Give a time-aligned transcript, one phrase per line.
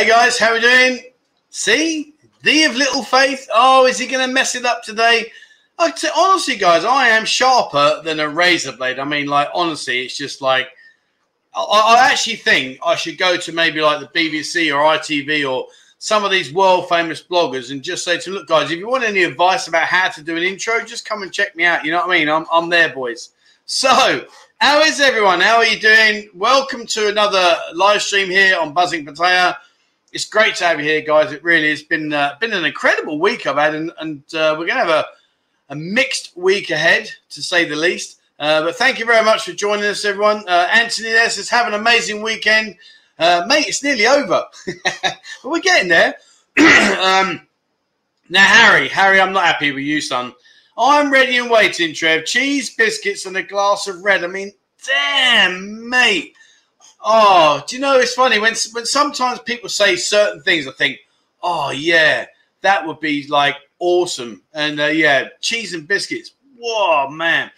[0.00, 1.00] Hey guys, how are we doing?
[1.50, 3.46] See, thee of little faith.
[3.52, 5.30] Oh, is he going to mess it up today?
[5.78, 8.98] I t- honestly, guys, I am sharper than a razor blade.
[8.98, 10.68] I mean, like honestly, it's just like
[11.54, 11.60] I,
[11.98, 15.66] I actually think I should go to maybe like the BBC or ITV or
[15.98, 18.88] some of these world famous bloggers and just say to them, look, guys, if you
[18.88, 21.84] want any advice about how to do an intro, just come and check me out.
[21.84, 22.30] You know what I mean?
[22.30, 23.32] I'm, I'm there, boys.
[23.66, 24.24] So,
[24.62, 25.42] how is everyone?
[25.42, 26.30] How are you doing?
[26.34, 29.56] Welcome to another live stream here on Buzzin Pattaya.
[30.12, 31.32] It's great to have you here, guys.
[31.32, 34.66] It really has been uh, been an incredible week I've had, and, and uh, we're
[34.66, 35.06] going to have a,
[35.68, 38.20] a mixed week ahead, to say the least.
[38.40, 40.42] Uh, but thank you very much for joining us, everyone.
[40.48, 42.74] Uh, Anthony there says, have an amazing weekend.
[43.18, 44.44] Uh, mate, it's nearly over.
[44.66, 46.14] but we're getting there.
[46.58, 47.46] um,
[48.30, 50.32] now, Harry, Harry, I'm not happy with you, son.
[50.78, 52.24] I'm ready and waiting, Trev.
[52.24, 54.24] Cheese, biscuits, and a glass of red.
[54.24, 54.52] I mean,
[54.86, 56.34] damn, mate.
[57.02, 60.98] Oh, do you know it's funny when when sometimes people say certain things, I think,
[61.42, 62.26] oh yeah,
[62.60, 64.42] that would be like awesome.
[64.52, 66.32] And uh, yeah, cheese and biscuits.
[66.58, 67.50] Whoa, man.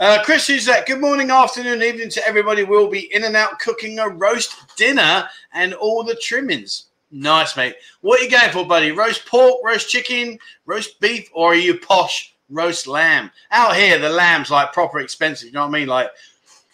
[0.00, 0.86] Uh, Chris who's that?
[0.86, 2.62] Good morning, afternoon, evening to everybody.
[2.62, 6.86] We'll be in and out cooking a roast dinner and all the trimmings.
[7.10, 7.74] Nice, mate.
[8.00, 8.92] What are you going for, buddy?
[8.92, 13.30] Roast pork, roast chicken, roast beef, or are you posh roast lamb?
[13.50, 15.48] Out here, the lamb's like proper expensive.
[15.48, 15.88] You know what I mean?
[15.88, 16.10] Like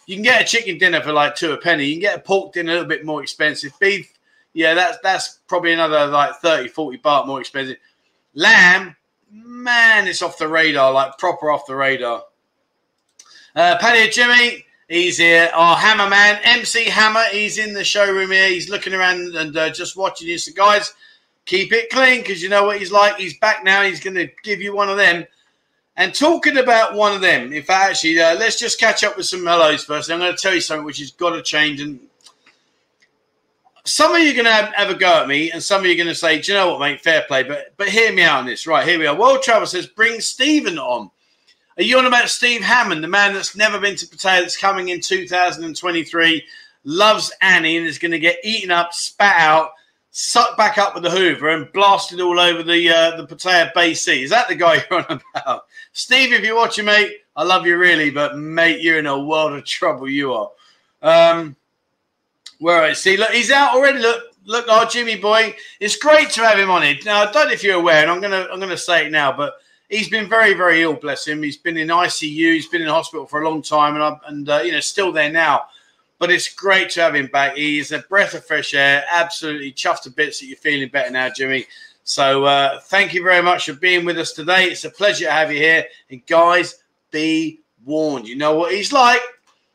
[0.05, 1.85] you can get a chicken dinner for like two a penny.
[1.85, 3.73] You can get a pork dinner a little bit more expensive.
[3.79, 4.11] Beef,
[4.53, 7.77] yeah, that's that's probably another like 30, 40 baht more expensive.
[8.33, 8.95] Lamb,
[9.31, 12.23] man, it's off the radar, like proper off the radar.
[13.55, 15.49] Uh, Paddy Jimmy, he's here.
[15.53, 18.49] Our Hammer Man, MC Hammer, he's in the showroom here.
[18.49, 20.37] He's looking around and uh, just watching you.
[20.37, 20.93] So, guys,
[21.45, 23.15] keep it clean because you know what he's like.
[23.17, 23.81] He's back now.
[23.83, 25.25] He's going to give you one of them.
[25.97, 29.25] And talking about one of them, in fact, actually, uh, let's just catch up with
[29.25, 30.11] some hellos first.
[30.11, 31.79] I'm going to tell you something which has got to change.
[31.79, 31.99] And
[33.85, 35.85] some of you are going to have, have, a go at me, and some of
[35.85, 37.01] you are going to say, "Do you know what, mate?
[37.01, 38.67] Fair play." But but hear me out on this.
[38.67, 39.15] Right here we are.
[39.15, 41.11] World Travel says, "Bring Stephen on."
[41.77, 44.89] Are you on about Steve Hammond, the man that's never been to Pattaya, that's coming
[44.89, 46.45] in 2023,
[46.85, 49.71] loves Annie, and is going to get eaten up, spat out,
[50.11, 53.93] sucked back up with the Hoover, and blasted all over the uh, the Pattaya Bay
[53.93, 54.23] Sea?
[54.23, 55.65] Is that the guy you're on about?
[55.97, 59.53] Steve, if you're watching, mate, I love you really, but mate, you're in a world
[59.53, 60.09] of trouble.
[60.09, 60.51] You are.
[61.01, 61.55] Um,
[62.59, 63.99] where I see, look, he's out already.
[63.99, 65.55] Look, look, our Jimmy boy.
[65.79, 67.05] It's great to have him on it.
[67.05, 69.31] Now, I don't know if you're aware, and I'm gonna I'm gonna say it now,
[69.31, 69.53] but
[69.87, 70.95] he's been very very ill.
[70.95, 71.41] Bless him.
[71.41, 72.53] He's been in ICU.
[72.53, 75.13] He's been in hospital for a long time, and I, and uh, you know still
[75.13, 75.67] there now.
[76.19, 77.55] But it's great to have him back.
[77.55, 79.05] He's a breath of fresh air.
[79.09, 81.67] Absolutely chuffed to bits that you're feeling better now, Jimmy.
[82.05, 84.65] So uh, thank you very much for being with us today.
[84.65, 85.85] It's a pleasure to have you here.
[86.11, 88.27] And guys, be warned.
[88.27, 89.21] You know what he's like.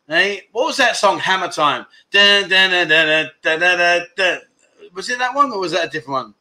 [0.06, 1.18] Hey, what was that song?
[1.18, 1.86] Hammer Time.
[2.12, 3.30] Dun, dun, dun,
[4.94, 6.34] Was it that one or was that a different one?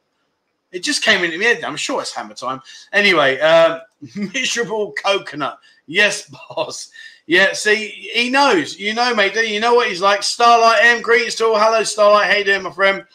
[0.72, 1.64] It just came into head.
[1.64, 2.62] I'm sure it's Hammer Time.
[2.94, 3.80] Anyway, uh,
[4.16, 5.58] miserable coconut.
[5.88, 6.92] Yes, boss.
[7.26, 8.78] Yeah, see, he knows.
[8.78, 9.34] You know, mate.
[9.34, 10.22] You know what he's like.
[10.22, 11.02] Starlight M.
[11.02, 11.60] Greetings to all.
[11.60, 12.32] Hello, Starlight.
[12.32, 13.06] Hey there, my friend?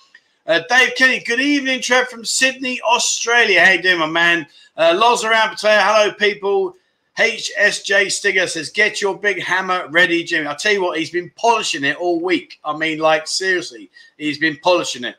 [0.46, 3.64] Uh, Dave Kenny, good evening, Trev from Sydney, Australia.
[3.64, 4.46] How you doing, my man?
[4.76, 5.80] Uh, Loz around Pattaya.
[5.80, 6.76] Hello, people.
[7.16, 10.46] HSJ Stigger says, get your big hammer ready, Jimmy.
[10.46, 12.58] I'll tell you what, he's been polishing it all week.
[12.62, 15.16] I mean, like, seriously, he's been polishing it.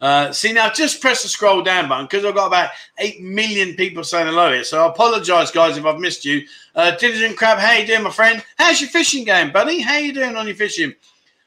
[0.00, 3.76] Uh, see, now just press the scroll down button because I've got about 8 million
[3.76, 4.64] people saying hello here.
[4.64, 6.42] So I apologize, guys, if I've missed you.
[6.74, 8.42] Uh, Diligent Crab, how you doing, my friend?
[8.56, 9.80] How's your fishing game, buddy?
[9.80, 10.94] How you doing on your fishing?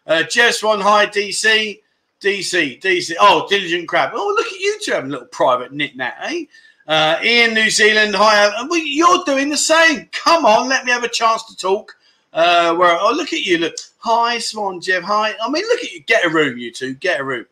[0.08, 1.82] Uh, Jess One, hi, DC.
[2.22, 3.16] DC, DC.
[3.20, 4.12] Oh, Diligent Crab.
[4.14, 6.46] Oh, look at you two having a little private knit nat, eh?
[6.88, 8.16] Uh, Ian, New Zealand.
[8.16, 8.46] Hi.
[8.46, 10.08] Uh, well, you're doing the same.
[10.12, 11.96] Come on, let me have a chance to talk.
[12.32, 12.98] Uh, where?
[13.00, 13.58] Oh, look at you.
[13.58, 13.76] Look.
[14.00, 15.04] Hi, Swan Jeff.
[15.04, 15.34] Hi.
[15.42, 16.02] I mean, look at you.
[16.02, 16.94] Get a room, you two.
[16.96, 17.46] Get a room.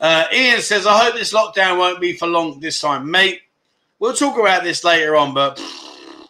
[0.00, 3.42] Uh, Ian says, I hope this lockdown won't be for long this time, mate.
[3.98, 5.60] We'll talk about this later on, but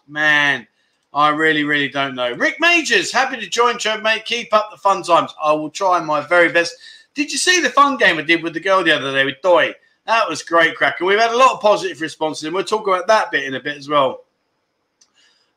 [0.07, 0.65] man,
[1.13, 2.33] I really, really don't know.
[2.33, 4.25] Rick Majors, happy to join, Trev, mate.
[4.25, 5.35] Keep up the fun times.
[5.43, 6.75] I will try my very best.
[7.19, 9.41] Did you see the fun game I did with the girl the other day with
[9.41, 9.75] Doi?
[10.05, 11.01] That was great crack.
[11.01, 13.55] And we've had a lot of positive responses, and we'll talk about that bit in
[13.55, 14.21] a bit as well.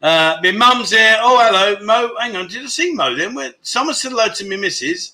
[0.02, 1.18] Uh, my mum's here.
[1.20, 2.16] Oh, hello, Mo.
[2.18, 3.54] Hang on, did I see Mo then?
[3.62, 5.12] Someone said hello to me, missus.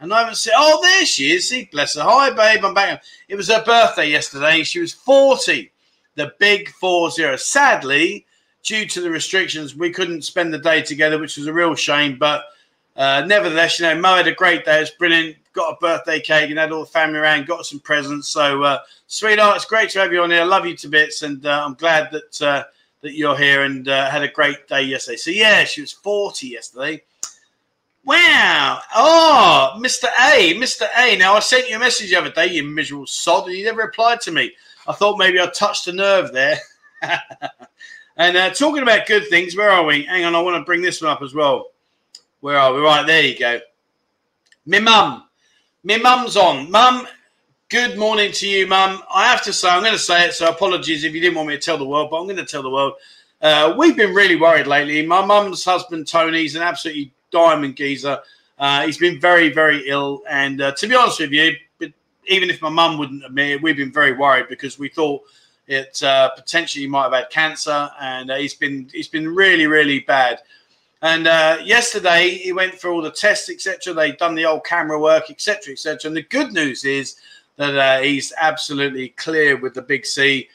[0.00, 1.48] And I haven't said, oh, there she is.
[1.48, 2.02] See, bless her.
[2.02, 2.64] Hi, babe.
[2.64, 3.04] I'm back.
[3.28, 4.64] It was her birthday yesterday.
[4.64, 5.70] She was 40,
[6.16, 7.36] the big 4 0.
[7.36, 8.26] Sadly,
[8.64, 12.18] due to the restrictions, we couldn't spend the day together, which was a real shame.
[12.18, 12.46] But
[12.96, 14.80] uh, nevertheless, you know, Mo had a great day.
[14.80, 18.28] It's brilliant got a birthday cake and had all the family around, got some presents.
[18.28, 20.42] So, uh, sweetheart, it's great to have you on here.
[20.42, 22.64] I love you to bits, and uh, I'm glad that uh,
[23.00, 25.16] that you're here and uh, had a great day yesterday.
[25.16, 27.02] So, yeah, she was 40 yesterday.
[28.04, 28.80] Wow.
[28.94, 30.08] Oh, Mr.
[30.32, 30.86] A, Mr.
[30.98, 31.16] A.
[31.16, 33.82] Now, I sent you a message the other day, you miserable sod, and you never
[33.82, 34.52] replied to me.
[34.86, 36.58] I thought maybe I touched a nerve there.
[38.16, 40.04] and uh, talking about good things, where are we?
[40.04, 41.70] Hang on, I want to bring this one up as well.
[42.40, 42.80] Where are we?
[42.80, 43.60] Right, there you go.
[44.66, 45.24] My mum.
[45.86, 46.70] My mum's on.
[46.70, 47.06] Mum,
[47.68, 49.02] good morning to you, mum.
[49.14, 51.48] I have to say, I'm going to say it, so apologies if you didn't want
[51.48, 52.94] me to tell the world, but I'm going to tell the world.
[53.42, 55.04] Uh, we've been really worried lately.
[55.04, 58.18] My mum's husband, Tony, Tony's an absolutely diamond geezer.
[58.58, 60.22] Uh, he's been very, very ill.
[60.26, 61.52] And uh, to be honest with you,
[62.28, 65.22] even if my mum wouldn't admit it, we've been very worried because we thought
[65.66, 70.00] it uh, potentially might have had cancer, and uh, he's been he's been really, really
[70.00, 70.40] bad.
[71.04, 73.92] And uh, yesterday he went through all the tests, etc.
[73.92, 76.08] They've done the old camera work, etc., etc.
[76.08, 77.16] And the good news is
[77.56, 80.48] that uh, he's absolutely clear with the big C.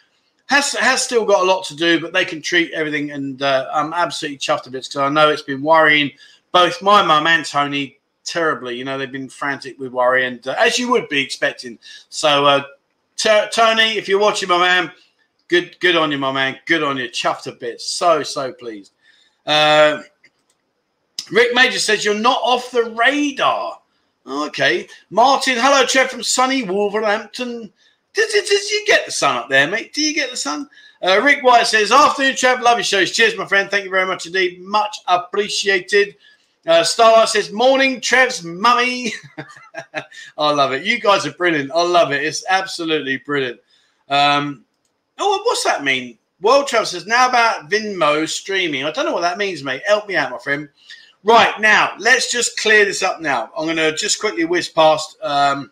[0.48, 3.94] Has has still got a lot to do, but they can treat everything, and I'm
[3.94, 6.10] absolutely chuffed a bit because I know it's been worrying
[6.52, 8.76] both my mum and Tony terribly.
[8.76, 11.78] You know, they've been frantic with worry, and uh, as you would be expecting.
[12.10, 12.64] So, uh,
[13.18, 14.92] t- Tony, if you're watching, my man,
[15.48, 16.58] good, good on you, my man.
[16.66, 17.08] Good on you.
[17.08, 17.82] Chuffed a bit.
[17.82, 18.94] So, so pleased.
[19.46, 20.02] Uh,
[21.32, 23.80] Rick Major says you're not off the radar.
[24.26, 25.56] Okay, Martin.
[25.58, 27.72] Hello, Trev from sunny Wolverhampton.
[28.14, 29.94] Does, does, does you get the sun up there, mate?
[29.94, 30.70] Do you get the sun?
[31.02, 32.62] Uh, Rick White says, Afternoon, Trev.
[32.62, 33.12] Love your shows.
[33.12, 33.72] Cheers, my friend.
[33.72, 34.62] Thank you very much indeed.
[34.62, 36.16] Much appreciated.
[36.68, 39.14] Uh, Starlight says, Morning, Trev's mummy.
[40.38, 40.84] I love it.
[40.84, 41.72] You guys are brilliant.
[41.72, 42.24] I love it.
[42.24, 43.60] It's absolutely brilliant.
[44.10, 44.66] Um,
[45.18, 46.18] oh, what's that mean?
[46.42, 48.84] World Trev says, Now about Venmo streaming.
[48.84, 49.84] I don't know what that means, mate.
[49.88, 50.68] Help me out, my friend.
[51.24, 53.52] Right, now, let's just clear this up now.
[53.58, 55.18] I'm going to just quickly whiz past.
[55.22, 55.72] Um,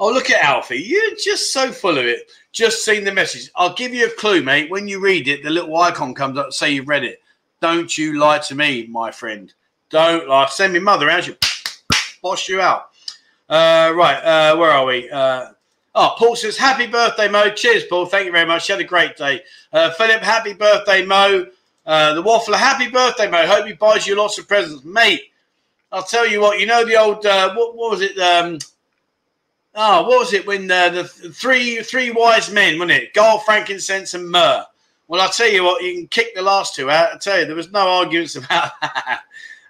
[0.00, 0.78] oh, look at Alfie.
[0.78, 2.30] You're just so full of it.
[2.50, 3.50] Just seen the message.
[3.54, 4.70] I'll give you a clue, mate.
[4.70, 7.20] When you read it, the little icon comes up say you've read it.
[7.60, 9.52] Don't you lie to me, my friend.
[9.90, 10.46] Don't lie.
[10.46, 11.26] Send me mother out.
[11.26, 11.36] You
[12.22, 12.90] boss you out.
[13.50, 14.18] Uh, right.
[14.22, 15.10] Uh, where are we?
[15.10, 15.50] Uh,
[15.94, 17.50] oh, Paul says, Happy birthday, Mo.
[17.50, 18.06] Cheers, Paul.
[18.06, 18.68] Thank you very much.
[18.68, 19.42] You had a great day.
[19.72, 21.46] Uh, Philip, happy birthday, Mo.
[21.86, 23.46] Uh, the Waffler, happy birthday, Mo.
[23.46, 24.84] Hope he buys you lots of presents.
[24.84, 25.30] Mate,
[25.92, 28.18] I'll tell you what, you know the old, uh, what, what was it?
[28.18, 28.58] Um,
[29.76, 33.14] oh, what was it when uh, the three three wise men, wasn't it?
[33.14, 34.64] Gold, frankincense, and myrrh.
[35.06, 37.14] Well, I'll tell you what, you can kick the last two out.
[37.14, 39.22] I tell you, there was no arguments about that.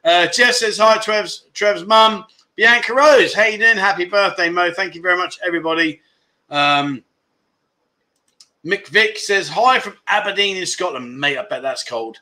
[0.02, 2.24] Uh, Jeff says, Hi, Trev's, Trev's mum.
[2.54, 3.76] Bianca Rose, how you doing?
[3.76, 4.72] Happy birthday, Mo.
[4.72, 6.00] Thank you very much, everybody.
[6.48, 7.04] Um,
[8.66, 11.20] Mick Vick says, Hi from Aberdeen in Scotland.
[11.20, 12.18] Mate, I bet that's cold.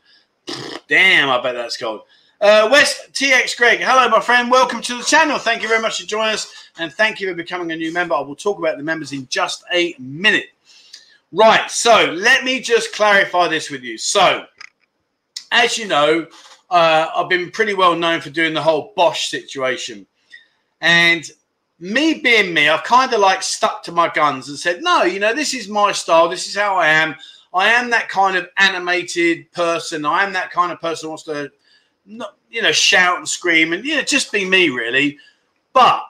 [0.88, 2.02] Damn, I bet that's cold.
[2.38, 4.50] Uh, West TX Greg, hello, my friend.
[4.50, 5.38] Welcome to the channel.
[5.38, 6.68] Thank you very much for joining us.
[6.76, 8.14] And thank you for becoming a new member.
[8.14, 10.50] I will talk about the members in just a minute.
[11.32, 13.96] Right, so let me just clarify this with you.
[13.96, 14.44] So,
[15.50, 16.26] as you know,
[16.68, 20.06] uh, I've been pretty well known for doing the whole bosh situation.
[20.82, 21.24] And
[21.78, 25.18] me being me, I've kind of like stuck to my guns and said, no, you
[25.18, 26.28] know, this is my style.
[26.28, 27.14] This is how I am.
[27.52, 30.04] I am that kind of animated person.
[30.04, 31.50] I am that kind of person who wants to,
[32.06, 35.18] you know, shout and scream and, you know, just be me, really.
[35.72, 36.04] But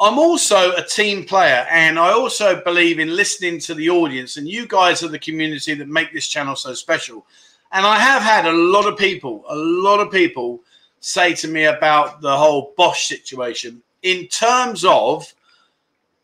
[0.00, 4.36] I'm also a team player and I also believe in listening to the audience.
[4.36, 7.26] And you guys are the community that make this channel so special.
[7.72, 10.60] And I have had a lot of people, a lot of people
[11.00, 15.32] say to me about the whole bosh situation in terms of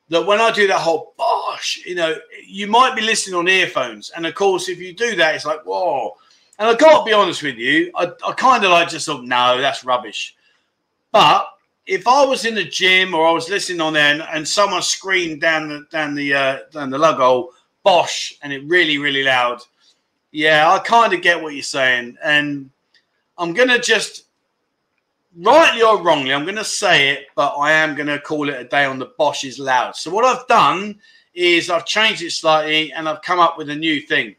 [0.09, 2.17] that when I do that whole bosh, you know,
[2.47, 4.11] you might be listening on earphones.
[4.11, 6.17] And of course, if you do that, it's like, whoa.
[6.59, 9.61] And I to be honest with you, I, I kind of like just thought, no,
[9.61, 10.37] that's rubbish.
[11.13, 11.49] But
[11.87, 14.83] if I was in the gym or I was listening on there and, and someone
[14.83, 17.51] screamed down the down the uh, down the logo
[17.83, 19.61] bosh and it really really loud,
[20.33, 22.71] yeah, I kind of get what you're saying, and
[23.39, 24.26] I'm gonna just
[25.37, 28.85] rightly or wrongly, I'm gonna say it, but I am gonna call it a day
[28.85, 29.97] on the bosh is loud.
[29.97, 31.01] So what I've done
[31.35, 34.35] is I've changed it slightly and I've come up with a new thing.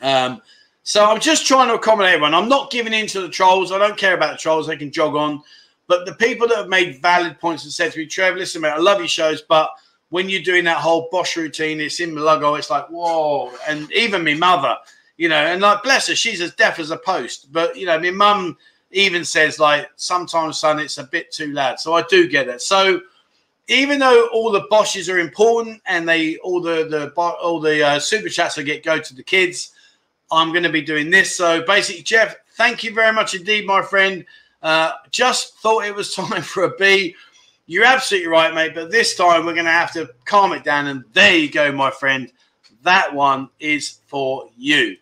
[0.00, 0.40] Um,
[0.82, 2.34] so I'm just trying to accommodate everyone.
[2.34, 3.72] I'm not giving in to the trolls.
[3.72, 4.68] I don't care about the trolls.
[4.68, 5.42] They can jog on.
[5.88, 8.70] But the people that have made valid points and said to me, Trev, listen, mate,
[8.70, 9.70] I love your shows, but
[10.10, 13.52] when you're doing that whole bosh routine, it's in logo, it's like, whoa.
[13.68, 14.76] And even my mother,
[15.16, 17.52] you know, and like, bless her, she's as deaf as a post.
[17.52, 18.56] But, you know, my mum
[18.90, 21.80] even says, like, sometimes, son, it's a bit too loud.
[21.80, 22.62] So I do get it.
[22.62, 23.00] So
[23.68, 27.98] even though all the boshes are important and they all the the all the uh,
[27.98, 29.72] super chats I get go to the kids,
[30.30, 31.36] I'm going to be doing this.
[31.36, 34.24] So basically, Jeff, thank you very much indeed, my friend.
[34.62, 37.14] Uh, just thought it was time for a B.
[37.66, 38.74] You're absolutely right, mate.
[38.74, 40.86] But this time we're going to have to calm it down.
[40.86, 42.30] And there you go, my friend.
[42.82, 44.96] That one is for you.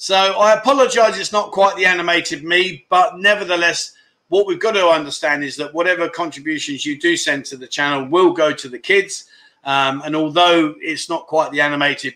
[0.00, 1.18] So I apologize.
[1.18, 3.94] It's not quite the animated me, but nevertheless,
[4.28, 8.08] what we've got to understand is that whatever contributions you do send to the channel
[8.08, 9.24] will go to the kids.
[9.64, 12.14] Um, and although it's not quite the animated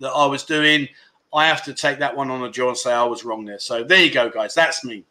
[0.00, 0.86] that I was doing,
[1.32, 3.58] I have to take that one on a jaw and say I was wrong there.
[3.58, 4.54] So there you go, guys.
[4.54, 5.04] That's me.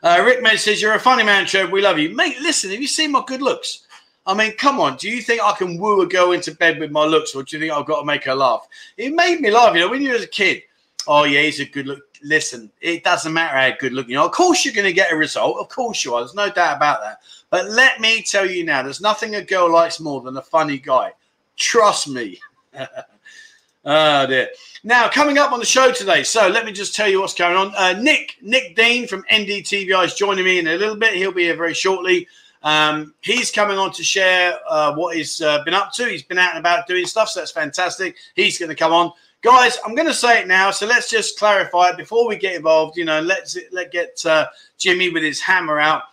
[0.00, 1.72] Uh, Rick Med says, You're a funny man, Trev.
[1.72, 2.14] We love you.
[2.14, 3.88] Mate, listen, have you seen my good looks?
[4.28, 4.96] I mean, come on.
[4.96, 7.56] Do you think I can woo a girl into bed with my looks, or do
[7.56, 8.68] you think I've got to make her laugh?
[8.96, 9.74] It made me laugh.
[9.74, 10.62] You know, when you were a kid,
[11.06, 12.02] oh, yeah, he's a good look.
[12.22, 14.26] Listen, it doesn't matter how good looking you are.
[14.26, 15.58] Of course, you're going to get a result.
[15.58, 16.20] Of course, you are.
[16.20, 17.20] There's no doubt about that.
[17.50, 20.78] But let me tell you now, there's nothing a girl likes more than a funny
[20.78, 21.12] guy.
[21.56, 22.40] Trust me.
[23.84, 24.48] oh, dear.
[24.82, 27.56] Now, coming up on the show today, so let me just tell you what's going
[27.56, 27.74] on.
[27.74, 31.14] Uh, Nick, Nick Dean from NDTVI is joining me in a little bit.
[31.14, 32.26] He'll be here very shortly.
[32.64, 36.06] Um, he's coming on to share uh, what he's uh, been up to.
[36.06, 38.16] He's been out and about doing stuff, so that's fantastic.
[38.34, 39.12] He's going to come on,
[39.44, 39.78] guys.
[39.84, 42.96] I'm going to say it now, so let's just clarify it before we get involved.
[42.96, 44.46] You know, let's let get uh,
[44.78, 46.04] Jimmy with his hammer out.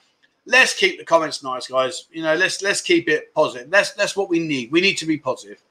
[0.45, 2.07] Let's keep the comments nice, guys.
[2.11, 3.71] You know, let's let's keep it positive.
[3.71, 4.71] That's that's what we need.
[4.71, 5.63] We need to be positive.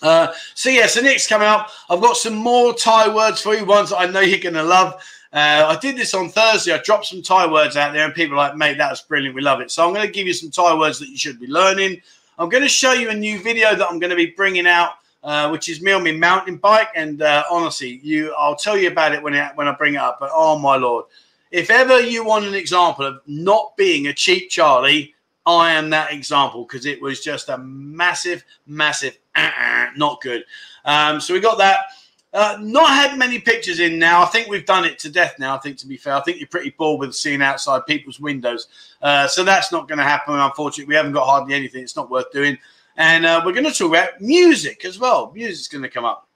[0.00, 1.68] Uh, so yeah, so Nick's coming up.
[1.88, 4.62] I've got some more Thai words for you, ones that I know you're going to
[4.64, 4.94] love.
[5.32, 6.72] Uh, I did this on Thursday.
[6.72, 9.34] I dropped some Thai words out there, and people like, mate, that was brilliant.
[9.34, 9.70] We love it.
[9.70, 12.02] So I'm going to give you some Thai words that you should be learning.
[12.38, 14.94] I'm going to show you a new video that I'm going to be bringing out,
[15.22, 16.88] uh, which is me on my mountain bike.
[16.94, 20.00] And uh, honestly, you, I'll tell you about it when it, when I bring it
[20.00, 20.18] up.
[20.20, 21.06] But oh my lord,
[21.50, 25.14] if ever you want an example of not being a cheap Charlie,
[25.44, 30.44] I am that example because it was just a massive, massive, uh-uh, not good.
[30.84, 31.86] Um, so we got that.
[32.34, 34.22] Uh, not had many pictures in now.
[34.22, 35.54] I think we've done it to death now.
[35.54, 38.68] I think, to be fair, I think you're pretty bored with seeing outside people's windows.
[39.02, 40.90] Uh, so that's not going to happen, unfortunately.
[40.90, 41.82] We haven't got hardly anything.
[41.82, 42.56] It's not worth doing.
[42.96, 45.32] And uh, we're going to talk about music as well.
[45.34, 46.28] Music's going to come up.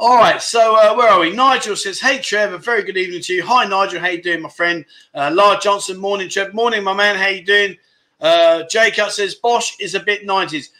[0.00, 1.32] All right, so uh, where are we?
[1.32, 4.42] Nigel says, "Hey Trev, a very good evening to you." Hi Nigel, how you doing,
[4.42, 4.84] my friend?
[5.12, 7.16] Uh, Johnson, morning Trev, morning, my man.
[7.16, 7.76] How you doing?
[8.20, 10.70] Uh, Jacob says, "bosh is a bit nineties,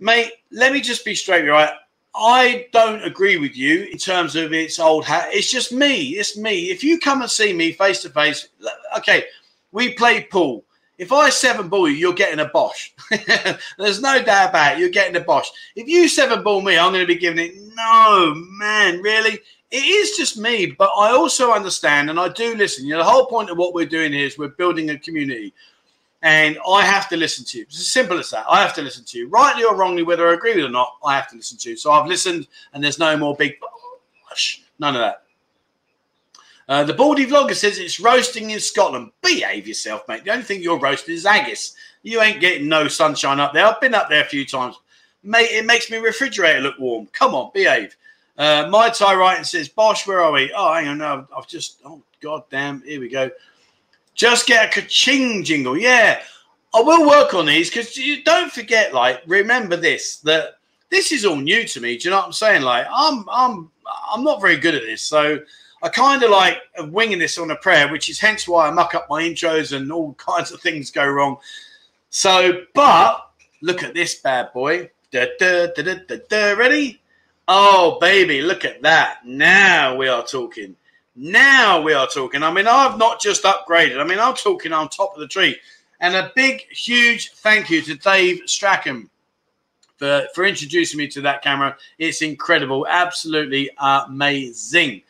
[0.00, 1.70] mate." Let me just be straight, right?
[2.12, 5.28] I don't agree with you in terms of its old hat.
[5.30, 6.08] It's just me.
[6.08, 6.70] It's me.
[6.70, 8.48] If you come and see me face to face,
[8.98, 9.26] okay,
[9.70, 10.64] we play pool.
[11.02, 12.94] If I seven ball you, you're getting a bosh.
[13.76, 14.78] There's no doubt about it.
[14.78, 15.50] You're getting a bosh.
[15.74, 17.56] If you seven ball me, I'm going to be giving it.
[17.74, 19.40] No, man, really?
[19.72, 22.86] It is just me, but I also understand and I do listen.
[22.86, 25.52] You know, the whole point of what we're doing here is we're building a community
[26.22, 27.64] and I have to listen to you.
[27.64, 28.46] It's as simple as that.
[28.48, 30.70] I have to listen to you, rightly or wrongly, whether I agree with it or
[30.70, 30.98] not.
[31.04, 31.76] I have to listen to you.
[31.76, 33.54] So I've listened, and there's no more big
[34.78, 35.24] none of that.
[36.68, 39.10] Uh, the Baldy Vlogger says it's roasting in Scotland.
[39.22, 40.24] Behave yourself, mate.
[40.24, 41.74] The only thing you're roasting is haggis.
[42.02, 43.66] You ain't getting no sunshine up there.
[43.66, 44.76] I've been up there a few times.
[45.22, 47.06] Mate, it makes my refrigerator look warm.
[47.12, 47.96] Come on, behave.
[48.38, 50.52] Uh, my Thai writing says, bosh, where are we?
[50.56, 50.98] Oh, hang on.
[50.98, 52.82] No, I've just, oh, god damn.
[52.82, 53.30] Here we go.
[54.14, 55.76] Just get a ka-ching jingle.
[55.76, 56.22] Yeah,
[56.74, 58.92] I will work on these because you don't forget.
[58.94, 60.58] Like, remember this that
[60.90, 61.96] this is all new to me.
[61.96, 62.62] Do you know what I'm saying?
[62.62, 63.70] Like, I'm I'm
[64.10, 65.38] I'm not very good at this, so
[65.82, 68.94] I kind of like winging this on a prayer, which is hence why I muck
[68.94, 71.38] up my intros and all kinds of things go wrong.
[72.10, 73.30] So, but
[73.62, 74.90] look at this bad boy.
[75.10, 76.52] Da, da, da.
[76.54, 77.00] Ready?
[77.48, 79.26] Oh, baby, look at that.
[79.26, 80.76] Now we are talking.
[81.16, 82.42] Now we are talking.
[82.42, 83.98] I mean, I've not just upgraded.
[83.98, 85.56] I mean, I'm talking on top of the tree.
[86.00, 89.10] And a big, huge thank you to Dave Strachan
[89.96, 91.76] for, for introducing me to that camera.
[91.98, 92.86] It's incredible.
[92.88, 95.02] Absolutely amazing.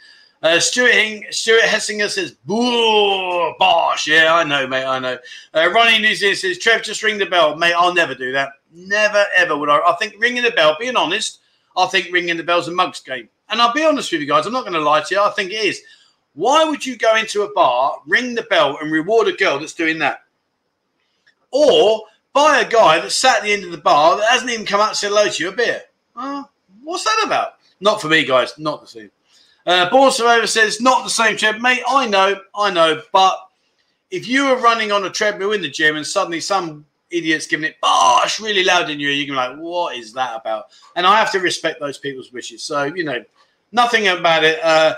[0.42, 4.08] Uh, Stuart, Hing, Stuart Hessinger says, Boo, bosh.
[4.08, 4.84] Yeah, I know, mate.
[4.84, 5.16] I know.
[5.54, 7.56] Uh, Ronnie New says, Trev, just ring the bell.
[7.56, 8.50] Mate, I'll never do that.
[8.72, 9.78] Never, ever would I.
[9.78, 11.38] I think ringing the bell, being honest,
[11.76, 13.28] I think ringing the bell's a mug's game.
[13.50, 15.20] And I'll be honest with you guys, I'm not going to lie to you.
[15.20, 15.82] I think it is.
[16.34, 19.74] Why would you go into a bar, ring the bell, and reward a girl that's
[19.74, 20.24] doing that?
[21.52, 24.66] Or buy a guy that's sat at the end of the bar that hasn't even
[24.66, 25.82] come out and said hello to you a beer?
[26.16, 26.44] Uh,
[26.82, 27.58] what's that about?
[27.80, 28.58] Not for me, guys.
[28.58, 29.10] Not the same.
[29.66, 31.60] Uh, Born Survivor says, not the same, Trev.
[31.60, 33.00] Mate, I know, I know.
[33.12, 33.38] But
[34.10, 37.66] if you were running on a treadmill in the gym and suddenly some idiot's giving
[37.66, 40.66] it bosh really loud in you, you can be like, what is that about?
[40.96, 42.62] And I have to respect those people's wishes.
[42.62, 43.24] So, you know,
[43.70, 44.62] nothing about it.
[44.62, 44.96] Uh,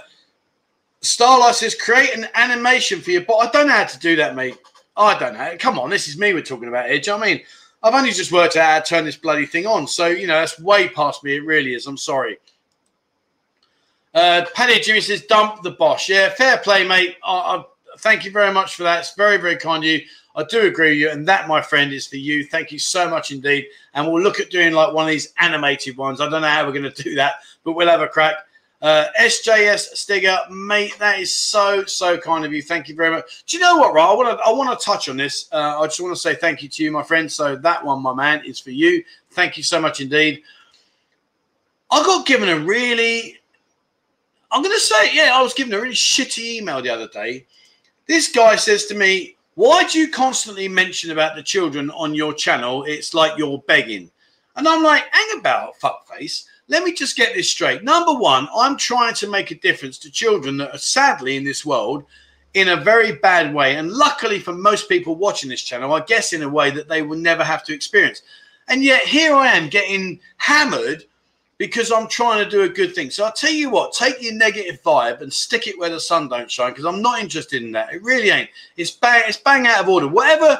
[1.02, 3.21] Starlight says, create an animation for you.
[3.21, 4.56] But I don't know how to do that, mate.
[4.97, 5.56] I don't know.
[5.59, 7.00] Come on, this is me we're talking about here.
[7.00, 7.42] Do you know I mean?
[7.83, 9.87] I've only just worked out how to turn this bloody thing on.
[9.87, 11.37] So, you know, that's way past me.
[11.37, 11.87] It really is.
[11.87, 12.38] I'm sorry.
[14.14, 16.09] Uh, Paddy Jimmy says, dump the bosh.
[16.09, 17.16] Yeah, fair play, mate.
[17.25, 17.64] I, I,
[17.99, 19.00] thank you very much for that.
[19.00, 20.02] It's very, very kind of you.
[20.37, 21.11] I do agree with you.
[21.11, 22.44] And that, my friend, is for you.
[22.44, 23.66] Thank you so much indeed.
[23.94, 26.21] And we'll look at doing like one of these animated ones.
[26.21, 28.37] I don't know how we're going to do that, but we'll have a crack.
[28.83, 32.61] Uh, SJS Stigger, mate, that is so so kind of you.
[32.61, 33.44] Thank you very much.
[33.47, 34.04] Do you know what, right?
[34.06, 35.49] I want to I want to touch on this.
[35.50, 37.33] Uh, I just want to say thank you to you, my friend.
[37.33, 39.02] So that one, my man, is for you.
[39.30, 40.42] Thank you so much indeed.
[41.90, 43.38] I got given a really,
[44.54, 47.44] I'm going to say, yeah, I was given a really shitty email the other day.
[48.06, 52.32] This guy says to me, "Why do you constantly mention about the children on your
[52.32, 52.84] channel?
[52.84, 54.11] It's like you're begging."
[54.56, 57.82] And I'm like, "Hang about, fuckface." let me just get this straight.
[57.82, 61.64] Number one, I'm trying to make a difference to children that are sadly in this
[61.64, 62.04] world
[62.54, 63.76] in a very bad way.
[63.76, 67.02] And luckily for most people watching this channel, I guess in a way that they
[67.02, 68.23] will never have to experience.
[68.68, 71.04] And yet here I am getting hammered
[71.58, 73.11] because I'm trying to do a good thing.
[73.11, 76.28] So I'll tell you what, take your negative vibe and stick it where the sun
[76.28, 77.92] don't shine because I'm not interested in that.
[77.92, 78.50] It really ain't.
[78.76, 80.08] It's bang, it's bang out of order.
[80.08, 80.58] Whatever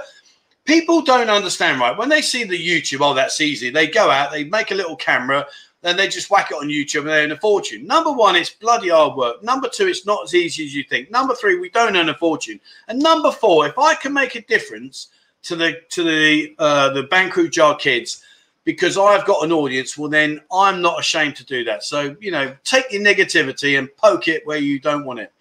[0.65, 1.97] people don't understand, right?
[1.97, 3.71] When they see the YouTube, oh, that's easy.
[3.71, 5.47] They go out, they make a little camera,
[5.83, 7.87] then they just whack it on YouTube and they earn a fortune.
[7.87, 9.43] Number one, it's bloody hard work.
[9.43, 11.11] Number two, it's not as easy as you think.
[11.11, 12.59] Number three, we don't earn a fortune.
[12.89, 15.09] And number four, if I can make a difference
[15.43, 18.23] to the to the uh, the Bankrupt Jar kids
[18.65, 21.85] because I've got an audience, well then I'm not ashamed to do that.
[21.85, 25.33] So you know, take your negativity and poke it where you don't want it.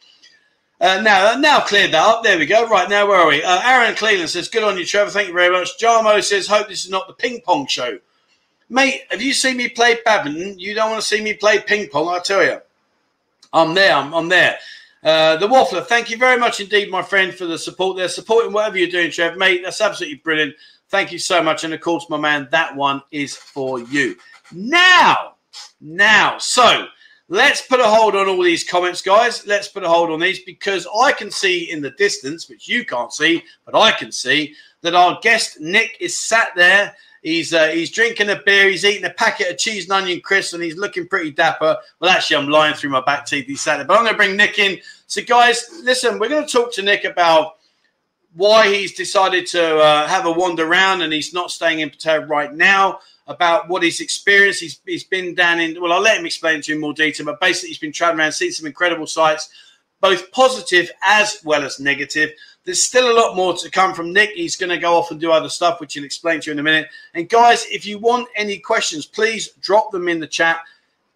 [0.82, 2.24] Uh, now, now cleared that up.
[2.24, 2.68] There we go.
[2.68, 3.42] Right now, where are we?
[3.42, 5.12] Uh, Aaron Cleveland says, "Good on you, Trevor.
[5.12, 8.00] Thank you very much." Jarmo says, "Hope this is not the ping pong show."
[8.70, 10.57] Mate, have you seen me play badminton?
[10.57, 12.59] You don't want to see me play ping pong, I tell you.
[13.53, 13.94] I'm there.
[13.94, 14.57] I'm, I'm there.
[15.03, 18.07] Uh, the Waffler, thank you very much indeed, my friend, for the support there.
[18.07, 19.38] Supporting whatever you're doing, Trev.
[19.38, 20.55] Mate, that's absolutely brilliant.
[20.94, 21.64] Thank you so much.
[21.64, 24.16] And of course, my man, that one is for you.
[24.51, 25.34] Now,
[25.82, 26.86] now, so
[27.29, 29.48] let's put a hold on all these comments, guys.
[29.48, 32.86] Let's put a hold on these because I can see in the distance, which you
[32.86, 37.70] can't see, but I can see that our guest Nick is sat there He's uh,
[37.70, 38.70] he's drinking a beer.
[38.70, 41.77] He's eating a packet of cheese and onion crisps, and he's looking pretty dapper.
[42.00, 43.48] Well, actually, I'm lying through my back teeth.
[43.48, 44.77] He said it, but I'm going to bring Nick in.
[45.08, 47.53] So, guys, listen, we're going to talk to Nick about
[48.35, 52.27] why he's decided to uh, have a wander around and he's not staying in Pattaya
[52.27, 53.00] right now.
[53.25, 54.59] About what he's experienced.
[54.59, 57.25] He's, he's been down in, well, I'll let him explain to you in more detail,
[57.25, 59.48] but basically, he's been traveling around, seen some incredible sights,
[60.01, 62.31] both positive as well as negative.
[62.65, 64.31] There's still a lot more to come from Nick.
[64.31, 66.59] He's going to go off and do other stuff, which he'll explain to you in
[66.59, 66.89] a minute.
[67.13, 70.59] And guys, if you want any questions, please drop them in the chat.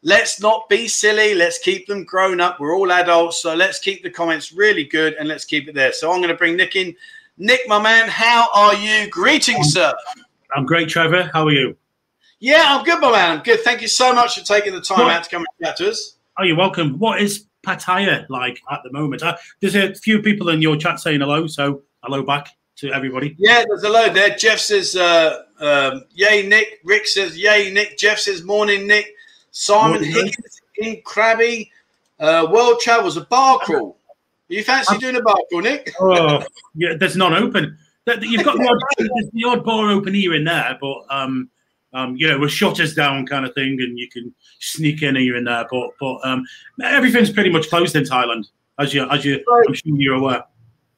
[0.03, 1.33] Let's not be silly.
[1.33, 2.59] Let's keep them grown up.
[2.59, 3.41] We're all adults.
[3.41, 5.91] So let's keep the comments really good and let's keep it there.
[5.91, 6.95] So I'm going to bring Nick in.
[7.37, 9.09] Nick, my man, how are you?
[9.09, 9.93] Greetings, sir.
[10.55, 11.29] I'm great, Trevor.
[11.33, 11.75] How are you?
[12.39, 13.37] Yeah, I'm good, my man.
[13.37, 13.61] I'm good.
[13.61, 15.13] Thank you so much for taking the time what?
[15.13, 16.17] out to come and chat to us.
[16.39, 16.99] Oh, you're welcome.
[16.99, 19.23] What is Pattaya like at the moment?
[19.23, 23.35] Uh, there's a few people in your chat saying hello, so hello back to everybody.
[23.39, 24.35] Yeah, there's hello there.
[24.35, 29.15] Jeff says, uh, um, "Yay, Nick." Rick says, "Yay, Nick." Jeff says, "Morning, Nick."
[29.57, 31.71] Simon Morning, Higgins in Crabby.
[32.19, 33.97] Uh, World travels a bar crawl.
[34.49, 35.93] You fancy I'm, doing a bar crawl, Nick?
[35.99, 36.43] oh,
[36.75, 37.75] yeah, there's none open.
[38.21, 41.49] You've got the odd, the odd bar open here and there, but um,
[41.91, 45.35] um, you know, with shutters down kind of thing, and you can sneak in here
[45.35, 45.65] and there.
[45.69, 46.45] But but um,
[46.83, 48.45] everything's pretty much closed in Thailand,
[48.77, 50.43] as you as you I'm sure you're aware.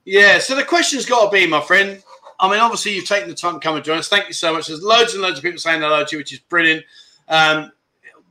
[0.04, 0.38] Yeah.
[0.40, 2.04] So the question's got to be, my friend.
[2.42, 4.10] I mean, obviously you've taken the time to come and join us.
[4.10, 4.68] Thank you so much.
[4.68, 6.84] There's loads and loads of people saying hello to you, which is brilliant.
[7.30, 7.72] Um,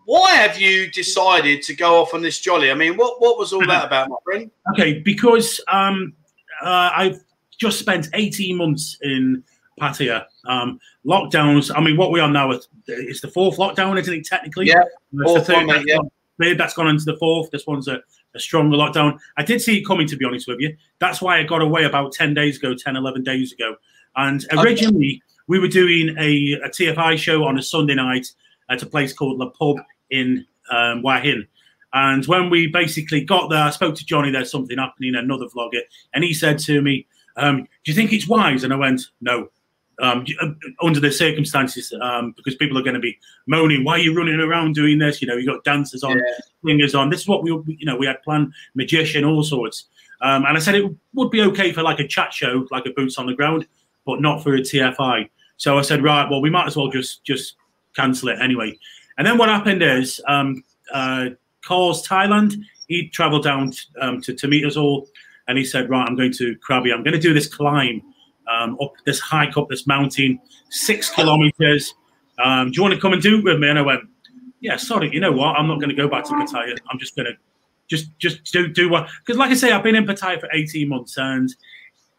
[0.09, 2.71] why have you decided to go off on this jolly?
[2.71, 4.51] I mean, what what was all that about, my friend?
[4.73, 6.15] Okay, because um,
[6.63, 7.23] uh, I've
[7.59, 9.45] just spent 18 months in
[9.79, 10.25] Pattaya.
[10.47, 11.71] Um, lockdowns.
[11.77, 12.53] I mean, what we are now
[12.87, 14.25] is the fourth lockdown, isn't it?
[14.25, 14.81] Technically, yeah.
[15.25, 16.55] Fourth third, one, yeah.
[16.57, 17.51] That's gone into the fourth.
[17.51, 18.01] This one's a,
[18.35, 19.19] a, stronger lockdown.
[19.37, 20.75] I did see it coming, to be honest with you.
[21.01, 23.77] That's why I got away about 10 days ago, 10, 11 days ago.
[24.17, 25.43] And originally, okay.
[25.49, 28.27] we were doing a, a, TFI show on a Sunday night
[28.71, 29.77] at a place called La Pub
[30.11, 31.47] in um, Hua Hin.
[31.93, 34.31] And when we basically got there, I spoke to Johnny.
[34.31, 35.81] There's something happening, another vlogger,
[36.13, 39.49] and he said to me, um, "Do you think it's wise?" And I went, "No."
[40.01, 40.51] um, uh,
[40.83, 44.41] under the circumstances, um, because people are going to be moaning, "Why are you running
[44.41, 46.25] around doing this?" You know, you got dancers on, yeah.
[46.65, 47.11] singers on.
[47.11, 49.87] This is what we, you know, we had planned, magician, all sorts.
[50.21, 52.91] Um, and I said it would be okay for like a chat show, like a
[52.91, 53.67] boots on the ground,
[54.05, 55.29] but not for a TFI.
[55.57, 57.55] So I said, right, well, we might as well just just
[57.97, 58.79] cancel it anyway.
[59.19, 60.63] And then what happened is, um,
[60.95, 61.31] uh,
[61.69, 62.55] Thailand.
[62.89, 65.07] He travelled down um, to, to meet us all,
[65.47, 66.93] and he said, right, I'm going to Krabi.
[66.93, 68.03] I'm going to do this climb
[68.49, 71.95] um, up this hike up this mountain, six kilometers.
[72.43, 73.69] Um, do you want to come and do it with me?
[73.69, 74.03] And I went,
[74.61, 75.57] yeah, sorry, you know what?
[75.57, 76.77] I'm not going to go back to Pattaya.
[76.91, 77.33] I'm just going to
[77.89, 80.89] just just do do what because, like I say, I've been in Pattaya for 18
[80.89, 81.55] months and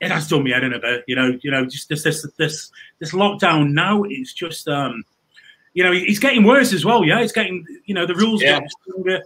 [0.01, 1.03] it has done me head in a bit.
[1.07, 4.03] You know, you know, just this this this this lockdown now.
[4.03, 5.03] It's just um,
[5.73, 7.03] you know, it's getting worse as well.
[7.05, 8.55] Yeah, it's getting you know the rules yeah.
[8.55, 9.21] getting stronger.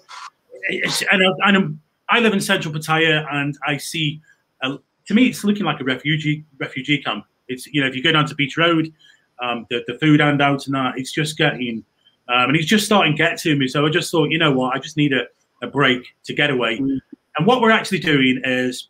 [0.69, 1.79] it's, and, and
[2.09, 4.21] I live in central Pattaya, and I see.
[4.61, 7.25] Uh, to me, it's looking like a refugee refugee camp.
[7.47, 8.93] It's you know if you go down to Beach Road,
[9.41, 11.83] um, the the food handouts and that, it's just getting,
[12.29, 13.67] um, and it's just starting to get to me.
[13.67, 15.23] So I just thought, you know what, I just need a,
[15.61, 16.79] a break to get away.
[16.79, 16.99] Mm.
[17.37, 18.89] And what we're actually doing is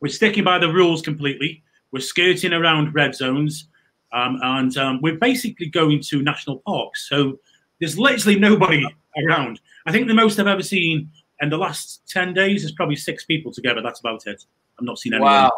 [0.00, 1.62] we're sticking by the rules completely.
[1.92, 3.66] We're skirting around red zones,
[4.12, 7.08] um, and um, we're basically going to national parks.
[7.08, 7.38] So
[7.78, 8.86] there's literally nobody
[9.24, 9.60] around.
[9.86, 13.24] I think the most I've ever seen in the last ten days is probably six
[13.24, 13.80] people together.
[13.82, 14.44] That's about it.
[14.78, 15.32] I've not seen anyone.
[15.32, 15.52] Wow.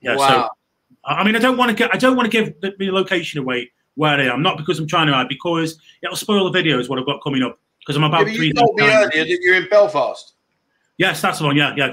[0.00, 0.16] Yeah.
[0.16, 0.28] Wow.
[0.28, 0.48] So
[1.04, 1.94] I mean, I don't want to get.
[1.94, 4.42] I don't want to give the, the location away where I am.
[4.42, 6.78] Not because I'm trying to hide, because it'll spoil the video.
[6.78, 7.58] Is what I've got coming up.
[7.80, 8.46] Because I'm about yeah, three.
[8.48, 10.34] You told me earlier that you're in Belfast.
[11.02, 11.56] Yes, that's the one.
[11.56, 11.92] Yeah, yeah.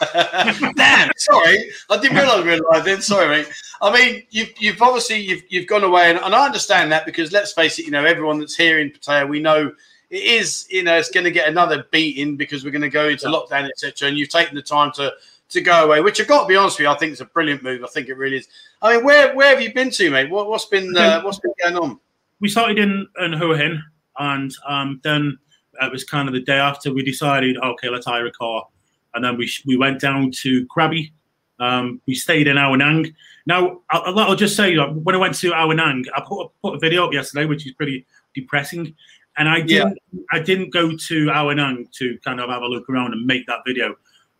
[0.76, 2.86] Damn, sorry, I didn't realise we were live.
[2.86, 3.52] Then, sorry, mate.
[3.82, 7.32] I mean, you've you've obviously you've you've gone away, and, and I understand that because
[7.32, 9.70] let's face it, you know, everyone that's here in Pattaya, we know
[10.08, 13.10] it is, you know, it's going to get another beating because we're going to go
[13.10, 13.36] into yeah.
[13.36, 14.08] lockdown, etc.
[14.08, 15.12] And you've taken the time to
[15.50, 17.26] to go away, which I've got to be honest with you, I think it's a
[17.26, 17.84] brilliant move.
[17.84, 18.48] I think it really is.
[18.80, 20.30] I mean, where where have you been to, mate?
[20.30, 22.00] What, has been uh, what's been going on?
[22.40, 23.82] We started in in Hua Hin,
[24.18, 25.36] and um, then
[25.80, 28.66] it was kind of the day after we decided, okay, let's hire a car,
[29.14, 31.12] and then we we went down to Krabi.
[31.60, 33.14] Um, we stayed in Ao Nang.
[33.46, 36.78] Now, I'll, I'll, just say, when I went to Ao Nang, I put, put a
[36.78, 38.94] video up yesterday, which is pretty depressing.
[39.36, 40.20] And I didn't, yeah.
[40.32, 43.46] I didn't go to Ao Nang to kind of have a look around and make
[43.46, 43.94] that video.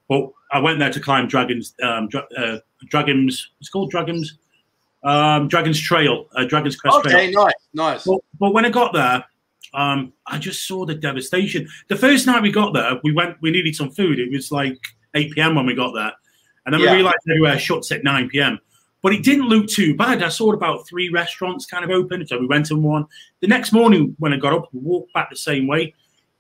[0.09, 3.51] But I went there to climb Dragons, um, uh, Dragons.
[3.61, 4.39] It's called Dragons,
[5.03, 7.25] um, Dragons Trail, uh, Dragons Crest okay, Trail.
[7.25, 8.05] Okay, nice, nice.
[8.05, 9.25] But, but, when I got there,
[9.75, 11.69] um, I just saw the devastation.
[11.89, 14.19] The first night we got there, we went, we needed some food.
[14.19, 14.79] It was like
[15.15, 15.55] 8 p.m.
[15.55, 16.13] when we got there,
[16.65, 16.93] and then yeah.
[16.93, 18.59] we realized everywhere shuts at 9 p.m.
[19.03, 20.23] But it didn't look too bad.
[20.23, 23.05] I saw about three restaurants kind of open, so we went to one.
[23.41, 25.95] The next morning when I got up, we walked back the same way.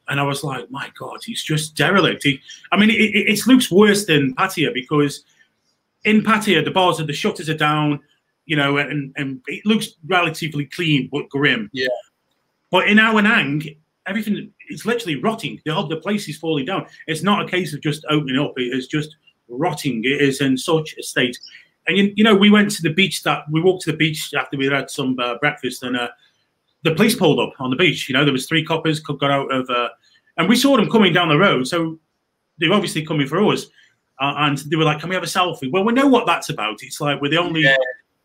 [0.09, 2.23] And I was like, my God, he's just derelict.
[2.23, 2.41] He,
[2.73, 5.25] I mean, it, it, worse than Pattaya because
[6.05, 8.01] in Pattaya, the bars of the shutters are down,
[8.47, 11.71] you know, and, and it looks relatively clean but grim.
[11.73, 11.89] Yeah.
[12.75, 13.63] But in Ao Nang,
[14.05, 15.61] everything is literally rotting.
[15.65, 16.87] The whole the place is falling down.
[17.07, 18.55] It's not a case of just opening up.
[18.57, 19.15] It is just
[19.47, 20.03] rotting.
[20.03, 21.39] It is in such a state.
[21.87, 23.23] And you, you know, we went to the beach.
[23.23, 26.09] That we walked to the beach after we had some uh, breakfast, and uh,
[26.83, 28.09] the police pulled up on the beach.
[28.09, 29.91] You know, there was three coppers could got out of, uh,
[30.37, 31.69] and we saw them coming down the road.
[31.69, 32.01] So
[32.59, 33.67] they were obviously coming for us,
[34.21, 36.49] uh, and they were like, "Can we have a selfie?" Well, we know what that's
[36.49, 36.83] about.
[36.83, 37.77] It's like we're the only yeah.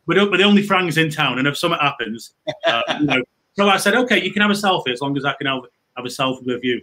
[0.07, 2.33] we're, we're, the only frangs in town, and if something happens,
[2.65, 3.23] uh, you know.
[3.59, 5.63] So I said, "Okay, you can have a selfie as long as I can have,
[5.97, 6.81] have a selfie with you."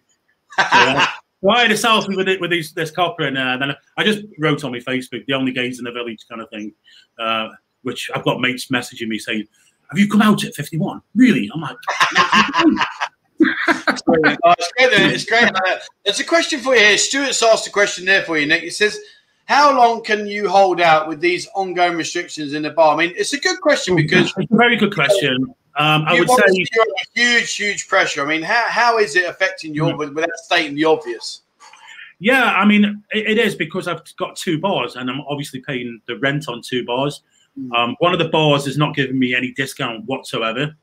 [0.57, 1.07] So, uh,
[1.43, 4.05] so I had a selfie with it with these, this copper, and uh, then I
[4.05, 6.75] just wrote on my Facebook, "The only gays in the village," kind of thing,
[7.19, 7.49] uh,
[7.81, 9.47] which I've got mates messaging me saying
[9.91, 11.01] have you come out at 51?
[11.15, 11.51] Really?
[11.55, 11.77] I'm like,
[13.41, 14.39] it's great.
[14.45, 15.13] Oh, it's great.
[15.13, 15.51] It's great.
[16.05, 16.99] There's a question for you here.
[16.99, 18.63] Stuart's asked a question there for you, Nick.
[18.63, 18.99] He says,
[19.45, 22.95] how long can you hold out with these ongoing restrictions in the bar?
[22.95, 25.55] I mean, it's a good question because it's a very good question.
[25.79, 26.65] Um, I would say
[27.15, 28.23] huge, huge pressure.
[28.23, 30.15] I mean, how, how is it affecting your mm-hmm.
[30.15, 31.43] without stating the obvious?
[32.19, 36.01] Yeah, I mean, it, it is because I've got two bars and I'm obviously paying
[36.07, 37.23] the rent on two bars.
[37.59, 37.73] Hmm.
[37.73, 40.75] Um, one of the bars is not giving me any discount whatsoever.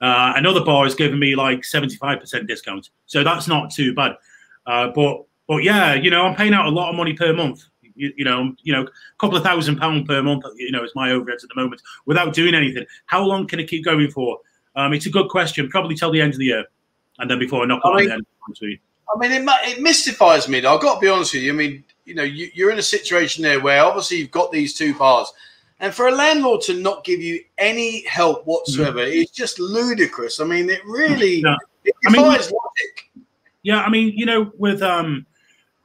[0.00, 2.88] Uh, another bar is giving me like 75% discount.
[3.04, 4.12] So that's not too bad.
[4.66, 7.64] Uh, but but yeah, you know, I'm paying out a lot of money per month.
[8.00, 10.44] You, you know, you know, a couple of thousand pounds per month.
[10.56, 12.86] You know, is my overheads at the moment without doing anything.
[13.06, 14.38] How long can it keep going for?
[14.76, 15.68] Um, it's a good question.
[15.68, 16.64] Probably till the end of the year,
[17.18, 18.26] and then before I knock I on mean, the end.
[19.12, 20.60] I mean, it, it mystifies me.
[20.60, 20.74] Though.
[20.74, 21.52] I've got to be honest with you.
[21.52, 24.74] I mean, you know, you, you're in a situation there where obviously you've got these
[24.74, 25.32] two bars
[25.80, 29.12] and for a landlord to not give you any help whatsoever mm.
[29.12, 30.38] is just ludicrous.
[30.38, 31.56] I mean, it really yeah.
[31.84, 33.10] it defies I mean, logic.
[33.62, 35.26] Yeah, I mean, you know, with um,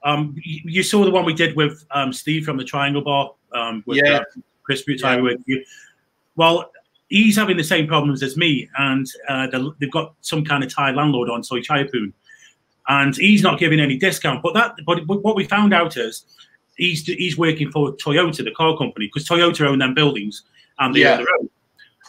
[0.06, 3.84] um, you, saw the one we did with um, Steve from the Triangle Bar, um,
[3.88, 4.18] with yeah.
[4.18, 4.24] uh,
[4.64, 5.20] Chris yeah.
[5.20, 5.66] with you.
[6.36, 6.72] Well,
[7.10, 9.48] he's having the same problems as me, and uh,
[9.80, 12.14] they've got some kind of Thai landlord on Soi Chayapun,
[12.88, 14.44] and he's not giving any discount.
[14.44, 16.24] But that, but what we found out is
[16.78, 20.44] he's he's working for Toyota, the car company, because Toyota own them buildings
[20.78, 21.14] and they yeah.
[21.14, 21.50] own the road.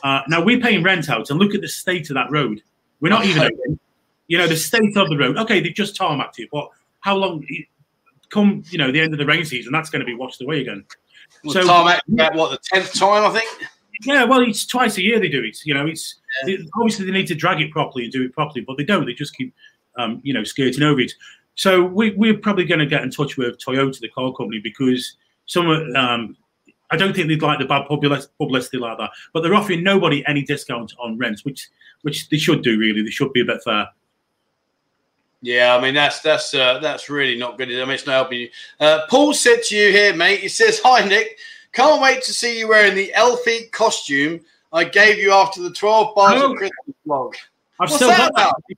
[0.03, 2.63] Uh, now we're paying rent out, and look at the state of that road.
[3.01, 3.51] We're not even,
[4.27, 5.39] you know, the state of the road.
[5.39, 6.69] Okay, they've just tarmacked it, but
[7.01, 7.43] how long?
[8.31, 10.61] Come, you know, the end of the rain season, that's going to be washed away
[10.61, 10.85] again.
[11.45, 12.03] Well, so tarmac
[12.35, 13.49] what the tenth time, I think.
[14.05, 15.59] Yeah, well, it's twice a year they do it.
[15.65, 16.59] You know, it's yeah.
[16.77, 19.07] obviously they need to drag it properly and do it properly, but they don't.
[19.07, 19.55] They just keep,
[19.97, 21.13] um, you know, skirting over it.
[21.55, 25.17] So we, we're probably going to get in touch with Toyota, the car company, because
[25.47, 26.37] some um,
[26.91, 29.11] I don't think they'd like the bad publicity like that.
[29.33, 31.69] But they're offering nobody any discount on rent, which
[32.03, 33.03] which they should do really.
[33.03, 33.89] They should be a bit fair.
[35.43, 37.69] Yeah, I mean that's that's uh, that's really not good.
[37.69, 38.49] I mean it's not helping you.
[38.81, 40.41] Uh, Paul said to you here, mate.
[40.41, 41.39] He says, "Hi Nick,
[41.73, 44.41] can't wait to see you wearing the Elfie costume
[44.73, 47.35] I gave you after the twelve bars oh, of Christmas vlog."
[47.79, 48.63] I've What's still got about?
[48.69, 48.77] that.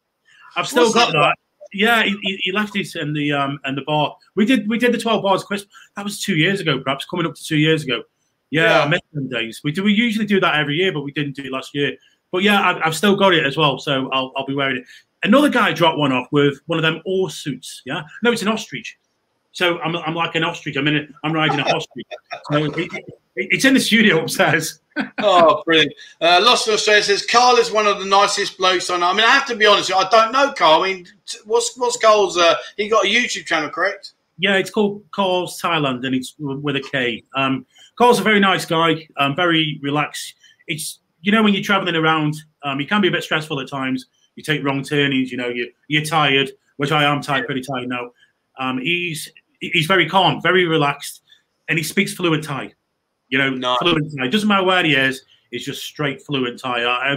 [0.57, 1.19] I've still What's got that.
[1.19, 1.37] that.
[1.73, 4.17] Yeah, he, he, left it in the um and the bar.
[4.35, 5.73] We did we did the twelve bars of Christmas.
[5.97, 8.03] That was two years ago, perhaps coming up to two years ago.
[8.51, 8.85] Yeah, yeah.
[8.85, 9.61] I miss them days.
[9.63, 11.97] We do we usually do that every year, but we didn't do it last year.
[12.31, 14.85] But yeah, I've, I've still got it as well, so I'll, I'll be wearing it.
[15.25, 17.83] Another guy dropped one off with one of them oar suits.
[17.85, 18.99] Yeah, no, it's an ostrich.
[19.53, 20.77] So I'm, I'm like an ostrich.
[20.77, 22.07] I'm in a, I'm riding a ostrich.
[22.51, 23.05] So it, it,
[23.35, 24.81] it's in the studio upstairs.
[25.19, 25.93] oh, brilliant!
[26.21, 29.07] Uh, Lost in Australia says Karl is one of the nicest blokes I know.
[29.07, 29.93] I mean, I have to be honest.
[29.93, 30.83] I don't know Karl.
[30.83, 31.07] I mean,
[31.45, 32.37] what's what's Karl's?
[32.37, 34.13] Uh, he got a YouTube channel, correct?
[34.39, 37.25] Yeah, it's called Karl's Thailand, and it's with a K.
[37.35, 39.09] Um, Karl's a very nice guy.
[39.17, 40.35] Um, very relaxed.
[40.69, 43.69] It's you know when you're traveling around, um, it can be a bit stressful at
[43.69, 44.07] times
[44.39, 47.89] you take wrong turnings, you know, you, you're tired, which I am tired, pretty tired
[47.89, 48.13] now.
[48.57, 49.29] Um, he's
[49.61, 51.23] he's very calm, very relaxed,
[51.69, 52.73] and he speaks fluent Thai.
[53.31, 53.79] You know, nice.
[53.79, 54.29] fluent Thai.
[54.29, 56.85] Doesn't matter where he is, it's just straight fluent Thai.
[56.85, 57.17] I,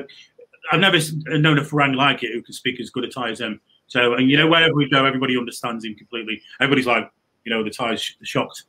[0.71, 3.39] I've never known a Farang like it who can speak as good a Thai as
[3.39, 3.61] him.
[3.85, 6.41] So, and you know, wherever we go, everybody understands him completely.
[6.59, 7.11] Everybody's like,
[7.43, 8.63] you know, the Thai's shocked.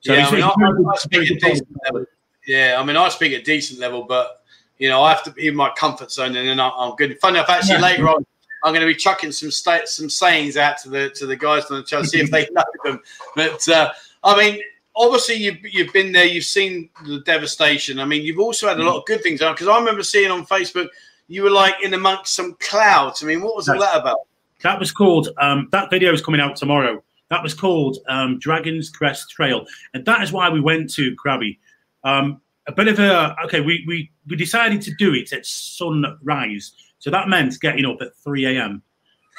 [0.00, 2.04] So yeah, I mean, I, I speak at decent level.
[2.46, 4.42] Yeah, I mean, I speak at decent level, but
[4.78, 7.18] you know, I have to be in my comfort zone, and then I'm good.
[7.20, 7.80] Funny enough, actually, yeah.
[7.82, 8.24] later on,
[8.64, 11.64] I'm going to be chucking some sta- some sayings out to the to the guys
[11.70, 13.00] on the channel, see if they know them.
[13.34, 13.92] But uh,
[14.24, 14.60] I mean,
[14.94, 17.98] obviously, you've you've been there, you've seen the devastation.
[17.98, 20.30] I mean, you've also had a lot of good things on because I remember seeing
[20.30, 20.88] on Facebook
[21.28, 23.22] you were like in amongst some clouds.
[23.22, 24.18] I mean, what was all that about?
[24.62, 25.28] That was called.
[25.38, 27.02] Um, that video is coming out tomorrow.
[27.30, 31.58] That was called um, Dragon's Crest Trail, and that is why we went to Krabi.
[32.02, 33.60] Um, a bit of a okay.
[33.60, 38.16] We we we decided to do it at sunrise, so that meant getting up at
[38.16, 38.82] three a.m.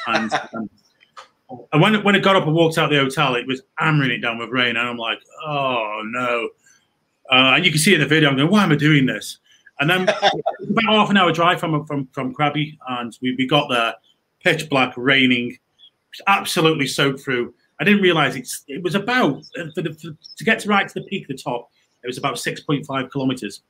[0.07, 0.33] and.
[0.53, 0.69] um,
[1.71, 4.19] and when when it got up and walked out the hotel, it was hammering it
[4.19, 6.49] down with rain, and I'm like, oh no!
[7.31, 9.39] Uh, and you can see in the video, I'm going, why am I doing this?
[9.79, 13.69] And then about half an hour drive from from from Krabi, and we, we got
[13.69, 13.95] there,
[14.43, 15.57] pitch black, raining,
[16.27, 17.53] absolutely soaked through.
[17.79, 20.93] I didn't realize it's it was about for the for, to get to right to
[20.93, 21.69] the peak of the top.
[22.03, 23.61] It was about 6.5 kilometers.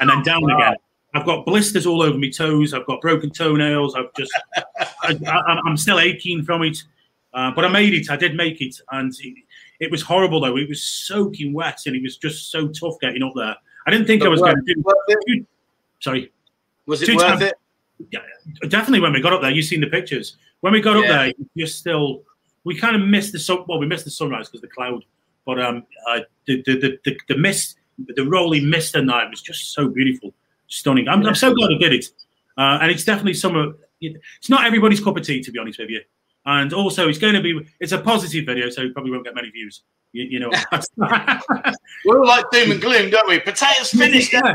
[0.00, 0.56] And then down wow.
[0.56, 0.74] again.
[1.14, 2.72] I've got blisters all over my toes.
[2.72, 3.94] I've got broken toenails.
[3.94, 4.32] I've just,
[5.02, 6.78] I, am still aching from it.
[7.34, 8.10] Uh, but I made it.
[8.10, 8.76] I did make it.
[8.92, 9.34] And it,
[9.80, 10.56] it, was horrible, though.
[10.56, 13.54] It was soaking wet and it was just so tough getting up there.
[13.86, 14.82] I didn't think but I was going to do
[15.26, 15.46] it.
[16.00, 16.32] Sorry.
[16.86, 17.54] Was it worth times, it?
[18.10, 18.20] Yeah,
[18.68, 19.50] definitely when we got up there.
[19.50, 20.36] You've seen the pictures.
[20.60, 21.00] When we got yeah.
[21.00, 22.22] up there, you're still,
[22.64, 23.64] we kind of missed the sun.
[23.68, 25.04] Well, we missed the sunrise because the cloud
[25.44, 29.72] but um, uh, the, the, the, the mist, the rolling mist at night was just
[29.72, 30.32] so beautiful,
[30.68, 31.08] stunning.
[31.08, 32.06] I'm, I'm so glad I did it.
[32.58, 35.78] Uh, and it's definitely some of it's not everybody's cup of tea, to be honest
[35.78, 36.00] with you.
[36.44, 39.34] And also, it's going to be it's a positive video, so you probably won't get
[39.34, 39.82] many views.
[40.12, 40.50] You, you know,
[42.04, 43.38] we're all like doom and gloom, don't we?
[43.38, 44.32] Pattaya's finished.
[44.32, 44.52] Yeah.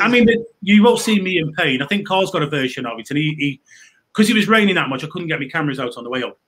[0.00, 0.28] I mean,
[0.60, 1.80] you will see me in pain.
[1.80, 3.60] I think Karl's got a version of it, and he
[4.12, 6.22] because he, was raining that much, I couldn't get my cameras out on the way
[6.22, 6.38] up.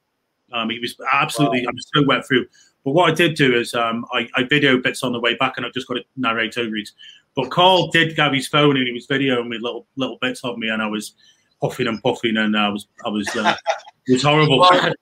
[0.53, 1.71] Um, he was absolutely, wow.
[1.71, 2.47] I'm so wet through.
[2.87, 5.67] But what I did do is um, I, I bits on the way back, and
[5.67, 6.89] I've just got to narrate over it.
[7.35, 10.57] But Karl did have his phone, and he was videoing me little little bits of
[10.57, 11.15] me, and I was
[11.61, 13.57] puffing and puffing, and I was I was uh,
[14.07, 14.61] it was horrible.
[14.61, 14.93] Well,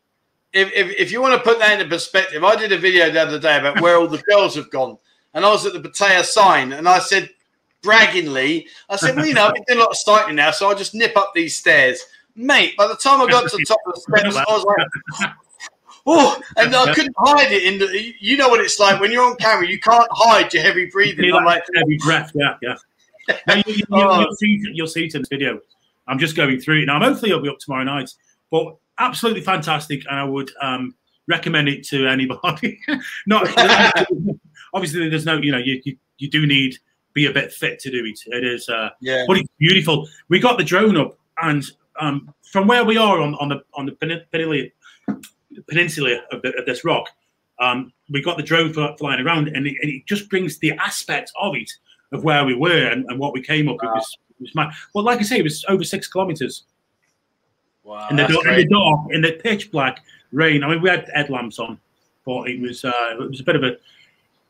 [0.55, 3.21] if, if, if you want to put that into perspective, I did a video the
[3.21, 4.97] other day about where all the girls have gone,
[5.35, 7.29] and I was at the Pattaya sign, and I said
[7.83, 10.71] braggingly, I said, well, you know, I've been doing a lot of cycling now, so
[10.71, 12.01] I'll just nip up these stairs.
[12.35, 15.31] Mate, by the time I got to the top of the steps, I was like,
[16.07, 18.15] oh, and I couldn't hide it in the.
[18.21, 19.67] You know what it's like when you're on camera.
[19.67, 21.33] You can't hide your heavy breathing.
[21.33, 22.33] I'm like heavy breath.
[22.35, 22.77] Yeah, yeah.
[23.49, 24.27] no, you, you, oh.
[24.39, 25.61] see, you'll see it in this video.
[26.07, 27.01] I'm just going through it now.
[27.01, 28.11] Hopefully, it'll be up tomorrow night.
[28.51, 30.95] But absolutely fantastic, and I would um,
[31.29, 32.79] recommend it to anybody.
[33.27, 33.49] Not
[34.75, 36.77] obviously, there's no, you know, you, you, you do need
[37.15, 38.19] be a bit fit to do it.
[38.27, 40.09] It is, uh, yeah, but it's beautiful.
[40.29, 41.65] We got the drone up, and
[42.01, 43.93] um, from where we are on, on the on the
[45.63, 47.09] peninsula of, the, of this rock,
[47.61, 51.33] um, we got the drone flying around, and it, and it, just brings the aspect
[51.41, 51.71] of it
[52.13, 53.77] of where we were and, and what we came up.
[53.83, 53.91] Wow.
[53.91, 56.65] It was, it was my, well, like I say, it was over six kilometers.
[57.85, 60.01] Wow, in the, in the dark, in the pitch black
[60.33, 60.65] rain.
[60.65, 61.79] I mean, we had headlamps on,
[62.25, 63.77] but it was uh, it was a bit of a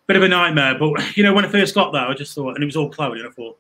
[0.06, 0.78] bit of a nightmare.
[0.78, 2.90] But you know, when I first got there, I just thought, and it was all
[2.90, 3.58] cloudy, and I thought,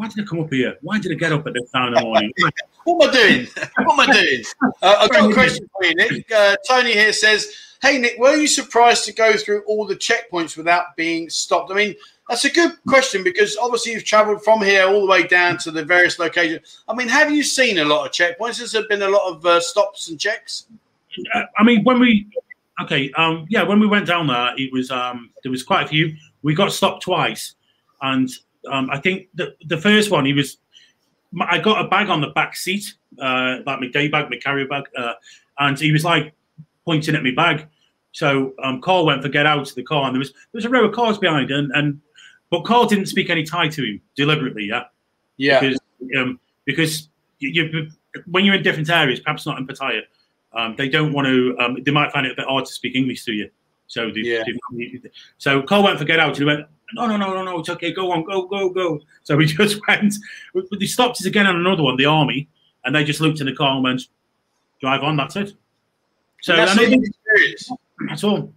[0.00, 0.76] why did I come up here?
[0.80, 2.32] Why did I get up at this time in the morning?
[2.84, 3.46] what am I doing?
[3.84, 4.44] What am I doing?
[4.82, 6.32] Uh, I've got a question for you, Nick.
[6.32, 10.56] Uh, Tony here says, Hey, Nick, were you surprised to go through all the checkpoints
[10.56, 11.70] without being stopped?
[11.70, 11.94] I mean,
[12.30, 15.70] that's a good question because obviously you've travelled from here all the way down to
[15.70, 16.82] the various locations.
[16.88, 18.58] I mean, have you seen a lot of checkpoints?
[18.60, 20.64] Has there been a lot of uh, stops and checks?
[21.34, 22.26] Uh, I mean, when we
[22.82, 25.88] okay, um, yeah, when we went down there, it was um, there was quite a
[25.88, 26.16] few.
[26.40, 27.54] We got stopped twice,
[28.00, 28.30] and
[28.68, 30.58] um, I think the the first one he was.
[31.40, 34.66] I got a bag on the back seat, uh, like my day bag, my carrier
[34.66, 35.12] bag, uh,
[35.60, 36.34] and he was like
[36.84, 37.68] pointing at my bag.
[38.10, 40.64] So um, Karl went for get out of the car, and there was there was
[40.64, 42.00] a row of cars behind, and and
[42.50, 44.84] but Karl didn't speak any Thai to him deliberately, yeah,
[45.36, 45.60] Yeah.
[45.60, 45.78] because
[46.18, 47.90] um, because you, you
[48.26, 50.02] when you're in different areas, perhaps not in Pattaya,
[50.52, 51.56] um, they don't want to.
[51.60, 53.50] Um, they might find it a bit hard to speak English to you.
[53.86, 54.42] So they, Yeah.
[55.38, 57.68] so Karl went for get out, and he went, no, no, no, no, no, it's
[57.68, 59.00] okay, go on, go, go, go.
[59.22, 60.14] So we just went.
[60.54, 62.48] But they stopped us again on another one, the army,
[62.84, 64.02] and they just looked in the car and went,
[64.80, 65.16] drive on.
[65.16, 65.52] That's it.
[66.42, 67.04] So that's I mean,
[68.08, 68.52] that's all.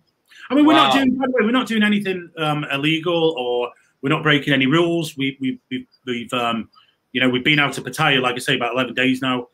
[0.49, 1.15] I mean, we're not doing.
[1.15, 5.17] By the way, we're not doing anything um, illegal, or we're not breaking any rules.
[5.17, 6.69] We, we, we, we've, um,
[7.11, 9.47] you know, we've been out to Pattaya, like I say, about eleven days now,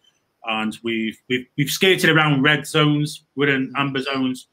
[0.46, 3.24] and we've we've, we've skated around red zones.
[3.36, 4.48] We're in amber zones.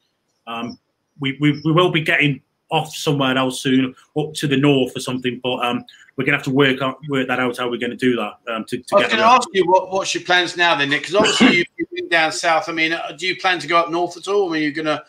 [0.47, 0.79] Um,
[1.21, 5.01] we, we we will be getting off somewhere else soon, up to the north or
[5.01, 5.41] something.
[5.43, 5.85] But um,
[6.17, 8.65] we're gonna have to work out work that out how we're gonna do that um,
[8.65, 9.37] to, to I was get going to around.
[9.37, 11.03] ask you what, what's your plans now, then, Nick?
[11.03, 12.69] Because obviously you've been down south.
[12.69, 14.49] I mean, uh, do you plan to go up north at all?
[14.49, 15.05] I mean, you're going to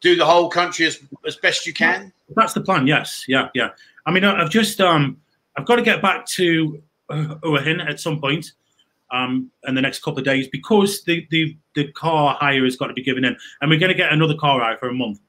[0.00, 2.12] do the whole country as, as best you can.
[2.34, 2.86] That's the plan.
[2.86, 3.70] Yes, yeah, yeah.
[4.06, 5.18] I mean, I've just um,
[5.56, 7.36] I've got to get back to uh,
[7.86, 8.52] at some point
[9.10, 12.88] um, in the next couple of days because the, the the car hire has got
[12.88, 15.20] to be given in, and we're going to get another car hire for a month.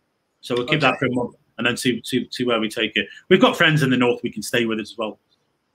[0.42, 2.96] So we'll keep that for a month and then see, see see where we take
[2.96, 3.08] it.
[3.30, 5.20] We've got friends in the north we can stay with as well,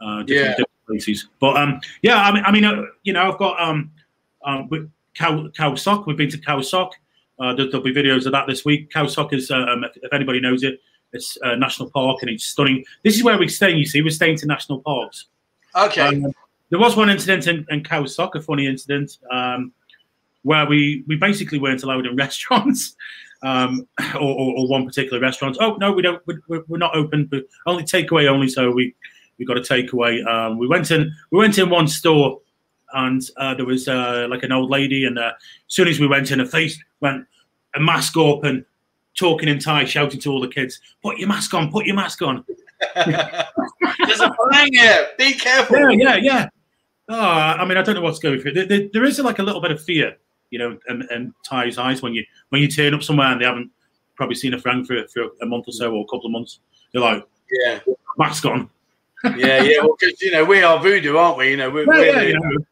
[0.01, 0.51] uh, different, Yeah.
[0.51, 1.29] different places.
[1.41, 3.91] But um, yeah, I mean, I mean, uh, you know, I've got um,
[4.45, 6.07] um, with Khao Khao Sok.
[6.07, 6.93] We've been to Khao Sok.
[7.41, 8.91] Uh, there, will be videos of that this week.
[8.91, 10.81] Khao Sok is, um, if, if anybody knows it,
[11.13, 12.85] it's a national park and it's stunning.
[13.05, 13.79] This is where we're staying.
[13.79, 15.27] You see, we're staying to national parks.
[15.77, 16.01] Okay.
[16.01, 16.33] Um,
[16.71, 19.73] there was one incident in, in Khao Sok, a funny incident, um,
[20.43, 22.97] where we, we basically weren't allowed in restaurants
[23.43, 25.57] um, or, or, or one particular restaurant.
[25.61, 26.23] Oh no, we don't.
[26.27, 28.49] We're, we're not open, but only takeaway only.
[28.49, 28.95] So we
[29.39, 30.27] we got a takeaway.
[30.27, 31.13] Um, we went in.
[31.31, 32.41] We went in one store,
[32.93, 36.07] and uh, there was uh, like an old lady, and uh, as soon as we
[36.07, 37.27] went in, her face went
[37.75, 38.65] a mask and
[39.15, 41.71] talking in Thai, shouting to all the kids, "Put your mask on!
[41.71, 42.45] Put your mask on!"
[42.95, 45.09] There's a flying here.
[45.19, 45.79] Be careful.
[45.79, 46.49] Yeah, yeah, yeah.
[47.09, 48.53] Oh, I mean, I don't know what's going through.
[48.53, 50.17] There, there, there is like a little bit of fear,
[50.51, 53.45] you know, and, and Thai's eyes when you when you turn up somewhere and they
[53.45, 53.71] haven't
[54.17, 56.61] probably seen a friend for, for a month or so or a couple of months.
[56.93, 57.81] They're like, Yeah.
[58.19, 58.69] mask on.
[59.37, 59.81] Yeah, yeah.
[59.81, 61.51] Well, because, you know, we are voodoo, aren't we?
[61.51, 62.65] You know, we're, we're yeah, the, you know,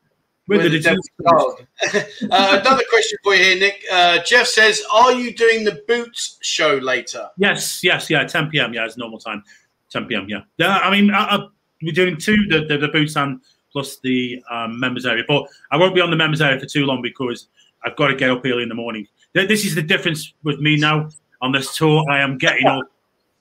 [0.48, 3.84] we're with the the uh, another question for you here, Nick.
[3.90, 7.28] Uh, Jeff says, Are you doing the Boots show later?
[7.36, 8.72] Yes, yes, yeah, 10 p.m.
[8.72, 9.42] Yeah, it's normal time.
[9.90, 10.26] 10 p.m.
[10.28, 10.78] Yeah, yeah.
[10.78, 11.48] I mean, I, I,
[11.82, 13.40] we're doing two the the, the boots and
[13.72, 16.86] plus the um, members area, but I won't be on the members area for too
[16.86, 17.48] long because
[17.86, 19.06] I've got to get up early in the morning.
[19.32, 21.08] This is the difference with me now
[21.40, 22.04] on this tour.
[22.10, 22.84] I am getting up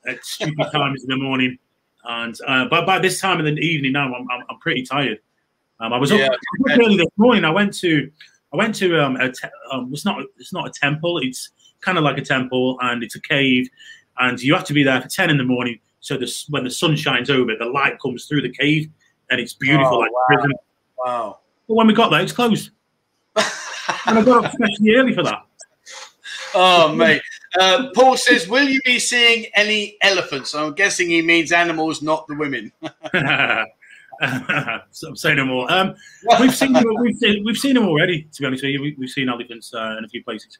[0.07, 1.57] at stupid times in the morning,
[2.03, 5.19] and uh, but by this time in the evening now, I'm I'm, I'm pretty tired.
[5.79, 7.43] Um, I was up, Yeah, up early this morning.
[7.43, 8.11] I went to
[8.53, 11.17] I went to um, a te- um, it's not it's not a temple.
[11.19, 11.49] It's
[11.81, 13.67] kind of like a temple, and it's a cave,
[14.19, 15.79] and you have to be there for ten in the morning.
[16.01, 18.89] So this when the sun shines over, the light comes through the cave,
[19.31, 20.25] and it's beautiful Oh, like wow.
[20.27, 20.53] prison.
[21.03, 21.39] Wow.
[21.67, 22.69] But when we got there, it's closed,
[24.05, 25.43] and I got up especially early for that.
[26.53, 27.21] oh, mate.
[27.59, 30.53] Uh, Paul says, Will you be seeing any elephants?
[30.53, 32.71] I'm guessing he means animals, not the women.
[34.91, 35.71] so I'm saying no more.
[35.71, 35.95] Um,
[36.39, 38.23] we've seen them, we've seen we've seen them already.
[38.23, 40.57] To be honest with you, we, we've seen elephants uh, in a few places.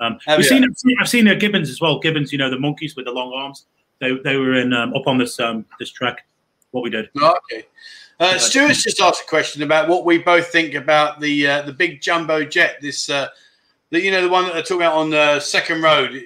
[0.00, 0.44] Um, we've you?
[0.44, 1.98] seen I've seen, seen uh, gibbons as well.
[1.98, 3.66] Gibbons, you know, the monkeys with the long arms.
[4.00, 6.24] They they were in um, up on this um, this track.
[6.70, 7.08] What we did.
[7.20, 7.66] Oh, okay.
[8.20, 11.72] Uh, Stuart's just asked a question about what we both think about the uh, the
[11.72, 12.78] big jumbo jet.
[12.82, 13.28] This, uh,
[13.90, 16.20] the, you know, the one that they're talking about on the second road.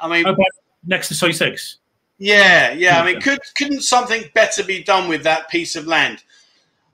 [0.00, 0.38] I mean, but
[0.86, 1.78] next to Soi Six.
[2.18, 3.00] yeah, yeah.
[3.00, 6.24] I mean, could couldn't something better be done with that piece of land?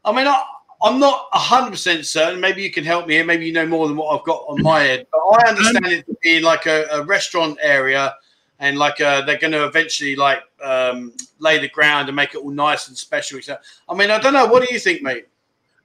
[0.04, 0.42] I mean, I,
[0.82, 2.40] I'm not hundred percent certain.
[2.40, 3.24] Maybe you can help me here.
[3.24, 5.06] Maybe you know more than what I've got on my head.
[5.12, 8.14] But I understand it to be like a, a restaurant area,
[8.60, 12.38] and like uh, they're going to eventually like um, lay the ground and make it
[12.38, 13.40] all nice and special.
[13.40, 13.56] So,
[13.88, 14.46] I mean, I don't know.
[14.46, 15.26] What do you think, mate?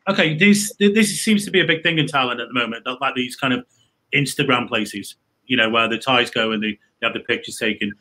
[0.08, 2.86] Okay, this this seems to be a big thing in Thailand at the moment.
[3.02, 3.66] Like these kind of
[4.14, 5.16] Instagram places,
[5.48, 7.94] you know, where the Thais go and they, they have the pictures taken.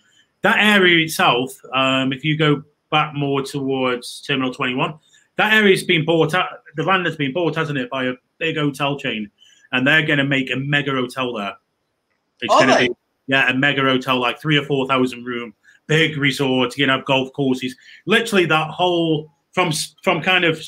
[0.42, 4.98] That area itself, um, if you go back more towards Terminal 21,
[5.36, 6.48] that area's been bought out.
[6.76, 9.30] The land has been bought, hasn't it, by a big hotel chain,
[9.72, 11.56] and they're going to make a mega hotel there.
[12.42, 12.88] It's Are going to they?
[12.88, 12.94] be
[13.26, 15.54] yeah, a mega hotel like three or four thousand room,
[15.86, 16.76] big resort.
[16.76, 17.74] You know, golf courses.
[18.06, 19.72] Literally, that whole from
[20.02, 20.60] from kind of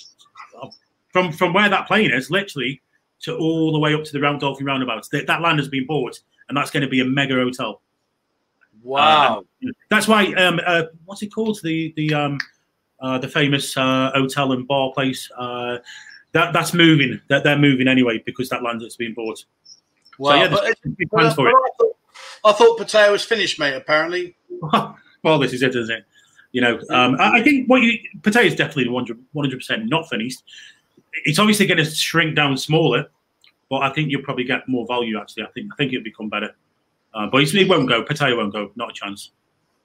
[1.12, 2.82] from from where that plane is, literally
[3.20, 5.08] to all the way up to the round dolphin roundabouts.
[5.08, 7.80] That, that land has been bought, and that's going to be a mega hotel.
[8.82, 9.44] Wow.
[9.64, 10.32] Uh, that's why.
[10.34, 11.58] Um, uh, what's it called?
[11.62, 12.38] The the um,
[13.00, 15.30] uh, the famous uh, hotel and bar place.
[15.36, 15.78] Uh,
[16.32, 17.20] that that's moving.
[17.28, 19.44] That they're moving anyway because that land has been bought.
[20.18, 20.30] Wow.
[20.30, 21.54] So, yeah, but, plans for it.
[22.46, 23.74] I thought, Pattaya was finished, mate.
[23.74, 24.36] Apparently.
[25.22, 26.04] well, this is it, isn't it?
[26.52, 30.42] You know, um, I, think what you Pattaya is definitely 100 percent not finished.
[31.24, 33.06] It's obviously going to shrink down smaller,
[33.68, 35.18] but I think you'll probably get more value.
[35.20, 36.54] Actually, I think I think it'll become better.
[37.12, 38.04] Uh, but it won't go.
[38.04, 38.70] Pattaya won't go.
[38.76, 39.32] Not a chance.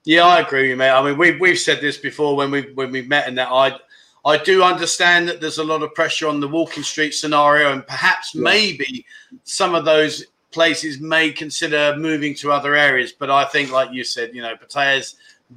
[0.04, 0.92] Yeah, I agree with you, mate.
[0.92, 3.78] I mean, we've we've said this before when we when we met, and that I
[4.26, 7.86] I do understand that there's a lot of pressure on the Walking Street scenario, and
[7.86, 8.42] perhaps yeah.
[8.42, 9.06] maybe
[9.44, 13.12] some of those places may consider moving to other areas.
[13.12, 15.16] But I think, like you said, you know, Pattaya's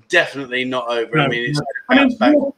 [0.08, 1.16] definitely not over.
[1.16, 1.54] No, I mean,
[1.88, 2.52] I mean,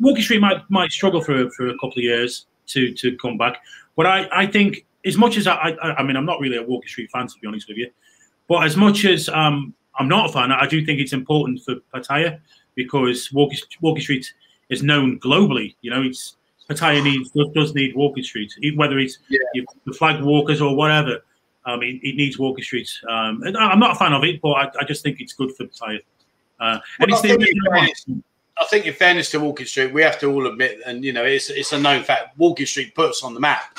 [0.00, 3.62] Walking Street might might struggle for for a couple of years to to come back,
[3.96, 6.62] but I I think as much as I I, I mean, I'm not really a
[6.62, 7.90] Walking Street fan to be honest with you.
[8.48, 11.74] But as much as um, I'm not a fan, I do think it's important for
[11.94, 12.40] Pattaya
[12.74, 14.32] because Walking, Walking Street
[14.70, 15.74] is known globally.
[15.82, 16.36] You know, it's
[16.68, 19.62] Pattaya needs does, need Walking Street, whether it's yeah.
[19.86, 21.18] the flag walkers or whatever.
[21.64, 22.90] Um, it, it needs Walking Street.
[23.08, 25.64] Um, I'm not a fan of it, but I, I just think it's good for
[25.64, 26.00] Pattaya.
[26.60, 28.06] Uh, well, I, think fairness,
[28.60, 31.24] I think, in fairness to Walking Street, we have to all admit, and you know,
[31.24, 32.36] it's it's a known fact.
[32.38, 33.78] Walking Street puts on the map.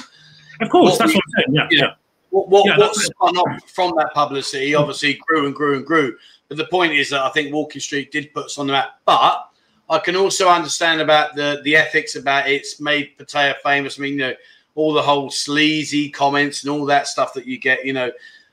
[0.62, 1.70] Of course, what that's we, what I'm saying.
[1.72, 1.94] Yeah, yeah.
[2.30, 6.16] What, what, yeah, what spun off from that publicity obviously grew and grew and grew.
[6.48, 9.00] But the point is that I think Walking Street did put us on the map.
[9.06, 9.50] But
[9.90, 14.00] I can also understand about the the ethics about it's made Pattaya famous.
[14.00, 14.34] I mean, you know,
[14.80, 18.10] all the whole sleazy comments and all that stuff that you get, you know.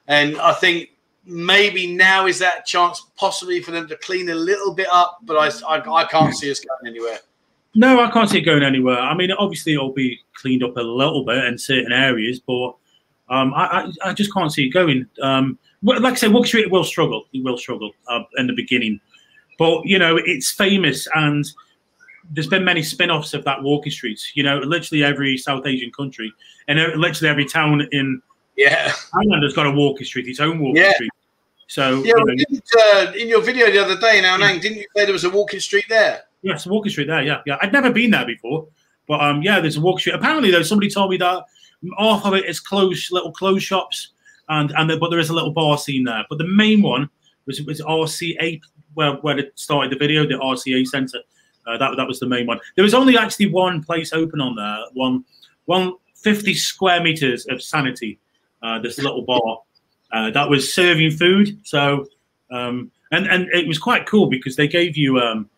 [0.09, 0.91] And I think
[1.25, 5.37] maybe now is that chance possibly for them to clean a little bit up, but
[5.37, 7.19] I, I, I can't see us going anywhere.
[7.77, 8.99] No, I can't see it going anywhere.
[8.99, 12.75] I mean, obviously it'll be cleaned up a little bit in certain areas, but
[13.29, 15.07] um, I, I, I, just can't see it going.
[15.23, 17.27] Um, like I said, Walking Street will struggle.
[17.33, 19.01] It will struggle uh, in the beginning,
[19.59, 21.45] but you know it's famous, and
[22.33, 24.21] there's been many spin-offs of that Walking Street.
[24.35, 26.33] You know, literally every South Asian country,
[26.69, 28.21] and literally every town in
[28.57, 30.93] yeah Thailand has got a Walking Street, its own Walking yeah.
[30.95, 31.11] Street.
[31.69, 34.59] So yeah, you know, uh, in your video the other day, now, yeah.
[34.59, 36.23] didn't you say there was a Walking Street there?
[36.43, 37.23] Yes, a Walking Street there.
[37.23, 37.59] Yeah, yeah.
[37.61, 38.69] I'd never been there before,
[39.09, 40.15] but um, yeah, there's a Walking Street.
[40.15, 41.45] Apparently, though, somebody told me that
[41.99, 44.11] half of it is closed little clothes shops,
[44.49, 46.25] and and the, but there is a little bar scene there.
[46.29, 47.11] But the main one
[47.47, 48.61] was was RCA
[48.95, 51.19] where where it started the video, the RCA Centre.
[51.67, 52.61] Uh, that that was the main one.
[52.75, 55.25] There was only actually one place open on there, one
[55.65, 58.19] one fifty square meters of sanity.
[58.63, 59.61] Uh, this little bar
[60.13, 61.59] uh, that was serving food.
[61.65, 62.07] So
[62.51, 65.49] um, and and it was quite cool because they gave you um,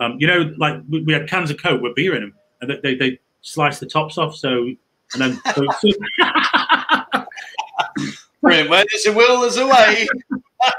[0.00, 2.94] um, you know like we had cans of coke with beer in them, and they
[2.94, 4.68] they sliced the tops off so
[5.14, 5.40] and then
[8.42, 8.70] Brilliant.
[8.70, 10.08] Where there's a will, there's a way.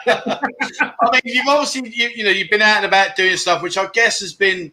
[0.08, 3.78] I mean, you've obviously, you, you, know, you've been out and about doing stuff, which
[3.78, 4.72] I guess has been.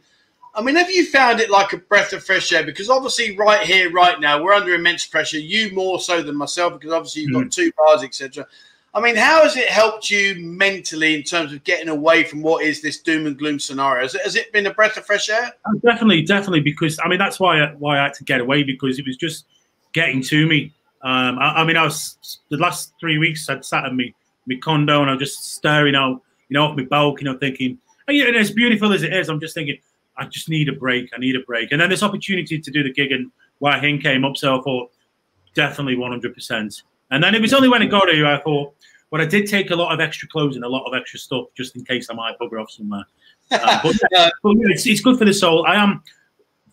[0.55, 2.65] I mean, have you found it like a breath of fresh air?
[2.65, 5.39] Because obviously, right here, right now, we're under immense pressure.
[5.39, 7.55] You more so than myself, because obviously you've got mm.
[7.55, 8.47] two bars, etc.
[8.95, 12.65] I mean, how has it helped you mentally in terms of getting away from what
[12.65, 14.03] is this doom and gloom scenario?
[14.03, 15.53] Has it, has it been a breath of fresh air?
[15.67, 16.61] Oh, definitely, definitely.
[16.61, 19.17] Because I mean, that's why I, why I had to get away because it was
[19.17, 19.45] just
[19.93, 20.73] getting to me.
[21.03, 24.15] Um, I, I, mean, I was the last three weeks I'd sat in me
[24.49, 27.39] my condo and I was just staring out, you know, off my balcony, you know,
[27.39, 29.79] thinking, and, you know, as beautiful as it is, I'm just thinking,
[30.17, 31.11] I just need a break.
[31.15, 31.73] I need a break.
[31.73, 33.31] And then this opportunity to do the gig and
[33.61, 34.91] Hua Hin came up, so I thought
[35.55, 36.83] definitely 100%.
[37.11, 38.75] And then it was only when it got here I thought,
[39.11, 41.47] but I did take a lot of extra clothes and a lot of extra stuff
[41.57, 43.05] just in case I might bugger off somewhere.
[43.51, 45.67] Uh, but, uh, but it's, it's good for the soul.
[45.67, 46.03] I am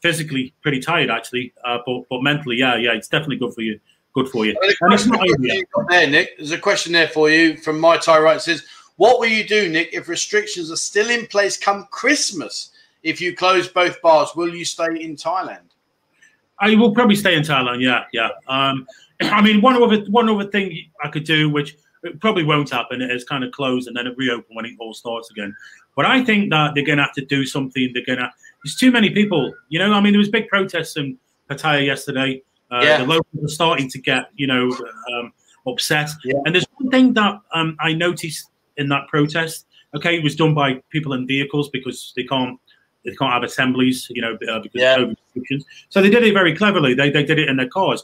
[0.01, 3.79] physically pretty tired actually, uh, but but mentally, yeah, yeah, it's definitely good for you.
[4.15, 4.55] Good for you.
[5.89, 6.37] there, Nick.
[6.37, 8.41] There's a question there for you from my tie right.
[8.41, 12.71] Says, "What will you do, Nick, if restrictions are still in place come Christmas?
[13.03, 15.67] If you close both bars, will you stay in Thailand?"
[16.59, 17.81] I will probably stay in Thailand.
[17.81, 18.29] Yeah, yeah.
[18.47, 18.87] Um,
[19.21, 23.01] I mean, one other one other thing I could do, which it probably won't happen.
[23.01, 25.53] It's kind of closed and then it reopen when it all starts again.
[25.95, 27.91] But I think that they're going to have to do something.
[27.93, 28.31] They're going to.
[28.63, 29.53] There's too many people.
[29.69, 31.17] You know, I mean, there was big protests in
[31.49, 32.41] Pattaya yesterday.
[32.71, 32.97] Uh, yeah.
[32.97, 34.71] The locals are starting to get, you know,
[35.13, 35.33] um,
[35.67, 36.09] upset.
[36.23, 36.35] Yeah.
[36.45, 39.65] And there's one thing that um, I noticed in that protest.
[39.95, 42.59] Okay, it was done by people in vehicles because they can't
[43.05, 44.97] they can't have assemblies, you know, uh, because yeah.
[44.97, 45.63] of restrictions.
[45.89, 46.95] So they did it very cleverly.
[46.95, 48.03] They, they did it in their cars.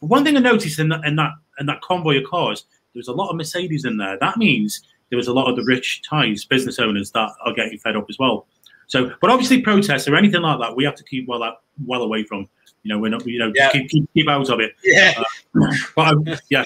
[0.00, 3.00] But one thing I noticed in that in that in that convoy of cars, there
[3.00, 4.18] was a lot of Mercedes in there.
[4.18, 7.78] That means there was a lot of the rich Thais business owners that are getting
[7.78, 8.46] fed up as well.
[8.86, 11.56] So, but obviously, protests or anything like that, we have to keep well
[11.86, 12.48] well away from.
[12.82, 13.26] You know, we're not.
[13.26, 13.70] You know, yeah.
[13.70, 14.74] keep, keep, keep out of it.
[14.82, 15.22] Yeah.
[15.54, 16.64] Uh, but yeah,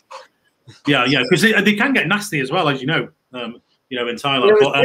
[0.87, 3.09] yeah, yeah, because they, they, can get nasty as well, as you know.
[3.33, 4.49] Um, you know, in Thailand.
[4.49, 4.85] Yeah, but, um,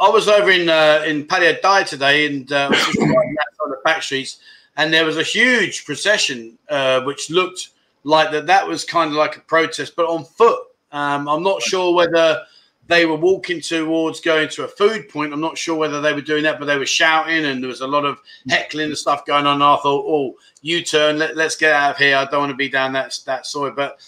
[0.00, 4.38] I was over in uh, in Pattaya Tai today, and uh, on the back streets,
[4.76, 7.70] and there was a huge procession uh, which looked
[8.04, 8.46] like that.
[8.46, 10.60] That was kind of like a protest, but on foot.
[10.90, 12.42] Um, I'm not sure whether
[12.88, 15.32] they were walking towards going to a food point.
[15.32, 17.82] I'm not sure whether they were doing that, but they were shouting, and there was
[17.82, 18.18] a lot of
[18.48, 19.56] heckling and stuff going on.
[19.56, 22.16] And I thought, oh, U turn, let, us get out of here.
[22.16, 23.72] I don't want to be down that that soil.
[23.76, 24.00] But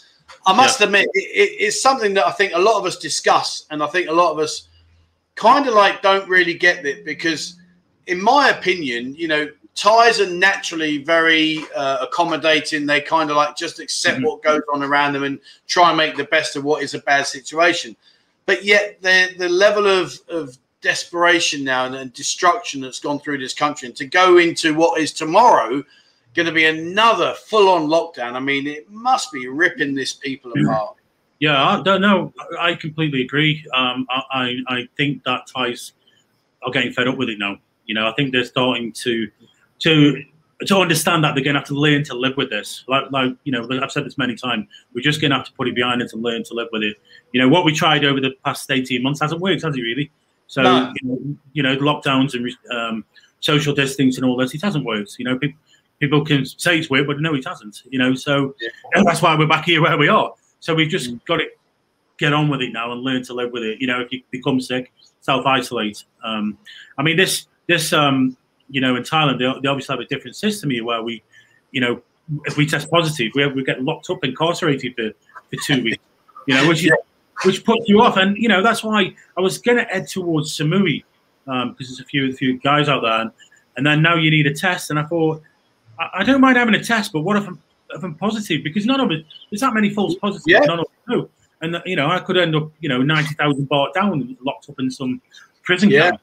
[0.47, 0.87] I must yeah.
[0.87, 3.87] admit, it, it, it's something that I think a lot of us discuss, and I
[3.87, 4.69] think a lot of us
[5.35, 7.57] kind of like don't really get it because,
[8.07, 12.87] in my opinion, you know, Thais are naturally very uh, accommodating.
[12.87, 14.27] They kind of like just accept mm-hmm.
[14.27, 16.99] what goes on around them and try and make the best of what is a
[17.01, 17.95] bad situation.
[18.51, 23.39] But yet, the the level of of desperation now and, and destruction that's gone through
[23.39, 25.85] this country, and to go into what is tomorrow
[26.35, 28.33] going to be another full on lockdown.
[28.33, 30.97] I mean, it must be ripping this people apart.
[31.39, 32.33] Yeah, I don't know.
[32.59, 33.65] I completely agree.
[33.73, 35.93] Um, I, I think that Thais
[36.65, 37.57] are getting fed up with it now.
[37.87, 39.31] You know, I think they're starting to
[39.79, 40.25] to
[40.67, 42.85] to understand that they're going to have to learn to live with this.
[42.87, 44.67] Like, like you know, I've said this many times.
[44.95, 46.83] We're just going to have to put it behind us and learn to live with
[46.83, 46.97] it.
[47.33, 50.11] You know, what we tried over the past eighteen months hasn't worked, has it really?
[50.47, 50.93] So no.
[51.01, 53.05] you, know, you know, lockdowns and um,
[53.41, 55.17] social distancing and all this, it hasn't worked.
[55.19, 55.59] You know, people
[56.01, 57.83] people can say it's worked, but no, it hasn't.
[57.91, 59.03] You know, so yeah.
[59.05, 60.33] that's why we're back here where we are.
[60.61, 61.25] So we've just mm.
[61.27, 61.47] got to
[62.19, 63.81] get on with it now and learn to live with it.
[63.81, 66.05] You know, if you become sick, self isolate.
[66.25, 66.59] Um,
[66.99, 68.37] I mean, this this um,
[68.71, 71.23] you know in Thailand they, they obviously have a different system here where we,
[71.73, 72.03] you know,
[72.45, 75.11] if we test positive, we, we get locked up, incarcerated for,
[75.51, 76.03] for two weeks.
[76.47, 76.93] You know, which is,
[77.45, 80.57] which puts you off, and you know that's why I was going to head towards
[80.57, 81.05] Samui
[81.45, 83.31] because um, there's a few a few guys out there, and,
[83.77, 85.43] and then now you need a test, and I thought
[85.99, 87.61] I, I don't mind having a test, but what if I'm
[87.93, 90.61] of them positive because none of it there's that many false positives yeah.
[90.61, 93.93] none of them do and you know i could end up you know 90000 baht
[93.95, 95.21] down locked up in some
[95.63, 96.21] prison yeah camp.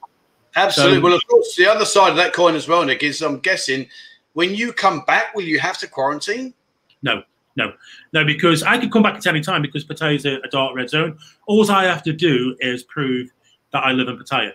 [0.56, 3.22] Absolutely so, well of course the other side of that coin as well nick is
[3.22, 3.88] i'm guessing
[4.34, 6.54] when you come back will you have to quarantine
[7.02, 7.22] no
[7.56, 7.74] no
[8.14, 10.76] no because i could come back at any time because pattaya is a, a dark
[10.76, 11.18] red zone
[11.48, 13.30] all i have to do is prove
[13.72, 14.52] that i live in pattaya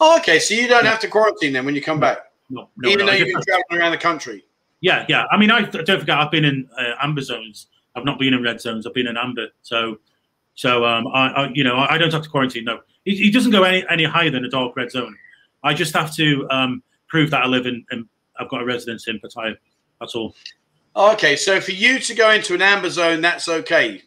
[0.00, 0.90] oh, okay so you don't yeah.
[0.90, 3.42] have to quarantine then when you come back no, no even no, though you've been
[3.42, 4.44] traveling around the country
[4.80, 5.24] yeah, yeah.
[5.30, 7.66] I mean, I don't forget I've been in uh, amber zones.
[7.96, 8.86] I've not been in red zones.
[8.86, 9.48] I've been in amber.
[9.62, 9.98] So,
[10.54, 12.64] so um, I, I you know, I don't have to quarantine.
[12.64, 15.16] No, he, he, doesn't go any any higher than a dark red zone.
[15.64, 18.06] I just have to um, prove that I live in, and
[18.38, 19.56] I've got a residence in Pattaya.
[20.00, 20.34] That's all.
[20.94, 24.02] Okay, so for you to go into an amber zone, that's okay.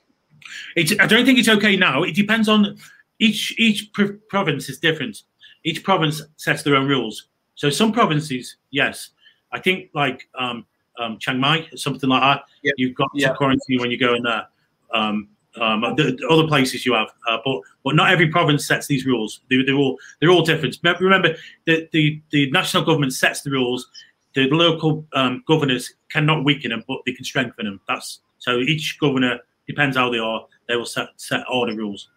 [0.76, 2.04] It's, I don't think it's okay now.
[2.04, 2.78] It depends on
[3.20, 5.24] each each pr- province is different.
[5.64, 7.28] Each province sets their own rules.
[7.56, 9.10] So some provinces, yes,
[9.52, 10.66] I think like um,
[11.00, 12.44] um, Chiang Mai, something like that.
[12.64, 12.74] Yep.
[12.78, 13.32] You've got yep.
[13.32, 14.48] to quarantine when you go in there.
[14.94, 15.30] Um,
[15.60, 19.06] um, the, the other places you have, uh, but but not every province sets these
[19.06, 19.42] rules.
[19.50, 20.78] They, are all they're all different.
[20.84, 21.36] Remember,
[21.66, 23.90] the, the the national government sets the rules.
[24.34, 27.82] The local um, governors cannot weaken them, but they can strengthen them.
[27.88, 30.46] That's so each governor depends how they are.
[30.68, 32.10] They will set set all the rules.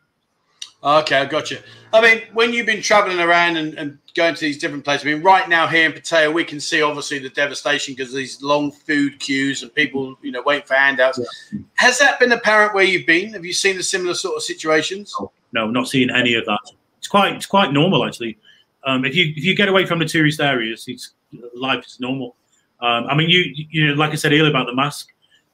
[0.84, 1.58] Okay, I got you.
[1.94, 5.12] I mean, when you've been traveling around and, and, going to these different places, I
[5.12, 8.70] mean, right now here in Pattaya, we can see obviously the devastation because these long
[8.70, 11.18] food queues and people, you know, waiting for handouts.
[11.52, 11.60] Yeah.
[11.74, 13.32] Has that been apparent where you've been?
[13.32, 15.12] Have you seen the similar sort of situations?
[15.18, 16.60] No, no not seeing any of that.
[16.98, 18.38] It's quite, it's quite normal actually.
[18.84, 21.14] Um, if you if you get away from the tourist areas, it's
[21.56, 22.36] life is normal.
[22.80, 25.08] Um, I mean, you you know, like I said earlier about the mask,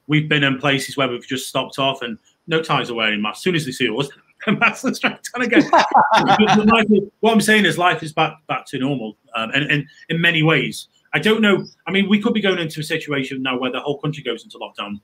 [0.06, 3.38] we've been in places where we've just stopped off and no Thais are wearing masks.
[3.38, 4.08] As soon as they see us,
[4.46, 7.10] and that's the again.
[7.20, 10.42] what I'm saying is life is back back to normal, um, and, and in many
[10.42, 10.88] ways.
[11.12, 11.64] I don't know.
[11.88, 14.44] I mean, we could be going into a situation now where the whole country goes
[14.44, 15.00] into lockdown.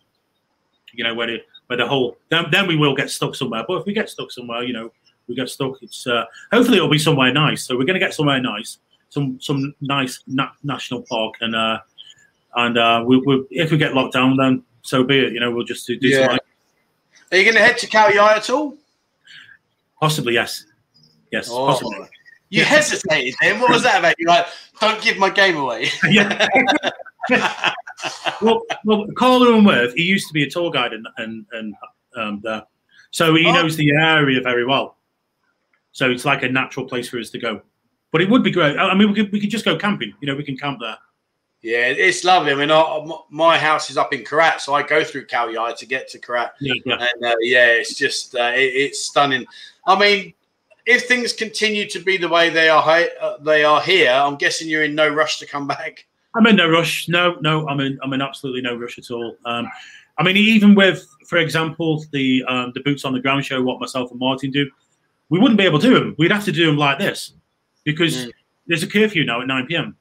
[0.93, 3.65] You know, where the where the whole then, then we will get stuck somewhere.
[3.67, 4.93] But if we get stuck somewhere, you know,
[5.27, 5.83] we get stuck.
[5.83, 7.65] It's uh, hopefully it'll be somewhere nice.
[7.65, 8.79] So we're going to get somewhere nice,
[9.09, 11.79] some some nice na- national park, and uh,
[12.55, 15.33] and uh, we, we, if we get locked down, then so be it.
[15.33, 16.29] You know, we'll just do, do yeah.
[16.29, 16.39] Some,
[17.33, 18.77] Are you going to head to Khao Yai at all?
[20.01, 20.65] Possibly, yes.
[21.33, 21.67] Yes, oh.
[21.67, 22.09] possibly.
[22.49, 23.61] You hesitated then.
[23.61, 24.15] What was that about?
[24.19, 24.47] You're like,
[24.81, 25.89] don't give my game away.
[26.09, 26.47] yeah.
[28.41, 31.75] well, well, Karl Worth, he used to be a tour guide and and and
[32.15, 32.63] um, there,
[33.11, 33.53] so he oh.
[33.53, 34.97] knows the area very well.
[35.91, 37.63] So it's like a natural place for us to go.
[38.13, 38.79] But it would be great.
[38.79, 40.15] I mean, we could we could just go camping.
[40.21, 40.97] You know, we can camp there.
[41.63, 42.53] Yeah, it's lovely.
[42.53, 45.87] I mean, I, my house is up in Korat, so I go through Khao to
[45.87, 46.51] get to Korat.
[46.61, 47.07] Yeah, yeah.
[47.15, 49.47] And uh, yeah, it's just uh, it, it's stunning.
[49.87, 50.35] I mean,
[50.87, 52.85] if things continue to be the way they are,
[53.21, 54.13] uh, they are here.
[54.13, 56.07] I'm guessing you're in no rush to come back.
[56.37, 57.09] I'm in no rush.
[57.09, 57.99] No, no, I'm in.
[58.03, 59.37] I'm in absolutely no rush at all.
[59.45, 59.69] Um,
[60.19, 63.81] I mean, even with, for example, the um, the boots on the ground show, what
[63.81, 64.71] myself and Martin do,
[65.31, 66.15] we wouldn't be able to do them.
[66.19, 67.33] We'd have to do them like this
[67.85, 68.33] because mm.
[68.67, 69.97] there's a curfew now at 9 p.m.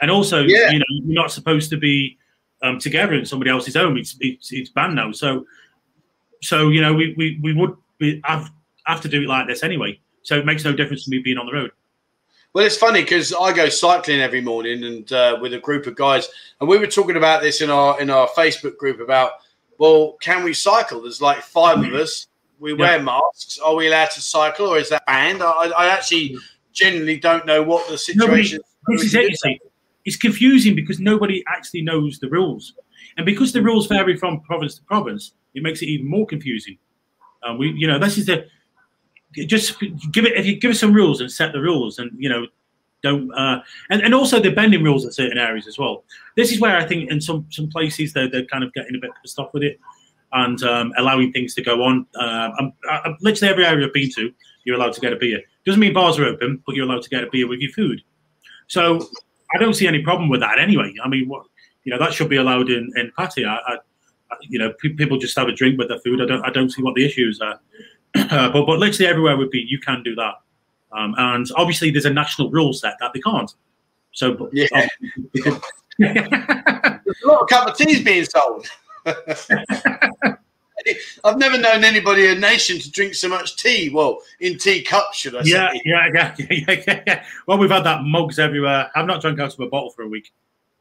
[0.00, 0.70] And also, yeah.
[0.70, 2.18] you know, you're not supposed to be
[2.62, 3.96] um, together in somebody else's home.
[3.96, 5.12] It's, it's, it's banned now.
[5.12, 5.46] So,
[6.42, 8.50] so you know, we we, we would be, have
[8.86, 9.98] have to do it like this anyway.
[10.22, 11.70] So it makes no difference to me being on the road.
[12.52, 15.96] Well, it's funny because I go cycling every morning and uh, with a group of
[15.96, 16.28] guys,
[16.60, 19.32] and we were talking about this in our in our Facebook group about,
[19.78, 21.02] well, can we cycle?
[21.02, 22.28] There's like five of us.
[22.60, 22.78] We yeah.
[22.78, 23.58] wear masks.
[23.58, 25.42] Are we allowed to cycle, or is that banned?
[25.42, 26.36] I, I actually
[26.72, 28.60] genuinely don't know what the situation.
[28.88, 29.60] Nobody, this is it,
[30.04, 32.74] it's confusing because nobody actually knows the rules,
[33.16, 36.78] and because the rules vary from province to province, it makes it even more confusing.
[37.42, 38.46] Uh, we, you know, this is the
[39.34, 39.80] just
[40.12, 42.46] give it if you give us some rules and set the rules, and you know,
[43.02, 46.04] don't uh, and and also the bending rules in certain areas as well.
[46.36, 48.98] This is where I think in some some places they're they're kind of getting a
[48.98, 49.78] bit pissed off with it
[50.34, 52.06] and um, allowing things to go on.
[52.18, 54.32] Uh, I'm, I'm, literally every area I've been to,
[54.64, 55.40] you're allowed to get a beer.
[55.64, 58.02] Doesn't mean bars are open, but you're allowed to get a beer with your food.
[58.66, 59.08] So
[59.54, 60.92] I don't see any problem with that anyway.
[61.02, 61.46] I mean, what
[61.84, 63.58] you know that should be allowed in in Pattaya.
[63.66, 66.20] I, I, you know, people just have a drink with their food.
[66.20, 67.60] I don't I don't see what the issues are.
[68.14, 70.34] Uh, but but literally everywhere would be you can do that.
[70.92, 73.52] Um, and obviously there's a national rule set that they can't.
[74.12, 74.66] So yeah.
[74.74, 74.88] Um,
[75.98, 78.66] there's a lot of cup of teas being sold.
[81.24, 83.90] I've never known anybody in a nation to drink so much tea.
[83.90, 85.50] Well, in tea cups, should I say?
[85.50, 87.24] Yeah, yeah, yeah, yeah, yeah, yeah.
[87.46, 88.90] Well, we've had that mugs everywhere.
[88.94, 90.32] I've not drunk out of a bottle for a week.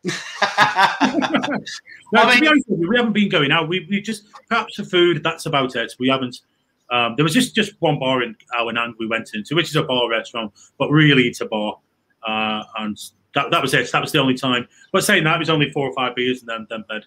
[0.05, 3.69] no, I mean, honest, we haven't been going out.
[3.69, 5.23] We we just perhaps for food.
[5.23, 5.93] That's about it.
[5.97, 6.41] We haven't.
[6.89, 9.77] Um, there was just just one bar in Ao Nang we went into, which is
[9.77, 11.79] a bar restaurant, but really it's a bar,
[12.27, 12.97] uh, and
[13.33, 13.89] that, that was it.
[13.93, 14.67] That was the only time.
[14.91, 17.05] But saying that, it was only four or five beers and then then bed,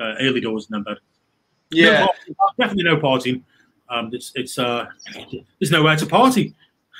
[0.00, 1.00] uh, early doors and then bed.
[1.72, 3.42] Yeah, no definitely no partying.
[3.88, 4.86] Um, it's it's uh,
[5.58, 6.54] there's nowhere to party.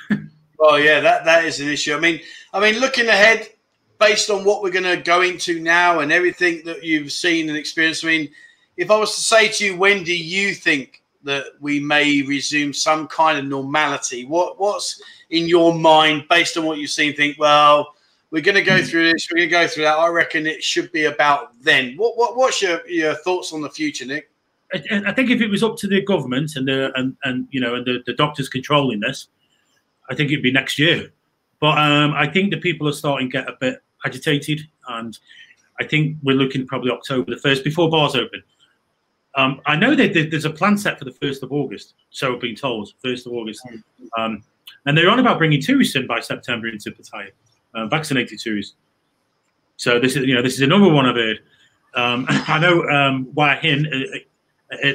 [0.59, 1.95] oh yeah, that that is an issue.
[1.95, 2.21] I mean,
[2.53, 3.49] I mean, looking ahead,
[3.99, 7.57] based on what we're going to go into now and everything that you've seen and
[7.57, 8.03] experienced.
[8.03, 8.29] I mean,
[8.77, 12.73] if I was to say to you, when do you think that we may resume
[12.73, 14.25] some kind of normality?
[14.25, 17.15] What what's in your mind based on what you've seen?
[17.15, 17.95] Think well.
[18.29, 18.85] We're going to go hmm.
[18.85, 19.27] through this.
[19.29, 19.99] We're going to go through that.
[19.99, 21.95] I reckon it should be about then.
[21.97, 24.32] What, what what's your, your thoughts on the future, Nick?
[24.73, 27.75] I, think if it was up to the government and the and, and you know
[27.75, 29.27] and the, the doctors controlling this,
[30.09, 31.11] I think it'd be next year.
[31.59, 35.17] But um, I think the people are starting to get a bit agitated, and
[35.79, 38.43] I think we're looking probably October the first before bars open.
[39.35, 42.41] Um, I know that there's a plan set for the first of August, so I've
[42.41, 43.65] been told first of August,
[44.17, 44.43] um,
[44.85, 47.29] and they're on about bringing tourists in by September into Pattaya,
[47.73, 48.75] uh, vaccinated tourists.
[49.77, 51.39] So this is you know this is another one I've heard.
[51.95, 54.19] Um, I know um, Hua Hin uh, uh,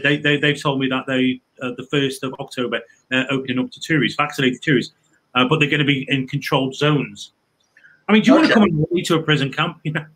[0.03, 3.71] they, they, they've told me that they uh, the first of October they're opening up
[3.71, 4.95] to tourists, vaccinated tourists,
[5.35, 7.33] uh, but they're going to be in controlled zones.
[8.09, 8.41] I mean, do you okay.
[8.41, 9.81] want to come and to a prison camp?
[9.85, 10.07] You know,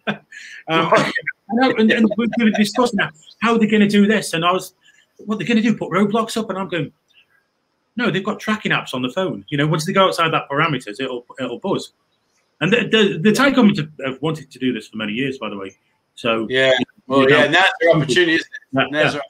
[0.69, 3.13] um, and, and we were discussing that.
[3.43, 4.33] How they're they going to do this?
[4.33, 4.75] And I was,
[5.19, 5.77] what they're going to do?
[5.77, 6.49] Put roadblocks up?
[6.49, 6.93] And I'm going,
[7.97, 9.45] no, they've got tracking apps on the phone.
[9.49, 11.93] You know, once they go outside that parameters, it'll it'll buzz.
[12.61, 15.51] And the the, the Thai government have wanted to do this for many years, by
[15.51, 15.77] the way.
[16.15, 16.73] So yeah,
[17.07, 18.35] well, yeah, now's their opportunity.
[18.35, 18.89] Isn't it?
[18.93, 19.21] Yeah.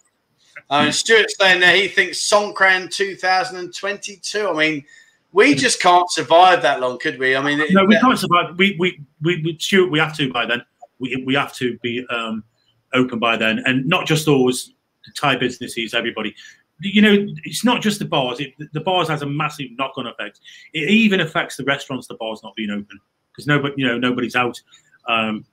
[0.71, 4.49] Uh, and Stuart's saying there he thinks Songkran 2022.
[4.49, 4.85] I mean,
[5.33, 7.35] we just can't survive that long, could we?
[7.35, 8.57] I mean, no, we can't survive.
[8.59, 10.63] We, we, we, we, Stuart, we have to by then.
[10.99, 12.45] We, we have to be um,
[12.93, 14.75] open by then, and not just those
[15.17, 16.35] Thai businesses, everybody.
[16.81, 18.41] You know, it's not just the bars.
[18.41, 20.41] It, the bars has a massive knock-on effect.
[20.75, 22.07] It even affects the restaurants.
[22.07, 23.01] The bars not being open
[23.31, 24.61] because nobody, you know, nobody's out.
[25.09, 25.45] Um,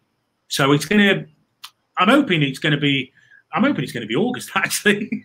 [0.49, 1.25] so it's going to.
[1.97, 3.11] I'm hoping it's going to be
[3.53, 5.23] I'm hoping it's going to be August actually,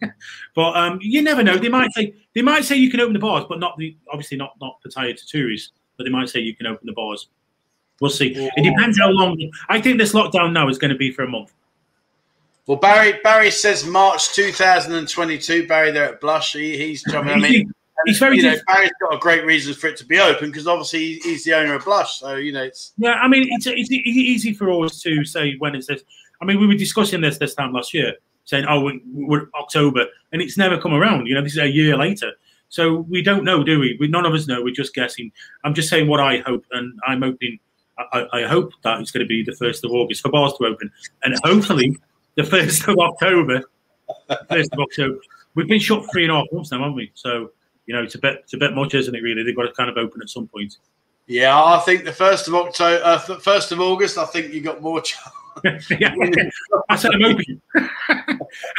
[0.55, 1.57] but um, you never know.
[1.57, 4.37] They might say they might say you can open the bars, but not the obviously
[4.37, 5.72] not not Pattaya to tourists.
[5.97, 7.29] But they might say you can open the bars.
[8.01, 8.35] We'll see.
[8.35, 9.39] It depends how long.
[9.68, 11.53] I think this lockdown now is going to be for a month.
[12.66, 15.66] Well, Barry Barry says March 2022.
[15.66, 16.55] Barry there at Blush.
[16.55, 17.72] He, he's I mean,
[18.07, 18.39] he's very.
[18.39, 21.45] You know, Barry's got a great reason for it to be open because obviously he's
[21.45, 22.20] the owner of Blush.
[22.20, 23.14] So you know, it's yeah.
[23.14, 26.05] I mean, it's it's easy for us to say when it says
[26.45, 28.14] I mean, we were discussing this this time last year,
[28.45, 31.26] saying, "Oh, we're, we're October," and it's never come around.
[31.26, 32.32] You know, this is a year later,
[32.68, 33.97] so we don't know, do we?
[33.99, 34.09] we?
[34.09, 34.62] None of us know.
[34.62, 35.32] We're just guessing.
[35.64, 37.59] I'm just saying what I hope, and I'm hoping
[38.12, 40.66] I, I hope that it's going to be the first of August for bars to
[40.66, 40.90] open,
[41.22, 41.97] and hopefully
[42.36, 43.62] the first of October.
[44.51, 45.18] First of October.
[45.55, 47.11] We've been shut three and a half months now, haven't we?
[47.14, 47.53] So
[47.86, 49.22] you know, it's a bit it's a bit much, isn't it?
[49.22, 50.76] Really, they've got to kind of open at some point.
[51.26, 54.18] Yeah, I think the first of October, uh, first of August.
[54.18, 55.34] I think you got more chance.
[55.98, 56.14] yeah,
[56.88, 57.61] I said I'm hoping.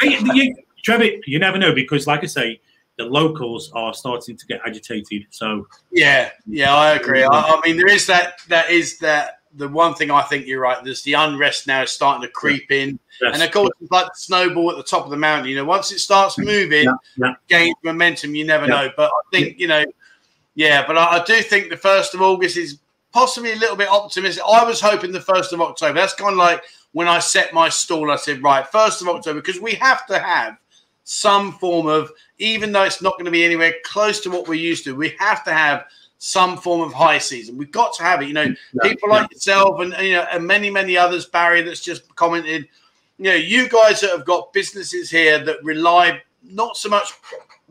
[0.00, 2.60] hey, you, Trevor, you never know because, like I say,
[2.96, 5.26] the locals are starting to get agitated.
[5.30, 7.22] So yeah, yeah, I agree.
[7.22, 8.40] I, I mean, there is that.
[8.48, 9.32] That is that.
[9.54, 10.84] The one thing I think you're right.
[10.84, 13.32] There's the unrest now is starting to creep in, yes.
[13.32, 15.48] and of course, it's like the snowball at the top of the mountain.
[15.48, 17.34] You know, once it starts moving, yeah, yeah.
[17.48, 18.34] gains momentum.
[18.34, 18.74] You never yeah.
[18.82, 18.90] know.
[18.98, 19.82] But I think you know,
[20.56, 20.86] yeah.
[20.86, 22.80] But I, I do think the first of August is
[23.16, 24.42] possibly a little bit optimistic.
[24.46, 25.94] I was hoping the first of October.
[25.94, 26.62] That's kind of like
[26.92, 28.10] when I set my stall.
[28.10, 30.58] I said, right, first of October, because we have to have
[31.04, 34.54] some form of, even though it's not going to be anywhere close to what we're
[34.54, 35.86] used to, we have to have
[36.18, 37.56] some form of high season.
[37.56, 38.28] We've got to have it.
[38.28, 41.24] You know, yeah, people like yourself and you know, and many many others.
[41.24, 42.68] Barry, that's just commented.
[43.16, 47.14] You know, you guys that have got businesses here that rely not so much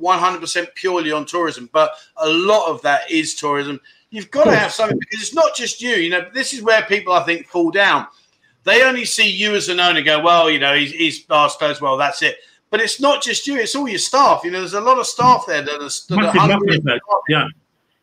[0.01, 3.79] 100% purely on tourism, but a lot of that is tourism.
[4.09, 5.95] You've got to have something because it's not just you.
[5.95, 8.07] You know, this is where people I think fall down.
[8.63, 11.81] They only see you as an owner, go, well, you know, he's, he's bar's closed.
[11.81, 12.37] Well, that's it.
[12.71, 14.41] But it's not just you; it's all your staff.
[14.43, 16.81] You know, there's a lot of staff there that are, that are hungry.
[17.29, 17.47] Yeah,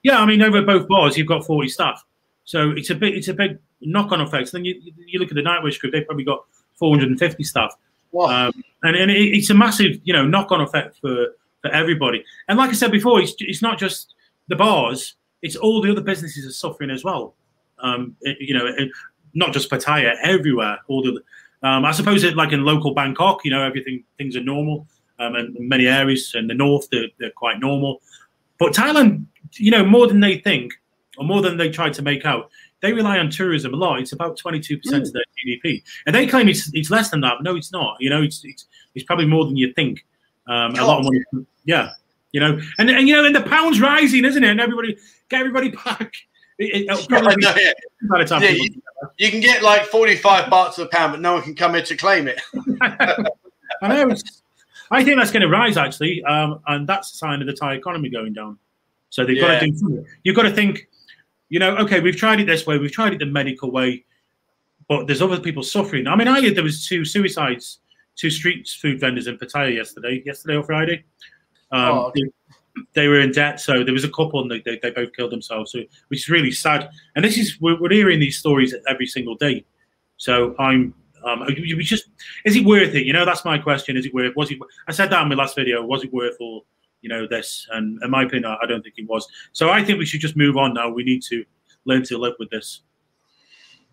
[0.03, 0.21] yeah.
[0.21, 2.05] I mean, over both bars, you've got 40 staff,
[2.45, 4.53] so it's a big, it's a big knock-on effect.
[4.53, 6.45] then you, you look at the Nightwish group; they've probably got
[6.79, 7.75] 450 staff,
[8.13, 8.47] wow.
[8.47, 11.27] um, and, and it, it's a massive, you know, knock-on effect for
[11.61, 12.25] for everybody.
[12.49, 14.15] And like I said before, it's it's not just
[14.49, 17.35] the bars; it's all the other businesses are suffering as well.
[17.81, 18.91] Um, it, you know, it,
[19.35, 20.79] not just Pattaya, everywhere.
[20.89, 21.23] All the
[21.63, 24.87] um, I suppose it like in local Bangkok, you know, everything things are normal.
[25.19, 28.03] Um, and many areas in the north, they're, they're quite normal.
[28.59, 30.73] But Thailand, you know, more than they think,
[31.17, 34.01] or more than they try to make out, they rely on tourism a lot.
[34.01, 35.01] It's about 22% mm.
[35.01, 35.83] of their GDP.
[36.07, 37.35] And they claim it's, it's less than that.
[37.39, 37.97] But no, it's not.
[38.01, 38.67] You know, it's, it's,
[38.97, 40.05] it's probably more than you think.
[40.49, 41.47] Um, a lot of money.
[41.65, 41.91] Yeah.
[42.33, 44.51] You know, and, and, you know, and the pound's rising, isn't it?
[44.51, 44.97] And everybody,
[45.29, 46.13] get everybody back.
[46.59, 47.73] It, yeah, yeah.
[48.41, 48.71] yeah you,
[49.19, 51.83] you, can get like 45 baht to the pound, but no one can come here
[51.83, 52.41] to claim it.
[53.83, 54.15] I know.
[54.91, 57.75] I think that's going to rise actually, um, and that's a sign of the Thai
[57.75, 58.59] economy going down.
[59.11, 59.55] So they've yeah.
[59.55, 59.77] got to do.
[59.77, 60.07] Something.
[60.23, 60.89] You've got to think.
[61.49, 64.07] You know, okay, we've tried it this way, we've tried it the medical way,
[64.89, 66.07] but there's other people suffering.
[66.07, 67.81] I mean, I heard there was two suicides,
[68.17, 71.05] two street food vendors in Pattaya yesterday, yesterday or Friday.
[71.73, 72.23] Um, oh, okay
[72.95, 75.33] they were in debt, so there was a couple, and they, they, they, both killed
[75.33, 76.89] themselves, so, which is really sad.
[77.15, 79.65] And this is we're, we're hearing these stories every single day.
[80.17, 80.95] So I'm
[81.25, 82.09] um, we just
[82.45, 83.07] is it worth it?
[83.07, 83.97] You know, that's my question.
[83.97, 84.35] Is it worth?
[84.37, 84.59] Was it?
[84.89, 85.85] I said that in my last video.
[85.85, 86.67] Was it worth all?
[87.01, 89.27] You know this, and in my opinion, I don't think it was.
[89.53, 90.89] So I think we should just move on now.
[90.89, 91.45] We need to
[91.85, 92.83] learn to live with this.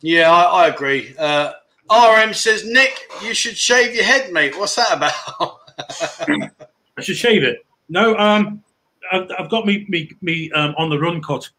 [0.01, 1.15] Yeah, I, I agree.
[1.17, 1.53] Uh,
[1.91, 4.57] RM says, Nick, you should shave your head, mate.
[4.57, 5.59] What's that about?
[6.97, 7.65] I should shave it.
[7.89, 8.63] No, um,
[9.11, 11.49] I've, I've got me me me um, on the run cut.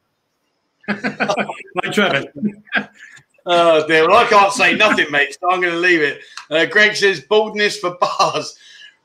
[0.89, 2.24] like Trevor.
[3.47, 4.09] oh dear.
[4.09, 5.37] Well, I can't say nothing, mate.
[5.41, 6.22] So I'm going to leave it.
[6.51, 8.57] Uh, Greg says baldness for bars.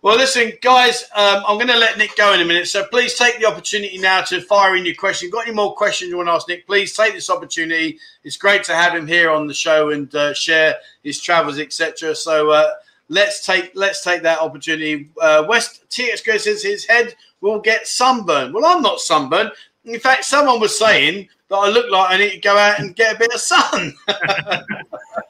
[0.05, 2.67] Well, listen, guys, um, I'm going to let Nick go in a minute.
[2.67, 5.31] So please take the opportunity now to fire in your question.
[5.31, 6.67] Got any more questions you want to ask Nick?
[6.67, 7.97] Please take this opportunity.
[8.23, 12.13] It's great to have him here on the show and uh, share his travels, etc.
[12.13, 12.69] So uh,
[13.09, 15.09] let's take let's take that opportunity.
[15.21, 18.53] Uh, West TX says his head will get sunburned.
[18.53, 19.51] Well, I'm not sunburned.
[19.85, 22.95] In fact, someone was saying that I look like I need to go out and
[22.95, 23.93] get a bit of sun.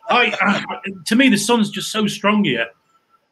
[0.10, 2.68] I, uh, to me, the sun's just so strong here.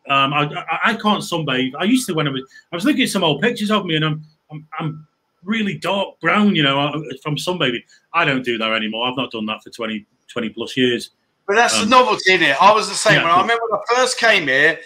[0.10, 1.72] Um, I, I, I, can't sunbathe.
[1.80, 3.96] I used to when I was I was looking at some old pictures of me,
[3.96, 5.08] and I'm I'm, I'm
[5.44, 7.84] really dark brown, you know, from sunbathing.
[8.14, 9.08] I don't do that anymore.
[9.08, 11.12] I've not done that for 20, 20 plus years.
[11.48, 12.62] But that's um, the novelty in it.
[12.62, 14.80] I was the same yeah, when I remember when I first came here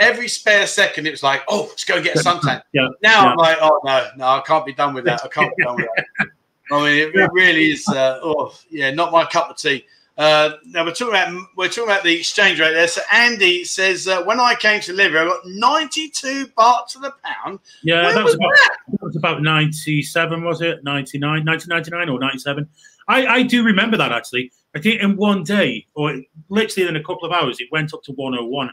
[0.00, 2.62] every spare second, it was like, oh, let's go get a suntan.
[2.72, 2.88] Yeah.
[3.02, 3.30] Now yeah.
[3.30, 5.24] I'm like, oh no, no, I can't be done with that.
[5.24, 6.28] I can't be done with that.
[6.72, 7.86] I mean, it, it really is.
[7.86, 9.84] Uh, oh, yeah, not my cup of tea.
[10.16, 12.88] Uh, now we're talking about we're talking about the exchange rate there.
[12.88, 16.98] So Andy says uh, when I came to live here, I got 92 baht to
[16.98, 17.60] the pound.
[17.82, 18.78] Yeah, that was, was, about, that?
[18.88, 20.84] that was about 97, was it?
[20.84, 22.68] 99, 1999 or 97.
[23.08, 24.52] I, I do remember that actually.
[24.74, 28.02] I think in one day, or literally in a couple of hours, it went up
[28.04, 28.70] to 101.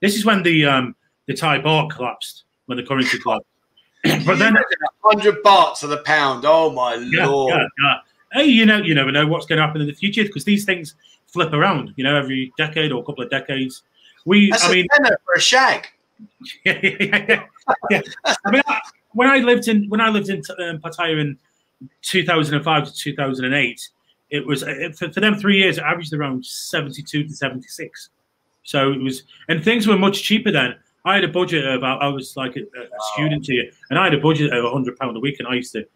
[0.00, 3.46] This is when the um, the Thai baht collapsed, when the currency collapsed.
[4.26, 4.56] but then
[5.02, 6.44] hundred bahts to the pound.
[6.46, 7.54] Oh my yeah, lord!
[7.54, 7.94] Yeah, yeah.
[8.32, 10.64] Hey, you know, you never know what's going to happen in the future because these
[10.64, 10.94] things
[11.26, 11.94] flip around.
[11.96, 13.82] You know, every decade or a couple of decades.
[14.24, 14.86] We, That's I mean,
[15.24, 15.86] for a shag.
[16.64, 17.44] yeah, yeah,
[17.90, 18.00] yeah.
[18.44, 18.80] I mean, I,
[19.12, 21.38] when I lived in when I lived in um, Pattaya in
[22.02, 23.88] 2005 to 2008,
[24.30, 24.62] it was
[24.96, 25.78] for, for them three years.
[25.78, 28.10] It averaged around seventy-two to seventy-six.
[28.64, 30.74] So it was, and things were much cheaper then.
[31.04, 34.14] I had a budget of I was like a, a student here, and I had
[34.14, 35.86] a budget of hundred pound a week, and I used to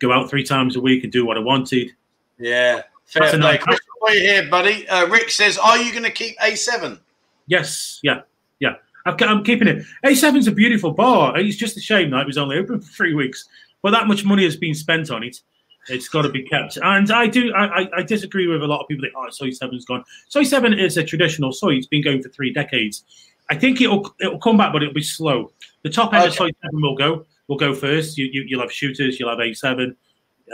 [0.00, 1.90] go out three times a week and do what I wanted.
[2.38, 3.58] Yeah, fair play.
[3.58, 4.88] Chris, what you here, buddy?
[4.88, 6.98] Uh, Rick says, "Are you going to keep A7?"
[7.46, 8.22] Yes, yeah,
[8.58, 8.76] yeah.
[9.04, 9.84] I'm keeping it.
[10.04, 11.38] A7's a beautiful bar.
[11.38, 13.48] It's just a shame that it was only open for three weeks,
[13.82, 15.40] but that much money has been spent on it.
[15.88, 16.78] It's got to be kept.
[16.82, 19.84] And I do, I, I disagree with a lot of people that, oh, Soi 7's
[19.84, 20.04] gone.
[20.28, 21.74] Soi 7 is a traditional soi.
[21.74, 23.04] It's been going for three decades.
[23.50, 25.52] I think it'll it'll come back, but it'll be slow.
[25.82, 26.28] The top end okay.
[26.28, 28.18] of Soi 7 will go will go first.
[28.18, 29.94] You, you, will have shooters, you'll have A7,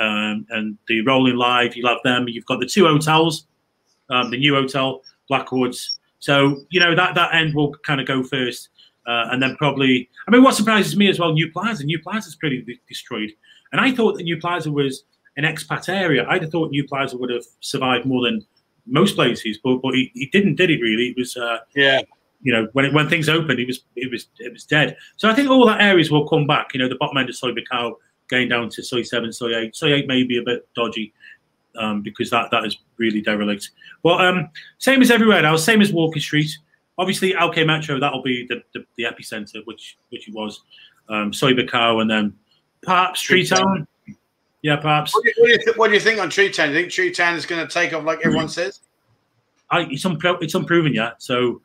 [0.01, 2.29] um, and the Rolling Live, you'll have them.
[2.29, 3.47] You've got the two hotels,
[4.11, 8.23] um, the new hotel, Blackwoods, so you know that that end will kind of go
[8.23, 8.71] first,
[9.07, 10.09] uh, and then probably.
[10.27, 11.85] I mean, what surprises me as well, New Plaza.
[11.85, 13.31] New Plaza is pretty destroyed,
[13.73, 15.05] and I thought that New Plaza was
[15.37, 16.27] an expat area.
[16.29, 18.47] I'd have thought New Plaza would have survived more than
[18.87, 20.81] most places, but but he, he didn't, did he?
[20.81, 22.01] Really, it was uh, yeah.
[22.43, 24.97] You know, when it, when things opened, it was it was it was dead.
[25.17, 26.75] So I think all that areas will come back.
[26.75, 27.95] You know, the bottom end of Buakhao
[28.29, 29.75] going down to Soi Seven, Soi Eight.
[29.75, 31.15] Soi Eight may be a bit dodgy,
[31.79, 33.71] um, because that that is really derelict.
[34.03, 36.51] Well, um, same as everywhere now, same as Walking Street.
[36.99, 40.63] Obviously, LK Metro that'll be the, the, the epicenter, which which it was.
[41.09, 42.35] Um, Buakhao, and then
[42.83, 43.87] perhaps Tree Town.
[44.65, 45.13] Yeah, perhaps.
[45.13, 46.69] What do, you, what, do you th- what do you think on Tree Town?
[46.69, 48.81] Do you think Tree Town is going to take off like everyone says?
[49.71, 51.23] I, it's, unpro- it's unproven yet.
[51.23, 51.61] So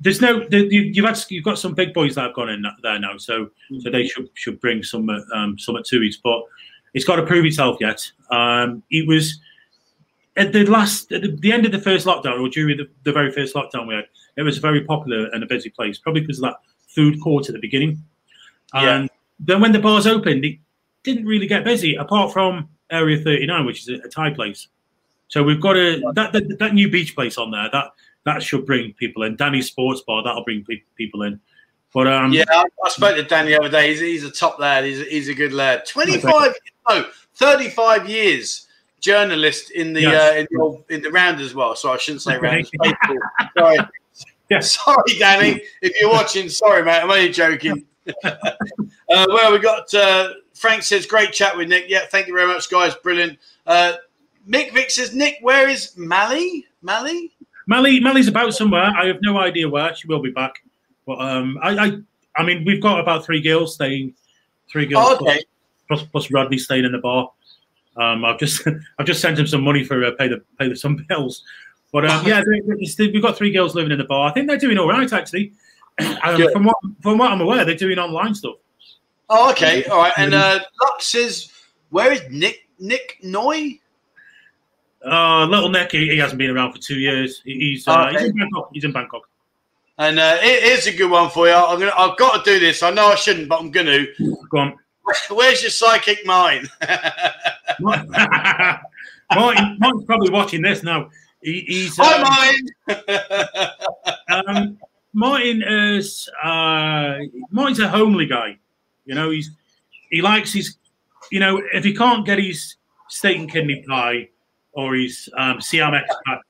[0.00, 2.62] there's no the, you, have had you've got some big boys that have gone in
[2.82, 3.16] there now.
[3.16, 3.78] So mm-hmm.
[3.78, 6.42] so they should should bring some um, some to it, but
[6.92, 8.06] it's got to prove itself yet.
[8.30, 9.40] Um, it was
[10.36, 13.12] at the last, at the, the, end of the first lockdown, or during the, the,
[13.12, 14.04] very first lockdown we had,
[14.36, 16.56] it was a very popular and a busy place, probably because of that
[16.86, 18.02] food court at the beginning.
[18.74, 19.16] And yeah.
[19.40, 20.58] then when the bars opened, it
[21.02, 24.68] didn't really get busy, apart from Area 39, which is a, a Thai place.
[25.28, 27.92] So we've got a that, that, that new beach place on there that
[28.24, 29.36] that should bring people in.
[29.36, 31.40] Danny's Sports Bar that'll bring pe- people in.
[31.94, 33.90] But um, yeah, I, I, spoke to Danny the other day.
[33.90, 34.84] He's, he's a top lad.
[34.84, 35.86] He's, he's a good lad.
[35.86, 36.54] Twenty five,
[36.88, 38.68] no, thirty five years
[39.00, 40.32] journalist in the yes.
[40.32, 41.74] uh, in, the, in the round as well.
[41.74, 42.68] So I shouldn't say round.
[43.58, 43.78] sorry,
[44.50, 44.72] yes.
[44.72, 45.62] sorry, Danny.
[45.82, 47.00] If you're watching, sorry, mate.
[47.00, 47.86] I'm only joking.
[48.24, 48.30] uh,
[49.08, 50.30] well, we got uh,
[50.60, 51.86] Frank says great chat with Nick.
[51.88, 52.94] Yeah, thank you very much, guys.
[52.96, 53.38] Brilliant.
[53.66, 53.94] Uh,
[54.46, 56.66] Mick Vick says Nick, where is Mally?
[56.82, 57.32] Mally?
[57.66, 58.92] Mally, Mally's about somewhere.
[58.94, 59.94] I have no idea where.
[59.94, 60.62] She will be back.
[61.06, 61.92] But um, I, I,
[62.36, 64.12] I mean, we've got about three girls staying,
[64.70, 65.42] three girls oh, okay.
[65.88, 67.30] plus, plus, plus Rodney staying in the bar.
[67.96, 68.60] Um, I've just
[68.98, 71.42] I've just sent him some money for uh, pay the pay the some bills.
[71.90, 72.42] But um, yeah,
[72.98, 74.28] we've got three girls living in the bar.
[74.28, 75.54] I think they're doing all right actually.
[76.22, 78.56] Um, from what from what I'm aware, they're doing online stuff.
[79.32, 80.12] Oh, okay, all right.
[80.16, 81.52] And uh, Lux says,
[81.90, 83.78] "Where is Nick Nick Noy?"
[85.04, 87.40] Uh, little Nick, he, he, hasn't been around for two years.
[87.44, 88.18] He's uh, okay.
[88.18, 88.70] he's in Bangkok.
[88.72, 89.22] He's in Bangkok.
[89.98, 91.54] And uh, here's a good one for you.
[91.54, 92.82] I'm gonna, I've got to do this.
[92.82, 94.36] I know I shouldn't, but I'm going to.
[94.50, 94.76] Go on.
[95.30, 96.70] Where's your psychic mind?
[97.80, 98.10] Martin,
[99.78, 101.10] Martin's probably watching this now.
[101.42, 102.94] He, he's Hi, um,
[104.28, 104.48] Martin.
[104.48, 104.78] um,
[105.12, 107.18] Martin is uh,
[107.50, 108.58] Martin's a homely guy.
[109.10, 109.50] You know, he's
[110.10, 110.76] he likes his.
[111.32, 112.76] You know, if he can't get his
[113.08, 114.28] steak and kidney pie
[114.72, 116.40] or his um, expat,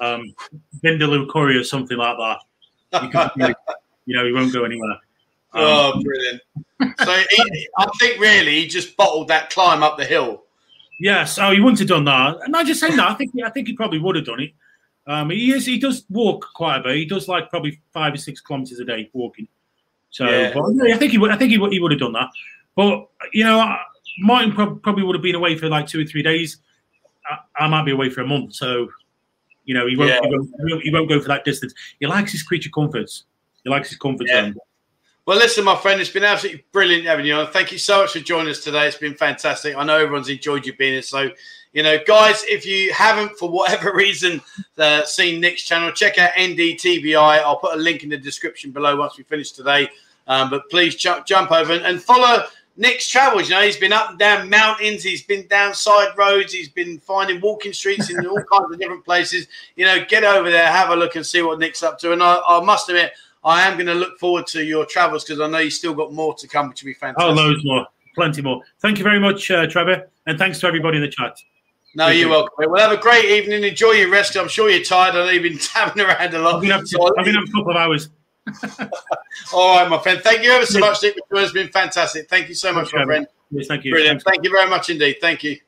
[0.00, 0.34] um,
[0.82, 2.16] Vindaloo curry or something like
[2.90, 3.54] that, you,
[4.06, 4.92] you know, he won't go anywhere.
[5.52, 6.40] Um, oh, brilliant!
[7.04, 10.44] so he, I think really he just bottled that climb up the hill.
[10.98, 11.38] Yes.
[11.38, 12.38] Oh, he wouldn't have done that.
[12.42, 13.10] And I just saying that.
[13.10, 14.52] I think I think he probably would have done it.
[15.06, 15.66] Um, he is.
[15.66, 16.96] He does walk quite a bit.
[16.96, 19.46] He does like probably five or six kilometers a day walking.
[20.12, 20.94] So yeah.
[20.94, 21.30] I think he would.
[21.30, 21.72] I think he would.
[21.72, 22.28] He would have done that.
[22.76, 23.76] But you know,
[24.20, 26.58] Martin probably would have been away for like two or three days.
[27.28, 28.54] I, I might be away for a month.
[28.54, 28.88] So
[29.64, 30.20] you know, he won't, yeah.
[30.22, 31.74] he won't, he won't, go for that distance.
[32.00, 33.24] He likes his creature comforts.
[33.64, 34.42] He likes his comfort yeah.
[34.42, 34.56] zone.
[35.24, 37.46] Well, listen, my friend, it's been absolutely brilliant having you on.
[37.52, 38.88] Thank you so much for joining us today.
[38.88, 39.76] It's been fantastic.
[39.76, 41.02] I know everyone's enjoyed you being here.
[41.02, 41.30] So,
[41.72, 44.40] you know, guys, if you haven't, for whatever reason,
[44.78, 47.38] uh, seen Nick's channel, check out NDTVI.
[47.40, 49.88] I'll put a link in the description below once we finish today.
[50.26, 52.44] Um, but please jump, jump over and, and follow
[52.76, 53.48] Nick's travels.
[53.48, 56.98] You know, he's been up and down mountains, he's been down side roads, he's been
[57.00, 59.46] finding walking streets in all kinds of different places.
[59.76, 62.12] You know, get over there, have a look, and see what Nick's up to.
[62.12, 63.12] And I, I must admit,
[63.44, 66.12] I am going to look forward to your travels because I know you've still got
[66.12, 67.30] more to come, which will be fantastic.
[67.30, 68.62] Oh, loads more, plenty more.
[68.80, 71.36] Thank you very much, uh, Trevor, and thanks to everybody in the chat.
[71.94, 72.28] No, you're you.
[72.30, 72.70] welcome.
[72.70, 73.64] Well, have a great evening.
[73.64, 74.36] Enjoy your rest.
[74.36, 75.14] I'm sure you're tired.
[75.14, 76.56] I know you've been tapping around a lot.
[76.56, 76.84] I've been up,
[77.18, 78.08] I've been up a couple of hours.
[79.52, 80.20] All right, my friend.
[80.20, 81.16] Thank you ever so much, Nick.
[81.30, 82.28] It's been fantastic.
[82.28, 83.26] Thank you so much, my friend.
[83.50, 83.92] Yes, thank you.
[83.92, 84.22] Brilliant.
[84.22, 85.16] Thank you very much indeed.
[85.20, 85.58] Thank you.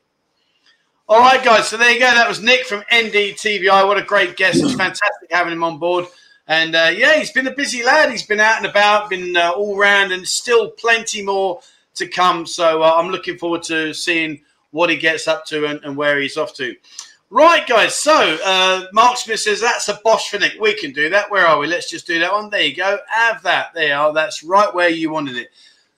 [1.07, 1.67] All right, guys.
[1.67, 2.05] So there you go.
[2.05, 3.85] That was Nick from NDTVI.
[3.85, 4.63] What a great guest.
[4.63, 6.05] It's fantastic having him on board.
[6.47, 8.09] And uh, yeah, he's been a busy lad.
[8.09, 11.61] He's been out and about, been uh, all round, and still plenty more
[11.95, 12.45] to come.
[12.45, 14.41] So uh, I'm looking forward to seeing
[14.75, 16.75] what he gets up to and, and where he's off to.
[17.29, 17.95] Right, guys.
[17.95, 20.59] So uh, Mark Smith says that's a bosh Nick.
[20.59, 21.31] We can do that.
[21.31, 21.67] Where are we?
[21.67, 22.49] Let's just do that one.
[22.49, 22.99] There you go.
[23.09, 23.73] Have that.
[23.73, 24.13] There you are.
[24.13, 25.47] That's right where you wanted it.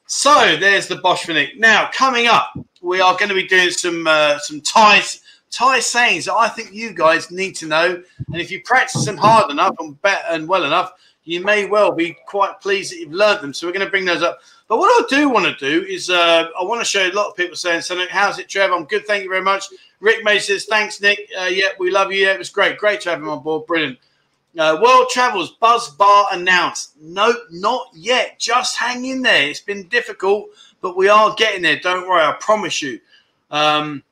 [0.05, 1.59] So there's the bosh Nick.
[1.59, 6.25] Now coming up, we are going to be doing some uh, some ties Thai sayings
[6.25, 8.03] that I think you guys need to know.
[8.31, 10.91] And if you practice them hard enough and bet and well enough,
[11.23, 13.53] you may well be quite pleased that you've learned them.
[13.53, 14.39] So we're going to bring those up.
[14.67, 17.27] But what I do want to do is uh, I want to show a lot
[17.27, 18.07] of people saying something.
[18.09, 18.71] How's it, Trev?
[18.71, 19.05] I'm good.
[19.07, 19.65] Thank you very much.
[20.01, 21.29] Rick May says, thanks, Nick.
[21.39, 22.25] Uh, yeah, we love you.
[22.25, 22.77] Yeah, it was great.
[22.77, 23.65] Great to have him on board.
[23.65, 23.97] Brilliant.
[24.57, 26.93] Uh, World Travels Buzz Bar announced.
[26.99, 28.39] No, not yet.
[28.39, 29.49] Just hang in there.
[29.49, 30.49] It's been difficult,
[30.81, 31.79] but we are getting there.
[31.79, 32.23] Don't worry.
[32.23, 32.99] I promise you.
[33.51, 34.03] Um,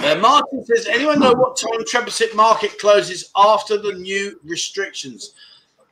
[0.00, 5.32] uh, Martin says, anyone know what time Thepprasit Market closes after the new restrictions?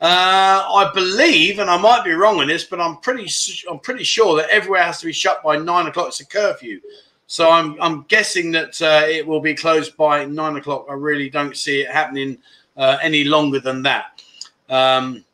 [0.02, 3.30] Uh, I believe, and I might be wrong on this, but I'm pretty
[3.70, 6.08] I'm pretty sure that everywhere has to be shut by nine o'clock.
[6.08, 6.80] It's a curfew,
[7.28, 10.86] so I'm I'm guessing that uh, it will be closed by nine o'clock.
[10.90, 12.38] I really don't see it happening
[12.76, 14.20] uh, any longer than that.
[14.68, 15.24] Um,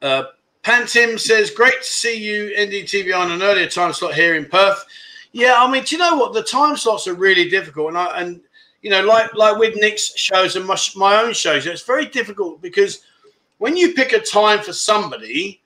[0.00, 0.22] uh,
[0.62, 4.82] Pantim says, "Great to see you, NDTV, on an earlier time slot here in Perth."
[5.32, 6.32] Yeah, I mean, do you know what?
[6.32, 8.40] The time slots are really difficult, and I and
[8.80, 12.62] you know, like like with Nick's shows and my, my own shows, it's very difficult
[12.62, 13.02] because
[13.58, 15.60] when you pick a time for somebody,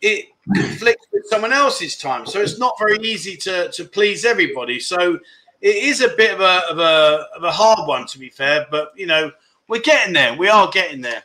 [0.00, 4.80] it conflicts with someone else's time, so it's not very easy to to please everybody.
[4.80, 5.18] So
[5.60, 8.66] it is a bit of a of a of a hard one, to be fair.
[8.70, 9.30] But you know,
[9.68, 10.34] we're getting there.
[10.34, 11.22] We are getting there.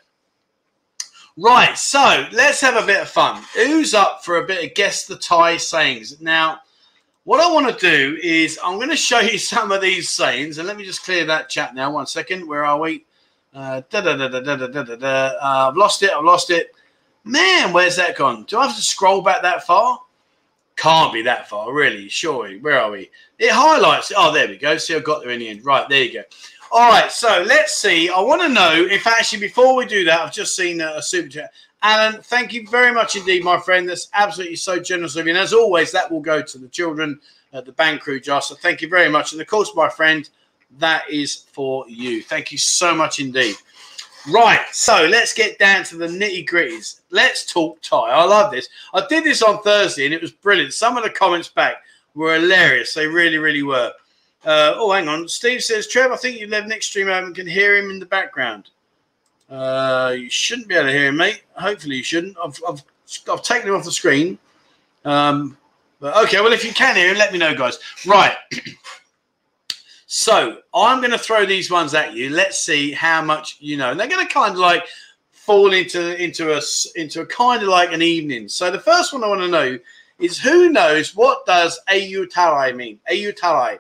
[1.40, 3.44] Right, so let's have a bit of fun.
[3.54, 6.20] Who's up for a bit of guess the Thai sayings?
[6.20, 6.62] Now,
[7.26, 10.58] what I want to do is I'm going to show you some of these sayings,
[10.58, 11.92] and let me just clear that chat now.
[11.92, 12.48] One second.
[12.48, 13.06] Where are we?
[13.54, 15.08] Uh, da, da, da, da, da, da, da.
[15.08, 16.12] Uh, I've lost it.
[16.12, 16.72] I've lost it.
[17.24, 18.44] Man, where's that gone?
[18.44, 20.00] Do I have to scroll back that far?
[20.76, 22.08] Can't be that far, really.
[22.08, 22.60] Surely.
[22.60, 23.10] Where are we?
[23.40, 24.12] It highlights.
[24.16, 24.78] Oh, there we go.
[24.78, 25.66] See, I got there in the end.
[25.66, 26.24] Right, there you go.
[26.72, 28.10] All right, so let's see.
[28.10, 31.02] I want to know if actually before we do that, I've just seen a, a
[31.02, 31.52] super chat.
[31.82, 33.88] Alan, thank you very much indeed, my friend.
[33.88, 35.32] That's absolutely so generous of you.
[35.32, 37.20] And as always, that will go to the children
[37.54, 38.48] at the Bank Crew Josh.
[38.48, 39.32] So thank you very much.
[39.32, 40.30] And of course, my friend,
[40.80, 42.22] that is for you.
[42.22, 43.56] Thank you so much indeed.
[44.30, 47.00] Right, so let's get down to the nitty gritties.
[47.12, 48.10] Let's talk Thai.
[48.10, 48.68] I love this.
[48.94, 50.74] I did this on Thursday and it was brilliant.
[50.74, 51.78] Some of the comments back
[52.14, 52.94] were hilarious.
[52.94, 53.94] They really, really were.
[54.46, 55.28] Uh, oh, hang on.
[55.30, 58.06] Steve says, Trev, I think you left Nick stream and can hear him in the
[58.06, 58.70] background.
[59.50, 61.44] Uh, you shouldn't be able to hear him, mate.
[61.56, 62.36] Hopefully, you shouldn't.
[62.44, 62.84] I've, I've,
[63.32, 64.38] I've taken him off the screen.
[65.06, 65.58] Um,
[66.00, 67.80] but okay, well, if you can hear him, let me know, guys.
[68.06, 68.36] Right.
[70.08, 72.30] so I'm going to throw these ones at you.
[72.30, 73.92] Let's see how much you know.
[73.92, 74.86] And they're going to kind of like
[75.32, 76.62] fall into into a
[76.96, 78.48] into a kind of like an evening.
[78.48, 79.78] So the first one I want to know
[80.18, 83.00] is who knows what does Ayutthaya mean?
[83.12, 83.80] Ayutthaya.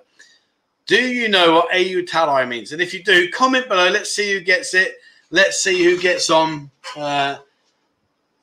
[0.85, 2.73] Do you know what Ayutthaya means?
[2.73, 3.89] And if you do, comment below.
[3.89, 4.95] Let's see who gets it.
[5.31, 7.37] Let's see who gets on uh,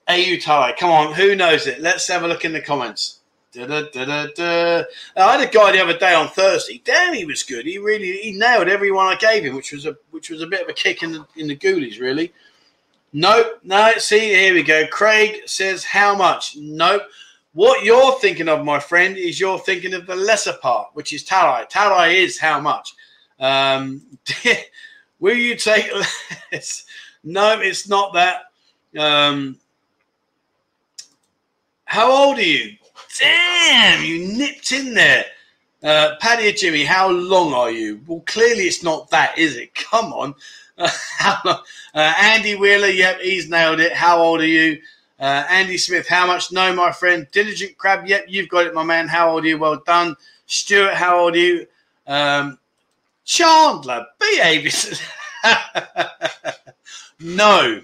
[0.08, 0.74] Ayutthaya.
[0.78, 1.80] Come on, who knows it?
[1.80, 3.20] Let's have a look in the comments.
[3.54, 4.84] Da, da, da,
[5.16, 6.82] I had a guy the other day on Thursday.
[6.84, 7.66] Damn, he was good.
[7.66, 10.62] He really he nailed everyone I gave him, which was a which was a bit
[10.62, 12.32] of a kick in the in the ghoulies, really.
[13.12, 13.92] Nope, no.
[13.98, 14.88] See, here we go.
[14.88, 16.56] Craig says how much?
[16.56, 17.02] Nope.
[17.52, 21.22] What you're thinking of, my friend, is you're thinking of the lesser part, which is
[21.22, 21.66] Tarai.
[21.66, 22.92] Tarai is how much.
[23.38, 24.02] Um,
[25.20, 25.88] Will you take
[26.52, 26.84] less?
[27.22, 28.42] no, it's not that.
[28.98, 29.58] Um,
[31.84, 32.76] how old are you?
[33.18, 35.24] Damn, you nipped in there.
[35.82, 38.00] Uh, Paddy or Jimmy, how long are you?
[38.06, 39.74] Well, clearly it's not that, is it?
[39.90, 40.34] Come on.
[40.76, 41.58] Uh,
[41.94, 43.92] Andy Wheeler, yep, he's nailed it.
[43.92, 44.80] How old are you?
[45.20, 46.50] Uh, Andy Smith, how much?
[46.50, 47.28] No, my friend.
[47.30, 49.06] Diligent Crab, yep, you've got it, my man.
[49.06, 49.58] How old are you?
[49.58, 50.16] Well done.
[50.46, 51.66] Stuart, how old are you?
[52.06, 52.58] Um,
[53.24, 54.72] Chandler, behave
[57.20, 57.80] no.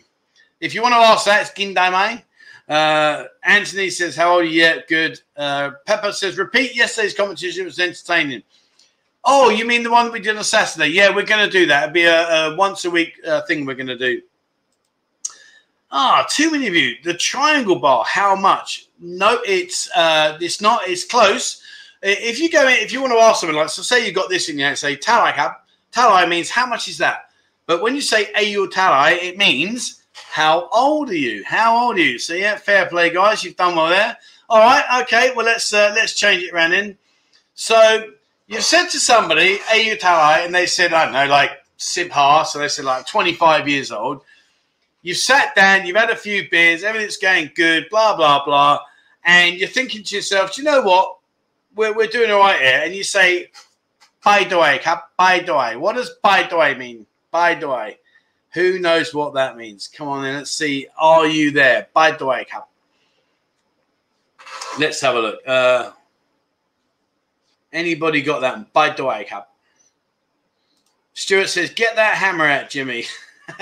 [0.60, 2.22] If you want to ask that, it's Gindame.
[2.70, 4.60] Uh, Anthony says, How old are you?
[4.60, 4.86] yet?
[4.86, 5.20] good.
[5.36, 7.62] Uh, Pepper says, Repeat yesterday's competition.
[7.62, 8.44] It was entertaining.
[9.24, 10.86] Oh, you mean the one we did on Saturday?
[10.86, 11.82] Yeah, we're going to do that.
[11.82, 14.22] It'll be a, a once a week uh, thing we're going to do.
[15.90, 16.94] Ah, too many of you.
[17.02, 18.88] The triangle bar, how much?
[19.00, 20.86] No, it's uh, it's not.
[20.86, 21.62] It's close.
[22.02, 24.30] If you go in, if you want to ask someone like, so say you got
[24.30, 25.56] this in your hand, say talai have.
[25.92, 27.30] Talai means how much is that?
[27.66, 31.44] But when you say ayutthaya, it means how old are you?
[31.44, 32.18] How old are you?
[32.18, 33.44] So yeah, fair play, guys.
[33.44, 34.16] You've done well there.
[34.48, 35.32] All right, okay.
[35.34, 36.98] Well, let's uh, let's change it around in.
[37.54, 38.10] So
[38.50, 42.66] You've said to somebody, Ayutthaya, and they said, I don't know, like Sibha, so they
[42.66, 44.22] said like 25 years old.
[45.02, 48.80] You've sat down, you've had a few beers, everything's going good, blah, blah, blah.
[49.24, 51.18] And you're thinking to yourself, do you know what?
[51.76, 52.80] We're, we're doing all right here.
[52.82, 53.52] And you say,
[54.24, 54.80] by the way,
[55.16, 55.76] by the way.
[55.76, 57.06] What does by the way mean?
[57.30, 57.99] By the way.
[58.52, 59.88] Who knows what that means?
[59.88, 60.86] Come on then, let's see.
[60.98, 61.88] Are you there?
[61.94, 62.68] By the way, Cap.
[64.78, 65.40] Let's have a look.
[65.46, 65.92] Uh,
[67.72, 68.72] anybody got that?
[68.72, 69.48] By the way, Cap.
[71.14, 73.04] Stuart says, get that hammer out, Jimmy.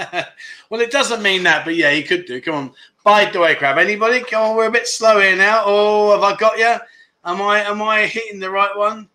[0.71, 2.41] well, it doesn't mean that, but yeah, you could do.
[2.41, 2.73] Come on.
[3.05, 3.79] By the way, crab.
[3.79, 4.21] Anybody?
[4.21, 5.63] Come on, we're a bit slow here now.
[5.65, 6.77] Oh, have I got you?
[7.25, 9.09] Am I am I hitting the right one?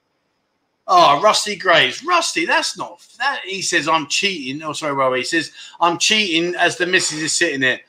[0.87, 2.03] Oh, Rusty Graves.
[2.03, 3.41] Rusty, that's not that.
[3.45, 4.61] He says I'm cheating.
[4.63, 5.19] Oh, sorry, Robbie.
[5.19, 7.79] He says I'm cheating as the missus is sitting there.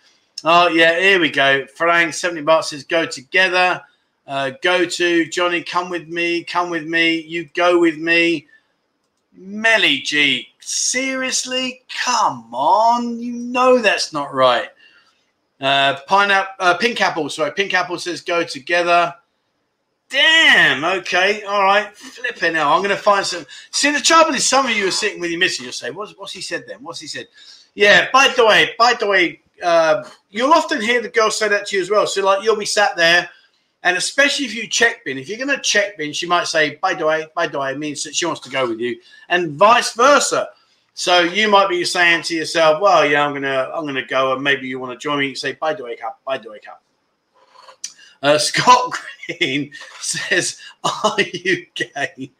[0.45, 1.67] Oh, yeah, here we go.
[1.67, 3.83] Frank, 70 bucks says go together.
[4.27, 7.21] Uh, go to Johnny, come with me, come with me.
[7.21, 8.47] You go with me.
[9.37, 11.83] Melly G, seriously?
[12.05, 13.19] Come on.
[13.19, 14.69] You know that's not right.
[15.61, 17.29] Uh, pineapple, uh, pink apple.
[17.29, 19.15] Sorry, pink apple says go together.
[20.15, 20.85] Damn.
[20.85, 21.43] Okay.
[21.43, 21.93] All right.
[21.97, 22.73] Flipping now.
[22.73, 23.45] I'm going to find some.
[23.73, 25.61] See, the trouble is, some of you are sitting with your missus.
[25.61, 26.85] You'll say, "What's what's he said then?
[26.85, 27.27] What's he said?"
[27.75, 28.07] Yeah.
[28.13, 31.77] By the way, by the way, uh, you'll often hear the girl say that to
[31.77, 32.07] you as well.
[32.07, 33.29] So, like, you'll be sat there,
[33.83, 36.77] and especially if you check bin, if you're going to check bin, she might say,
[36.77, 39.01] "By the way, by the way," it means that she wants to go with you,
[39.31, 40.51] and vice versa.
[40.95, 44.45] So you might be saying to yourself, "Well, yeah, I'm gonna, I'm gonna go, and
[44.45, 46.61] maybe you want to join me." You say, "By the way, cap, by the way,
[46.61, 46.84] cap."
[48.25, 48.99] Uh, Scott
[49.39, 49.71] Green
[50.01, 52.33] says, "Are you gay?"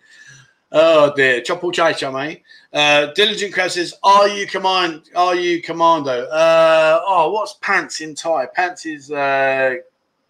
[0.73, 2.43] Oh dear, Chopple Chai mate.
[2.73, 5.03] Uh, Diligent Crab says, "Are you command?
[5.15, 8.47] Are you commando?" Uh, oh, what's pants in Thai?
[8.47, 9.77] Pants is uh,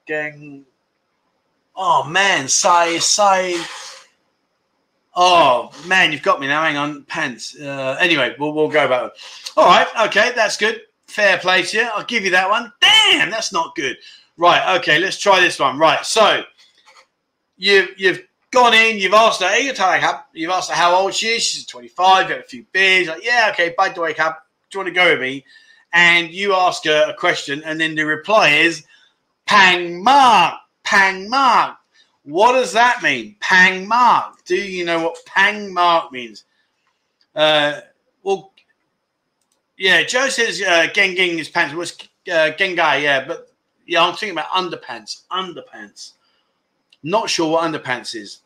[0.06, 0.66] gang.
[1.76, 3.56] Oh man, say say
[5.16, 6.62] Oh man, you've got me now.
[6.62, 7.56] Hang on, pants.
[7.58, 9.12] Uh, anyway, we'll we'll go back.
[9.56, 10.82] All right, okay, that's good.
[11.06, 11.88] Fair play to you.
[11.94, 12.72] I'll give you that one.
[12.80, 13.96] Damn, that's not good.
[14.36, 15.78] Right, okay, let's try this one.
[15.78, 16.42] Right, so
[17.56, 21.42] you you've gone in, you've asked her, hey, you've asked her how old she is.
[21.42, 23.08] She's 25, got a few beers.
[23.08, 25.44] Like, yeah, okay, by the way, Cap, do you want to go with me?
[25.92, 28.84] And you ask her a question, and then the reply is,
[29.46, 31.76] Pang Mark, Pang Mark.
[32.24, 33.36] What does that mean?
[33.40, 34.44] Pang mark.
[34.46, 36.44] Do you know what pang mark means?
[37.34, 37.80] Uh,
[38.22, 38.52] well,
[39.76, 41.74] yeah, Joe says uh, is pants.
[41.74, 41.92] Was
[42.26, 43.02] uh, gengai?
[43.02, 43.53] Yeah, but
[43.86, 45.22] yeah, I'm thinking about underpants.
[45.30, 46.12] Underpants.
[47.02, 48.40] Not sure what underpants is.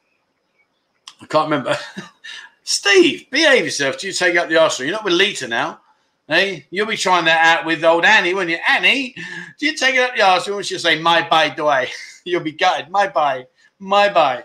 [1.20, 1.76] I can't remember.
[2.64, 3.98] Steve, behave yourself.
[3.98, 4.88] Do you take up the arsenal?
[4.88, 5.80] You're not with Lita now.
[6.26, 8.58] Hey, you'll be trying that out with old Annie, when you?
[8.68, 9.14] Annie,
[9.58, 11.88] do you take it up the arsenal when she'll say, my bye, do I?
[12.24, 12.90] You'll be gutted.
[12.90, 13.46] My bye
[13.78, 14.44] my bye.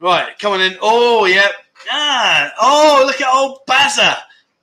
[0.00, 0.76] Right, coming in.
[0.80, 1.50] Oh, yep.
[1.90, 4.16] Ah, oh, look at old Bazza.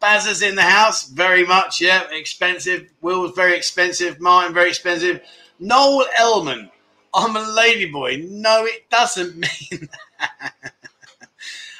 [0.05, 1.81] Bazza's in the house, very much.
[1.81, 2.91] Yeah, expensive.
[3.01, 4.19] Will's very expensive.
[4.19, 5.21] Martin, very expensive.
[5.59, 6.69] Noel Elman.
[7.11, 8.29] I'm a ladyboy.
[8.29, 9.35] No, it doesn't
[9.71, 10.53] mean that.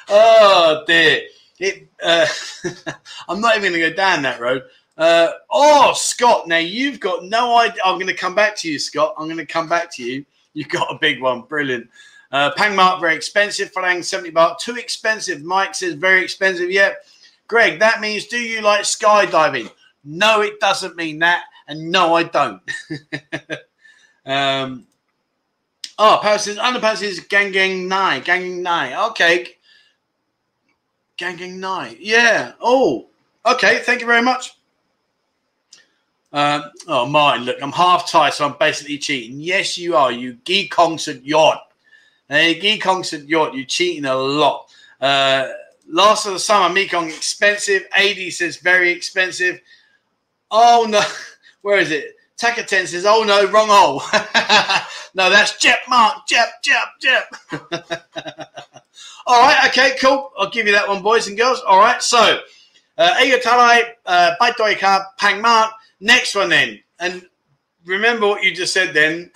[0.08, 1.20] oh, dear.
[1.60, 2.26] It, uh,
[3.28, 4.64] I'm not even going to go down that road.
[4.98, 7.80] Uh, oh, Scott, now you've got no idea.
[7.84, 9.14] I'm going to come back to you, Scott.
[9.16, 10.26] I'm going to come back to you.
[10.52, 11.42] You've got a big one.
[11.42, 11.88] Brilliant.
[12.32, 13.72] Uh, Pang Mark, very expensive.
[13.72, 14.58] Falang, 70 baht.
[14.58, 15.44] Too expensive.
[15.44, 16.72] Mike says, very expensive.
[16.72, 16.94] Yeah.
[17.48, 19.70] Greg, that means do you like skydiving?
[20.04, 21.44] No, it doesn't mean that.
[21.68, 22.62] And no, I don't.
[24.26, 24.86] um,
[25.98, 28.22] oh, underpants is gang gang nine.
[28.22, 28.92] Gang nine.
[29.10, 29.48] Okay.
[31.16, 31.96] Gang gang nine.
[31.98, 32.52] Yeah.
[32.60, 33.06] Oh,
[33.44, 33.80] okay.
[33.80, 34.52] Thank you very much.
[36.32, 39.40] Um, oh, Martin, look, I'm half Thai, so I'm basically cheating.
[39.40, 40.12] Yes, you are.
[40.12, 41.62] You geek concert yacht.
[42.28, 44.66] Hey, geek concert yacht, you're cheating a lot.
[45.00, 45.48] Uh,
[45.88, 47.86] last of the summer, Mekong expensive.
[47.96, 49.60] 80 says very expensive.
[50.50, 51.02] Oh, no.
[51.62, 52.16] Where is it?
[52.38, 54.02] Takaten says, oh, no, wrong hole.
[55.14, 56.26] no, that's Jep, Mark.
[56.26, 57.34] Jep, Jep, Jep.
[59.26, 60.32] All right, okay, cool.
[60.38, 61.60] I'll give you that one, boys and girls.
[61.66, 62.40] All right, so
[62.98, 65.72] uh, Egotalai, uh, Baitoika, Pang Mark.
[65.98, 66.78] Next one then.
[67.00, 67.26] And
[67.86, 69.30] remember what you just said then.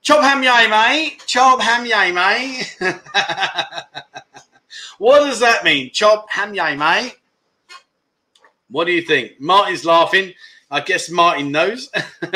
[0.00, 1.22] Chop ham yay, mate.
[1.26, 2.74] Chop ham yay, mate.
[4.98, 5.90] What does that mean?
[5.92, 7.16] Chop ham yay, mate.
[8.70, 9.40] What do you think?
[9.40, 10.34] Martin's laughing.
[10.70, 11.88] I guess Martin knows.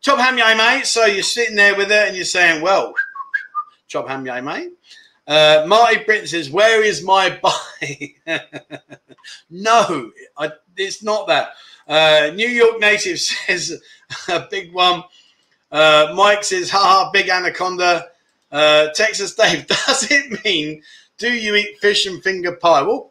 [0.00, 0.86] chop ham yay, mate.
[0.86, 2.94] So you're sitting there with it and you're saying, well,
[3.88, 4.70] chop ham yay, mate.
[5.26, 8.14] Uh, Marty Britton says, where is my buy?
[9.50, 11.50] no, I, it's not that.
[11.86, 13.80] Uh, New York native says
[14.28, 15.02] a big one.
[15.70, 18.06] Uh, Mike says, haha, big anaconda.
[18.50, 20.82] Uh, Texas Dave, does it mean
[21.18, 22.82] Do you eat fish and finger pie?
[22.82, 23.10] Well,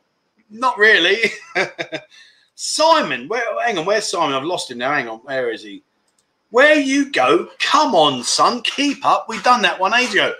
[0.49, 1.17] not really.
[2.55, 4.33] Simon, where, hang on, where's Simon?
[4.33, 4.93] I've lost him now.
[4.93, 5.83] Hang on, where is he?
[6.49, 7.49] Where you go?
[7.59, 9.27] Come on, son, keep up.
[9.27, 10.33] We've done that one age ago.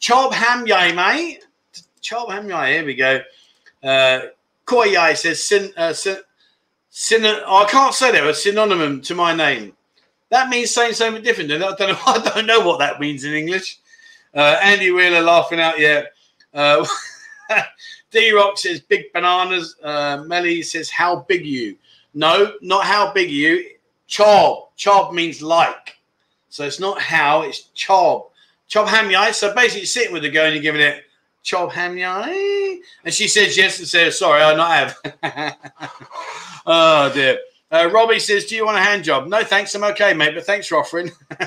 [0.00, 1.44] Chob ham yai, mate.
[2.00, 2.72] Chob ham yai.
[2.72, 3.20] Here we go.
[3.82, 4.20] Uh,
[4.64, 6.18] Koyai says sin, uh, sin,
[6.90, 8.26] sin, oh, I can't say that.
[8.26, 9.74] A synonym to my name.
[10.30, 11.50] That means saying something different.
[11.50, 11.98] I don't know.
[12.06, 13.78] I don't know what that means in English.
[14.34, 15.78] Uh, Andy Wheeler laughing out.
[15.78, 16.02] Yeah.
[16.54, 16.86] Uh,
[18.10, 19.76] D Rock says big bananas.
[19.82, 21.76] Uh, Melly says how big you?
[22.14, 23.70] No, not how big you.
[24.08, 24.68] Chob.
[24.76, 25.98] Chob means like.
[26.48, 28.30] So it's not how, it's chob.
[28.68, 29.32] Chob ham yai.
[29.32, 31.04] So basically, sitting with the girl and you're giving it
[31.44, 32.80] chob ham yai.
[33.04, 35.56] And she says yes and says, sorry, I not have.
[36.66, 37.38] oh, dear.
[37.70, 39.28] Uh, Robbie says, do you want a hand job?
[39.28, 39.74] No, thanks.
[39.74, 41.10] I'm okay, mate, but thanks for offering.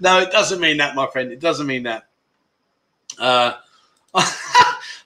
[0.00, 1.30] no, it doesn't mean that, my friend.
[1.30, 2.09] It doesn't mean that.
[3.20, 3.52] Uh,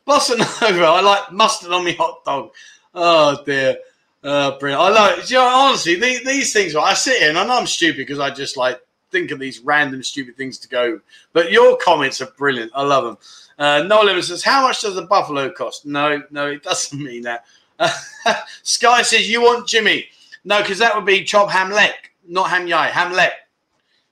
[0.07, 2.53] Bossa I like mustard on my hot dog.
[2.95, 3.77] Oh, dear.
[4.23, 4.83] Uh, brilliant.
[4.83, 7.67] I like, you know, honestly, these, these things, I sit here and I know I'm
[7.67, 8.81] stupid because I just like
[9.11, 11.01] think of these random stupid things to go.
[11.33, 12.73] But your comments are brilliant.
[12.75, 13.19] I love them.
[13.59, 15.85] Uh, Nolan says, How much does a buffalo cost?
[15.85, 17.45] No, no, it doesn't mean that.
[18.63, 20.07] Sky says, You want Jimmy?
[20.45, 21.93] No, because that would be chop ham leg,
[22.27, 23.33] not ham yai, ham leg.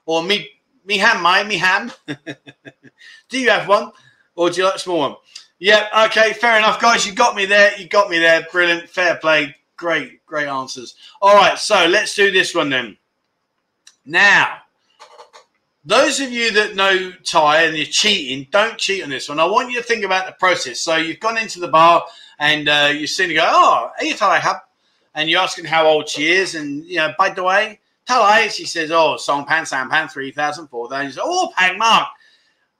[0.06, 0.48] Or me,
[0.84, 1.92] me ham, my, me ham.
[3.28, 3.92] do you have one?
[4.34, 5.16] Or do you like a small one?
[5.58, 7.06] Yeah, okay, fair enough, guys.
[7.06, 7.76] You got me there.
[7.78, 8.46] You got me there.
[8.50, 8.88] Brilliant.
[8.88, 9.54] Fair play.
[9.76, 10.94] Great, great answers.
[11.20, 12.96] All right, so let's do this one then.
[14.04, 14.58] Now,
[15.84, 19.40] those of you that know Thai and you're cheating, don't cheat on this one.
[19.40, 20.80] I want you to think about the process.
[20.80, 22.04] So you've gone into the bar
[22.38, 24.42] and uh, you've seen her go, oh, are you Thai?
[25.14, 26.54] And you're asking how old she is.
[26.54, 30.66] And, you know, by the way, Thai, she says, oh, Song Pan, Sam Pan, 3,000,
[30.68, 31.06] 4,000.
[31.06, 32.08] You say, oh, Pang Mark.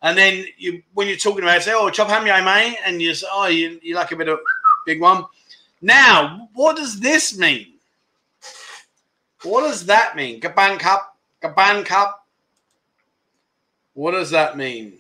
[0.03, 2.77] And then you, when you're talking about it, say, oh, chop ham yai, mate.
[2.85, 4.41] And you say, oh, you, you like a bit of
[4.85, 5.25] big one.
[5.81, 7.75] Now, what does this mean?
[9.45, 10.41] What does that mean?
[10.41, 12.27] Gaban cup, Gaban cup.
[13.95, 14.95] What does that mean?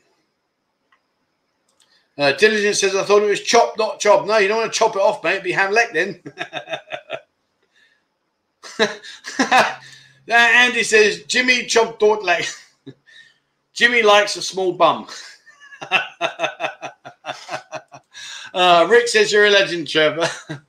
[2.16, 4.26] Uh, Diligence says, I thought it was chop, not chop.
[4.26, 5.32] No, you don't want to chop it off, mate.
[5.32, 6.22] It'd be ham leg then.
[10.36, 12.24] Andy says, Jimmy chop thought.
[13.74, 15.06] Jimmy likes a small bum.
[18.54, 20.28] uh, Rick says, You're a legend, Trevor.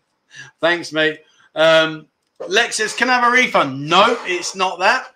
[0.62, 1.22] Thanks, mate.
[1.56, 2.08] Um,
[2.48, 3.88] Lex says, Can I have a refund?
[3.90, 5.08] No, it's not that.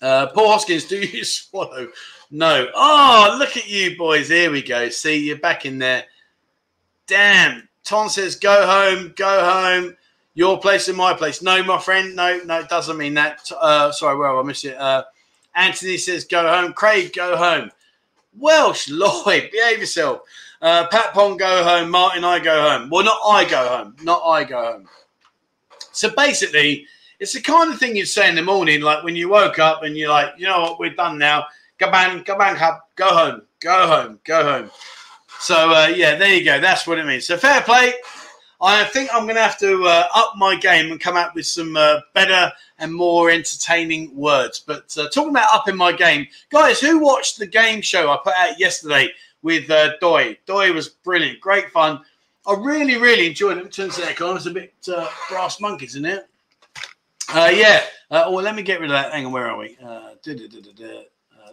[0.00, 1.88] Uh, Paul Hoskins, do you swallow?
[2.30, 2.68] No.
[2.74, 4.28] Oh, look at you, boys.
[4.28, 4.88] Here we go.
[4.90, 6.04] See, you're back in there.
[7.06, 7.68] Damn.
[7.84, 9.96] Tom says, Go home, go home.
[10.38, 11.42] Your place and my place.
[11.42, 12.14] No, my friend.
[12.14, 13.50] No, no, it doesn't mean that.
[13.50, 14.76] Uh, sorry, well, I missed it.
[14.76, 15.02] Uh,
[15.56, 16.74] Anthony says, Go home.
[16.74, 17.72] Craig, go home.
[18.38, 20.20] Welsh, Lloyd, behave yourself.
[20.62, 21.90] Uh, Pat Pong, go home.
[21.90, 22.88] Martin, I go home.
[22.88, 23.96] Well, not I go home.
[24.04, 24.88] Not I go home.
[25.90, 26.86] So basically,
[27.18, 29.82] it's the kind of thing you'd say in the morning, like when you woke up
[29.82, 31.46] and you're like, you know what, we're done now.
[31.78, 34.70] Go back, go up, go home, go home, go home.
[35.40, 36.60] So uh, yeah, there you go.
[36.60, 37.26] That's what it means.
[37.26, 37.94] So fair play.
[38.60, 41.46] I think I'm going to have to uh, up my game and come out with
[41.46, 44.58] some uh, better and more entertaining words.
[44.58, 48.34] But uh, talking about upping my game, guys, who watched the game show I put
[48.34, 49.10] out yesterday
[49.42, 50.36] with uh, Doi?
[50.46, 52.00] Doi was brilliant, great fun.
[52.46, 53.72] I really, really enjoyed it.
[53.72, 56.26] Turns out it was a bit uh, brass monkeys in it.
[57.32, 57.82] Uh, yeah.
[58.10, 59.12] Uh, oh, let me get rid of that.
[59.12, 59.76] Hang on, where are we?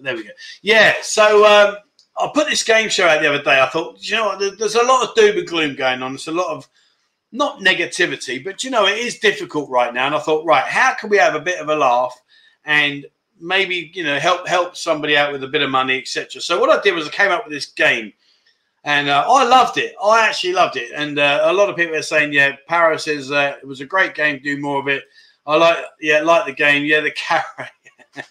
[0.02, 0.30] There we go.
[0.61, 0.94] Yeah.
[1.02, 1.76] So um,
[2.18, 3.61] I put this game show out the other day.
[3.61, 4.57] I thought, you know what?
[4.57, 6.14] There's a lot of doom and gloom going on.
[6.14, 6.68] There's a lot of
[7.36, 10.06] not negativity, but you know, it is difficult right now.
[10.06, 12.20] And I thought, right, how can we have a bit of a laugh
[12.66, 13.06] and
[13.40, 16.41] maybe you know help help somebody out with a bit of money, etc.
[16.41, 18.14] So what I did was I came up with this game,
[18.84, 19.95] and uh, I loved it.
[20.03, 23.32] I actually loved it, and uh, a lot of people are saying, yeah, Paris is
[23.32, 24.41] uh, it was a great game.
[24.44, 25.03] Do more of it.
[25.45, 26.86] I like, yeah, like the game.
[26.86, 27.70] Yeah, the carrot.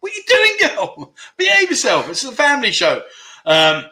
[0.00, 1.14] what are you doing, girl?
[1.36, 2.08] Behave yourself.
[2.08, 3.02] It's a family show.
[3.44, 3.86] Um,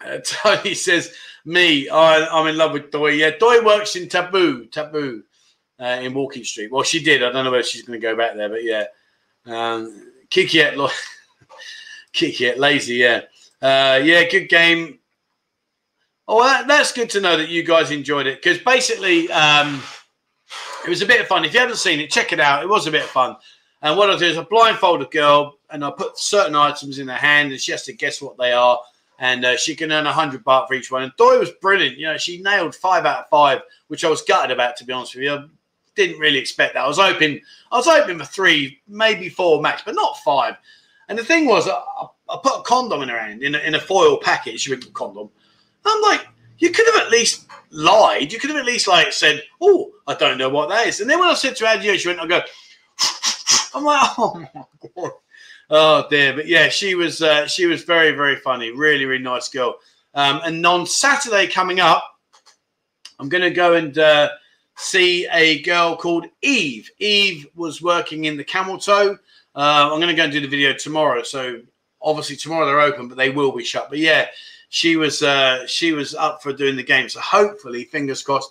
[0.24, 1.12] Tony says,
[1.44, 3.10] me, I, am in love with Doi.
[3.10, 5.22] Yeah, Doi works in Taboo, Taboo,
[5.80, 6.70] uh, in Walking Street.
[6.70, 7.22] Well, she did.
[7.22, 8.84] I don't know whether she's going to go back there, but yeah.
[9.46, 10.74] Um, Kiki at
[12.12, 12.96] Kiki at lazy.
[12.96, 13.22] Yeah,
[13.62, 14.28] uh, yeah.
[14.28, 14.98] Good game.
[16.26, 19.82] Oh, that, that's good to know that you guys enjoyed it because basically um,
[20.84, 21.44] it was a bit of fun.
[21.46, 22.62] If you haven't seen it, check it out.
[22.62, 23.36] It was a bit of fun.
[23.80, 27.08] And what I do is I blindfold a girl and I put certain items in
[27.08, 28.78] her hand and she has to guess what they are.
[29.18, 31.02] And uh, she can earn a hundred baht for each one.
[31.02, 31.96] And Doi was brilliant.
[31.96, 34.92] You know, she nailed five out of five, which I was gutted about, to be
[34.92, 35.32] honest with you.
[35.32, 35.44] I
[35.96, 36.84] didn't really expect that.
[36.84, 37.40] I was hoping,
[37.72, 40.56] I was hoping for three, maybe four max, but not five.
[41.08, 43.74] And the thing was, I, I put a condom in her hand in a, in
[43.74, 44.20] a foil.
[44.56, 45.30] She went, condom.
[45.84, 46.26] I'm like,
[46.58, 48.32] you could have at least lied.
[48.32, 51.00] You could have at least like said, oh, I don't know what that is.
[51.00, 52.40] And then when I said to her, she went, I go,
[53.74, 54.64] I'm like, oh my
[54.96, 55.12] god.
[55.70, 59.48] Oh dear, but yeah, she was uh, she was very very funny, really really nice
[59.48, 59.76] girl.
[60.14, 62.02] Um, and on Saturday coming up,
[63.18, 64.30] I'm going to go and uh,
[64.76, 66.90] see a girl called Eve.
[66.98, 69.18] Eve was working in the Camel Toe.
[69.54, 71.22] Uh, I'm going to go and do the video tomorrow.
[71.22, 71.60] So
[72.00, 73.88] obviously tomorrow they're open, but they will be shut.
[73.90, 74.26] But yeah,
[74.68, 77.08] she was uh, she was up for doing the game.
[77.08, 78.50] So hopefully, fingers crossed,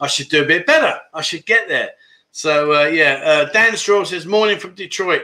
[0.00, 0.98] I should do a bit better.
[1.12, 1.90] I should get there.
[2.32, 5.22] So uh, yeah, uh, Dan Straw says morning from Detroit.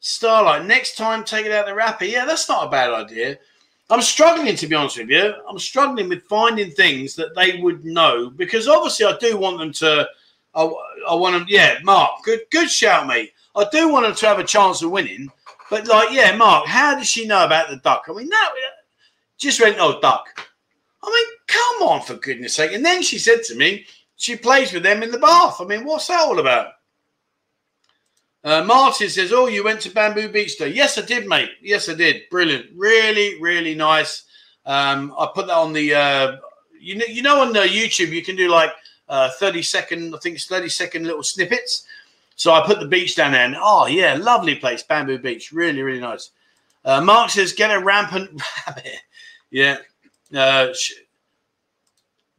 [0.00, 2.06] Starlight, next time take it out the wrapper.
[2.06, 3.38] Yeah, that's not a bad idea.
[3.90, 5.34] I'm struggling to be honest with you.
[5.48, 9.72] I'm struggling with finding things that they would know because obviously I do want them
[9.74, 10.08] to.
[10.54, 10.62] I,
[11.08, 11.46] I want them.
[11.48, 13.32] Yeah, Mark, good good shout, mate.
[13.54, 15.30] I do want them to have a chance of winning,
[15.68, 18.04] but like, yeah, Mark, how does she know about the duck?
[18.08, 18.52] I mean, that
[19.40, 20.48] just went, oh, duck.
[21.02, 22.72] I mean, come on, for goodness sake.
[22.72, 23.86] And then she said to me,
[24.16, 25.56] she plays with them in the bath.
[25.60, 26.72] I mean, what's that all about?
[28.42, 30.68] Uh, Martin says, "Oh, you went to Bamboo Beach Day?
[30.68, 31.50] Yes, I did, mate.
[31.60, 32.22] Yes, I did.
[32.30, 32.66] Brilliant.
[32.74, 34.24] Really, really nice.
[34.64, 36.36] Um, I put that on the, uh,
[36.78, 38.70] you know, you know, on the YouTube, you can do like
[39.08, 40.14] uh, thirty second.
[40.14, 41.86] I think it's thirty second little snippets.
[42.36, 45.52] So I put the beach down there, and oh yeah, lovely place, Bamboo Beach.
[45.52, 46.30] Really, really nice.
[46.84, 49.00] Uh, Mark says, "Get a rampant rabbit."
[49.50, 49.76] yeah.
[50.34, 50.68] Uh,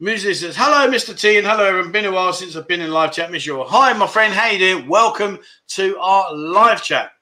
[0.02, 1.16] Muesli says, hello, Mr.
[1.16, 1.92] T, and hello, everyone.
[1.92, 3.30] Been a while since I've been in live chat.
[3.30, 3.68] Miss you all.
[3.68, 4.34] Hi, my friend.
[4.34, 4.88] How you doing?
[4.88, 5.38] Welcome
[5.68, 7.12] to our live chat.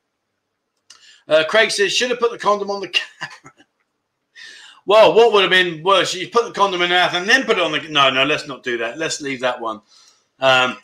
[1.28, 3.52] Uh, Craig says, should have put the condom on the camera.
[4.86, 6.14] well, what would have been worse?
[6.14, 7.86] You put the condom in the mouth and then put it on the...
[7.90, 8.96] No, no, let's not do that.
[8.96, 9.82] Let's leave that one.
[10.38, 10.78] Um,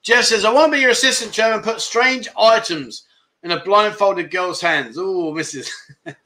[0.00, 1.60] Jeff says, I want to be your assistant, chairman.
[1.60, 3.06] Put strange items
[3.42, 4.96] in a blindfolded girl's hands.
[4.96, 5.68] Oh, Mrs.
[6.06, 6.16] it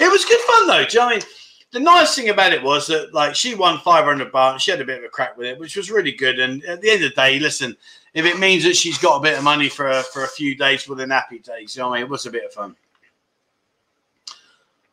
[0.00, 0.84] was good fun, though.
[0.84, 1.22] Do you know I mean?
[1.72, 4.84] The nice thing about it was that like she won 500 bucks she had a
[4.84, 7.10] bit of a crack with it which was really good and at the end of
[7.10, 7.76] the day listen
[8.12, 10.56] if it means that she's got a bit of money for a, for a few
[10.56, 12.06] days for the nappy days you know what I mean?
[12.06, 12.76] It was a bit of fun.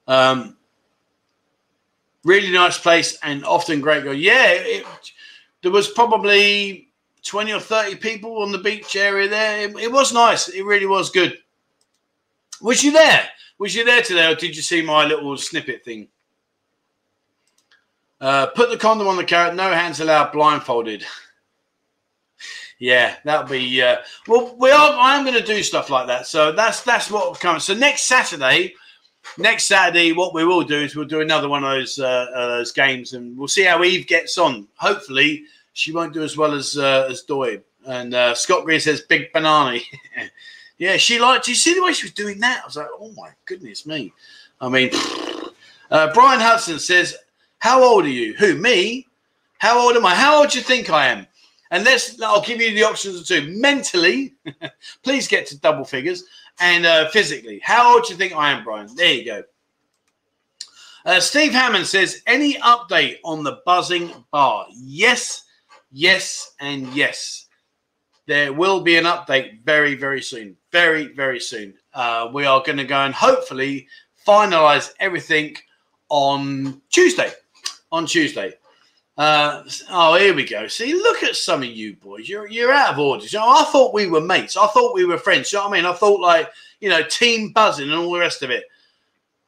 [0.07, 0.57] Um
[2.23, 4.13] really nice place and often great girl.
[4.13, 4.85] Yeah it,
[5.63, 6.89] there was probably
[7.23, 9.67] 20 or 30 people on the beach area there.
[9.67, 10.47] It, it was nice.
[10.49, 11.39] It really was good.
[12.61, 13.27] Was you there?
[13.57, 16.07] Was you there today or did you see my little snippet thing
[18.19, 19.55] uh, put the condom on the carrot.
[19.55, 20.31] No hands allowed.
[20.31, 21.05] Blindfolded.
[22.79, 23.81] yeah, that'll be.
[23.81, 24.97] Uh, well, we are.
[24.97, 26.27] I'm going to do stuff like that.
[26.27, 27.63] So that's that's what comes.
[27.63, 28.73] So next Saturday,
[29.37, 32.47] next Saturday, what we will do is we'll do another one of those uh, uh,
[32.47, 34.67] those games, and we'll see how Eve gets on.
[34.75, 37.61] Hopefully, she won't do as well as uh, as Doi.
[37.85, 39.79] And uh, Scott Green says big banana.
[40.77, 41.45] yeah, she liked.
[41.45, 42.61] Do you see the way she was doing that?
[42.63, 44.11] I was like, oh my goodness me.
[44.59, 44.89] I mean,
[45.91, 47.15] uh, Brian Hudson says
[47.59, 48.33] how old are you?
[48.35, 48.55] Who?
[48.55, 49.05] Me?
[49.59, 50.13] How old am I?
[50.13, 51.27] How old do you think I am?
[51.71, 53.47] And let's, I'll give you the options of two.
[53.59, 54.35] Mentally,
[55.03, 56.23] please get to double figures.
[56.59, 58.87] And uh, physically, how old do you think I am, Brian?
[58.95, 59.43] There you go.
[61.05, 64.67] Uh, Steve Hammond says, any update on the buzzing bar?
[64.75, 65.43] Yes,
[65.91, 67.45] yes, and yes.
[68.25, 70.57] There will be an update very, very soon.
[70.71, 71.73] Very, very soon.
[71.93, 73.87] Uh, we are going to go and hopefully
[74.27, 75.55] finalize everything
[76.09, 77.31] on Tuesday
[77.91, 78.53] on Tuesday.
[79.17, 80.67] Uh, oh, here we go.
[80.67, 82.29] See, look at some of you boys.
[82.29, 83.25] You're you're out of order.
[83.25, 84.55] You know, I thought we were mates.
[84.55, 85.51] I thought we were friends.
[85.51, 85.85] You know what I mean?
[85.85, 88.65] I thought like you know, team buzzing and all the rest of it.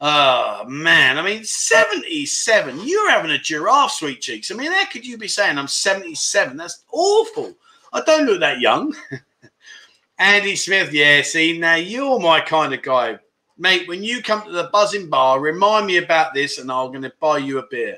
[0.01, 2.79] Oh man, I mean, 77.
[2.83, 4.49] You're having a giraffe, sweet cheeks.
[4.49, 6.55] I mean, how could you be saying I'm 77?
[6.55, 7.53] That's awful.
[7.91, 8.95] I don't look that young.
[10.19, 13.19] Andy Smith, yeah, see, now you're my kind of guy.
[13.57, 17.03] Mate, when you come to the buzzing bar, remind me about this and I'm going
[17.03, 17.97] to buy you a beer.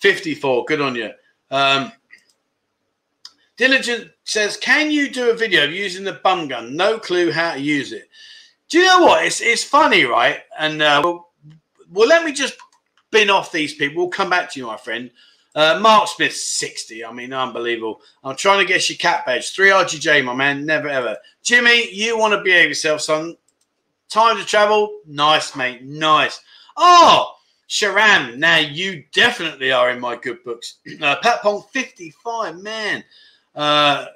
[0.00, 0.64] 54.
[0.64, 1.10] Good on you.
[1.50, 1.92] Um,
[3.56, 6.74] Diligent says, Can you do a video of using the bum gun?
[6.76, 8.08] No clue how to use it.
[8.68, 9.24] Do you know what?
[9.24, 10.40] It's, it's funny, right?
[10.58, 11.30] And uh, well,
[11.92, 12.56] well, let me just
[13.10, 14.02] bin off these people.
[14.02, 15.10] We'll come back to you, my friend.
[15.54, 17.04] Uh, Mark Smith, 60.
[17.04, 18.00] I mean, unbelievable.
[18.22, 19.52] I'm trying to get your cat badge.
[19.52, 20.64] 3 RGJ, my man.
[20.64, 21.16] Never ever.
[21.42, 23.36] Jimmy, you want to behave yourself, son.
[24.08, 25.00] Time to travel.
[25.06, 25.84] Nice, mate.
[25.84, 26.40] Nice.
[26.76, 27.34] Oh,
[27.70, 30.78] Sharam, now you definitely are in my good books.
[31.00, 33.04] Uh, Pat Pong, 55, man.
[33.54, 34.06] Uh,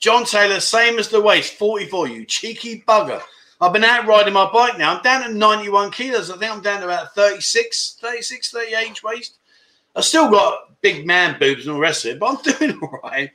[0.00, 3.22] John Taylor, same as the waist, 44, you cheeky bugger.
[3.60, 4.96] I've been out riding my bike now.
[4.96, 6.30] I'm down to 91 kilos.
[6.30, 9.36] I think I'm down to about 36, 36, 38 inch waist.
[9.94, 12.78] I've still got big man boobs and all the rest of it, but I'm doing
[12.82, 13.30] all right.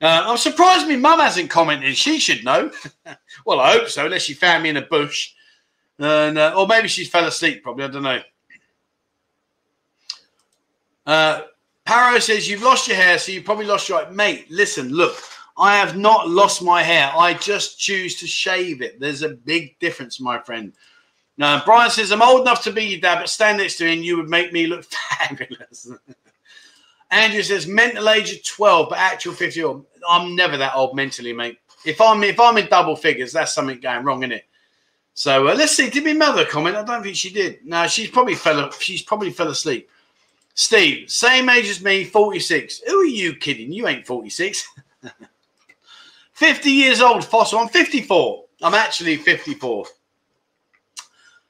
[0.00, 1.96] Uh, I'm surprised my mum hasn't commented.
[1.96, 2.70] She should know.
[3.46, 5.32] well, I hope so, unless she found me in a bush
[5.98, 7.84] And, uh, or maybe she fell asleep, probably.
[7.84, 8.20] I don't know.
[11.06, 11.42] Uh,
[11.86, 14.08] Paro says, You've lost your hair, so you probably lost your.
[14.10, 15.16] Mate, listen, look,
[15.56, 17.10] I have not lost my hair.
[17.16, 19.00] I just choose to shave it.
[19.00, 20.72] There's a big difference, my friend.
[21.36, 23.92] Now, Brian says, I'm old enough to be your dad, but stand next to me
[23.94, 24.84] and you would make me look
[25.18, 25.90] fabulous.
[27.10, 29.64] Andrew says, mental age of 12, but actual 50.
[30.08, 31.58] I'm never that old mentally, mate.
[31.86, 34.44] If I'm if I'm in double figures, that's something going wrong, isn't it?
[35.18, 35.90] So uh, let's see.
[35.90, 36.76] Did my mother comment?
[36.76, 37.66] I don't think she did.
[37.66, 38.70] No, she's probably fell.
[38.70, 39.90] She's probably fell asleep.
[40.54, 42.82] Steve, same age as me, 46.
[42.86, 43.72] Who are you kidding?
[43.72, 44.64] You ain't 46.
[46.34, 47.58] 50 years old, Fossil.
[47.58, 48.44] I'm 54.
[48.62, 49.86] I'm actually 54.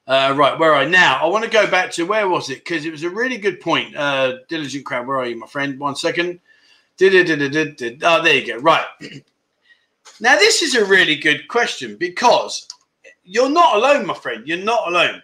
[0.06, 1.20] Uh, right, where are I now?
[1.22, 2.64] I want to go back to where was it?
[2.64, 3.94] Because it was a really good point.
[3.94, 5.78] Uh, Diligent Crowd, where are you, my friend?
[5.78, 6.40] One second.
[7.02, 8.56] Oh, there you go.
[8.60, 8.86] Right.
[10.20, 12.66] Now, this is a really good question because
[13.28, 14.46] you're not alone, my friend.
[14.48, 15.22] You're not alone.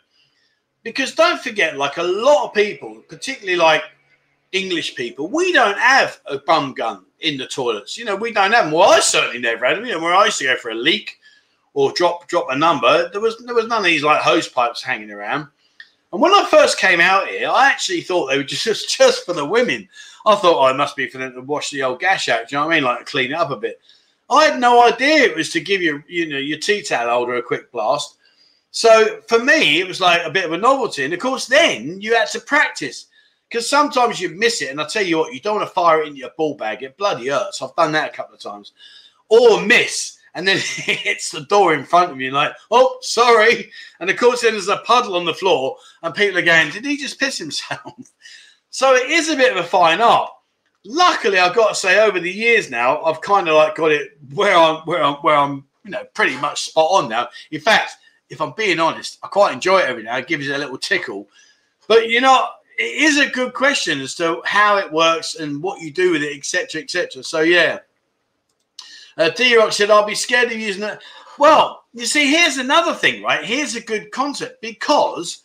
[0.82, 3.82] Because don't forget, like a lot of people, particularly like
[4.52, 7.97] English people, we don't have a bum gun in the toilets.
[7.97, 8.74] You know, we don't have them.
[8.74, 9.86] Well, I certainly never had them.
[9.86, 11.18] You know, where I used to go for a leak
[11.72, 14.82] or drop drop a number, there was there was none of these like hose pipes
[14.82, 15.48] hanging around.
[16.12, 19.32] And when I first came out here, I actually thought they were just just for
[19.32, 19.89] the women.
[20.26, 22.48] I thought, oh, it must be for them to wash the old gash out.
[22.48, 22.85] Do you know what I mean?
[22.85, 23.81] Like clean it up a bit.
[24.31, 27.35] I had no idea it was to give you, you know, your tea towel holder
[27.35, 28.17] a quick blast.
[28.71, 31.05] So for me, it was like a bit of a novelty.
[31.05, 33.07] And of course, then you had to practice
[33.49, 34.71] because sometimes you miss it.
[34.71, 36.83] And I tell you what, you don't want to fire it into your ball bag.
[36.83, 37.63] It bloody hurts.
[37.63, 38.73] I've done that a couple of times.
[39.29, 43.71] Or miss and then it hits the door in front of you, like, oh, sorry.
[44.01, 46.85] And of course, then there's a puddle on the floor, and people are going, did
[46.85, 47.95] he just piss himself?
[48.71, 50.31] so it is a bit of a fine art.
[50.86, 54.19] Luckily, I've got to say, over the years now, I've kind of like got it
[54.35, 57.28] where I'm, where I'm, where I'm, you know, pretty much spot on now.
[57.51, 57.97] In fact,
[58.31, 60.19] if I'm being honest, I quite enjoy it every now.
[60.19, 61.28] It gives you a little tickle.
[61.89, 62.48] But you know,
[62.78, 66.23] it is a good question as to how it works and what you do with
[66.23, 67.23] it, etc., etc.
[67.23, 67.78] So yeah.
[69.16, 70.98] Uh, D Rock said, I'll be scared of using it.
[71.39, 73.44] Well, you see, here's another thing, right?
[73.44, 75.43] Here's a good concept because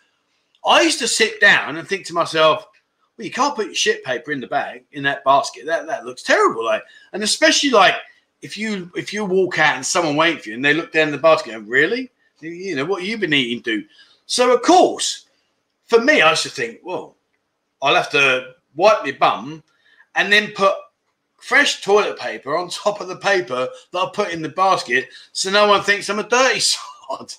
[0.65, 2.67] I used to sit down and think to myself,
[3.19, 5.65] well, you can't put your shit paper in the bag in that basket.
[5.65, 6.63] That that looks terrible.
[6.63, 7.95] Like, and especially like
[8.41, 11.11] if you if you walk out and someone waits for you and they look down
[11.11, 12.09] the basket and really,
[12.39, 13.83] you know, what you've been eating do.
[14.25, 15.25] So of course,
[15.87, 17.17] for me, I to think, well,
[17.81, 19.63] I'll have to wipe my bum
[20.15, 20.75] and then put
[21.41, 25.49] fresh toilet paper on top of the paper that I put in the basket so
[25.49, 26.59] no one thinks I'm a dirty
[27.09, 27.33] sod.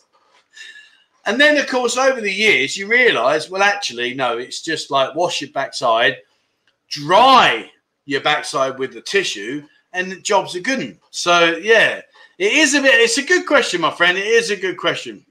[1.27, 5.15] And then, of course, over the years, you realize, well, actually, no, it's just like
[5.15, 6.19] wash your backside,
[6.89, 7.71] dry
[8.07, 10.99] your backside with the tissue, and the job's a good.
[11.11, 12.01] So, yeah,
[12.39, 14.17] it is a bit, it's a good question, my friend.
[14.17, 15.25] It is a good question.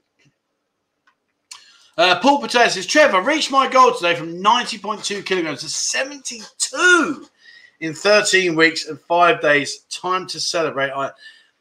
[1.98, 7.26] Uh, Paul Patel says, Trevor, reached my goal today from 90.2 kilograms to 72
[7.80, 9.80] in 13 weeks and five days.
[9.90, 10.90] Time to celebrate.
[10.92, 11.10] I,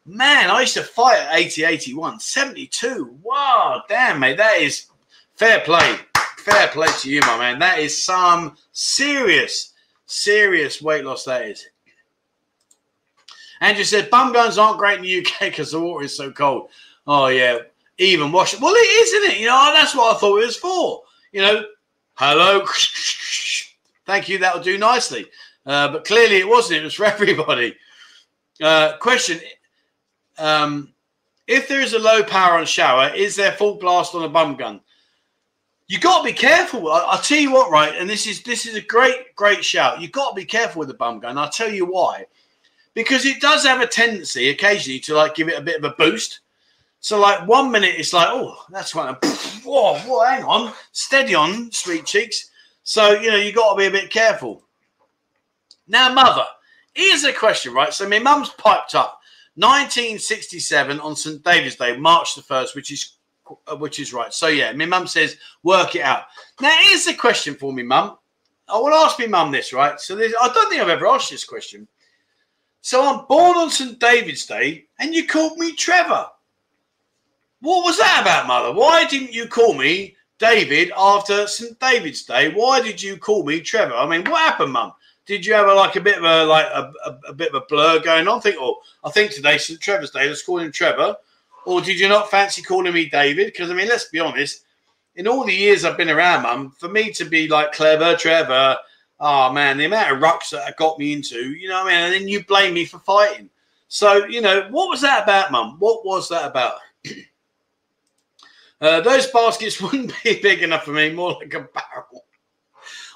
[0.10, 3.18] man, I used to fight at 80, 81, 72.
[3.22, 4.38] Wow, damn, mate.
[4.38, 4.88] That is
[5.36, 5.98] fair play.
[6.38, 7.60] Fair play to you, my man.
[7.60, 9.74] That is some serious,
[10.06, 11.26] serious weight loss.
[11.26, 11.66] That is.
[13.62, 16.70] Andrew said, bum guns aren't great in the UK because the water is so cold.
[17.06, 17.60] Oh, yeah.
[17.98, 18.62] Even wash it.
[18.62, 19.40] Well, it is, isn't it?
[19.40, 21.04] You know, that's what I thought it was for.
[21.34, 21.66] You know,
[22.16, 22.66] hello.
[24.06, 24.38] Thank you.
[24.38, 25.28] That'll do nicely.
[25.66, 26.80] Uh, but clearly it wasn't.
[26.80, 27.76] It was for everybody.
[28.62, 29.40] Uh, question:
[30.40, 30.94] um,
[31.48, 34.56] If there is a low power on shower, is there full blast on a bum
[34.56, 34.82] gun?
[35.88, 36.92] You got to be careful.
[36.92, 37.96] I, will tell you what, right?
[37.96, 40.02] And this is this is a great great shout.
[40.02, 41.38] You got to be careful with the bum gun.
[41.38, 42.26] I'll tell you why.
[42.94, 45.96] Because it does have a tendency occasionally to like give it a bit of a
[45.96, 46.42] boost.
[47.00, 49.16] So like one minute it's like, oh, that's one.
[49.64, 52.50] Whoa, whoa, hang on, steady on, sweet cheeks.
[52.84, 54.64] So you know you got to be a bit careful.
[55.88, 56.46] Now, mother,
[56.94, 57.94] here's a question, right?
[57.94, 59.19] So my mum's piped up
[59.60, 61.44] 1967 on St.
[61.44, 63.18] David's Day, March the 1st, which is
[63.68, 64.34] uh, which is right.
[64.34, 66.24] So yeah, my mum says, work it out.
[66.62, 68.18] Now, here's a question for me, mum.
[68.70, 70.00] I to ask my mum this, right?
[70.00, 71.88] So this, I don't think I've ever asked this question.
[72.82, 74.00] So I'm born on St.
[74.00, 76.28] David's Day, and you called me Trevor.
[77.62, 78.74] What was that about, mother?
[78.74, 81.78] Why didn't you call me David after St.
[81.80, 82.54] David's Day?
[82.54, 83.96] Why did you call me Trevor?
[83.96, 84.94] I mean, what happened, mum?
[85.30, 87.62] Did you have a, like a bit of a like a, a, a bit of
[87.62, 88.40] a blur going on?
[88.40, 90.28] I think, oh, I think today St Trevor's Day.
[90.28, 91.16] Let's call him Trevor.
[91.66, 93.46] Or did you not fancy calling me David?
[93.46, 94.64] Because I mean, let's be honest.
[95.16, 98.78] In all the years I've been around, mum, for me to be like clever Trevor,
[99.20, 101.96] oh man, the amount of rucks that I got me into, you know what I
[101.96, 102.06] mean?
[102.06, 103.52] And then you blame me for fighting.
[103.88, 105.76] So, you know, what was that about, mum?
[105.78, 106.80] What was that about?
[108.82, 112.24] Uh, those baskets wouldn't be big enough for me, more like a barrel.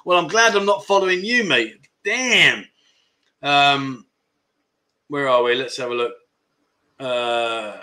[0.03, 1.82] Well, I'm glad I'm not following you, mate.
[2.03, 2.65] Damn.
[3.41, 4.05] Um,
[5.07, 5.55] where are we?
[5.55, 6.13] Let's have a look.
[6.99, 7.77] Uh,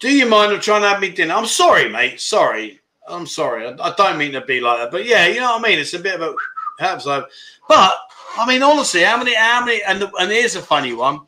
[0.00, 1.34] do you mind of trying to have me dinner?
[1.34, 2.20] I'm sorry, mate.
[2.20, 2.80] Sorry.
[3.06, 3.66] I'm sorry.
[3.66, 5.78] I, I, don't mean to be like that, but yeah, you know what I mean.
[5.78, 6.34] It's a bit of a
[6.80, 7.24] episode.
[7.68, 7.94] But
[8.36, 9.34] I mean, honestly, how many?
[9.34, 9.82] How many?
[9.82, 11.20] And the, and here's a funny one: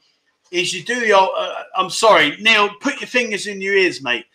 [0.50, 1.30] is you do the old.
[1.36, 2.70] Uh, I'm sorry, Neil.
[2.80, 4.26] Put your fingers in your ears, mate.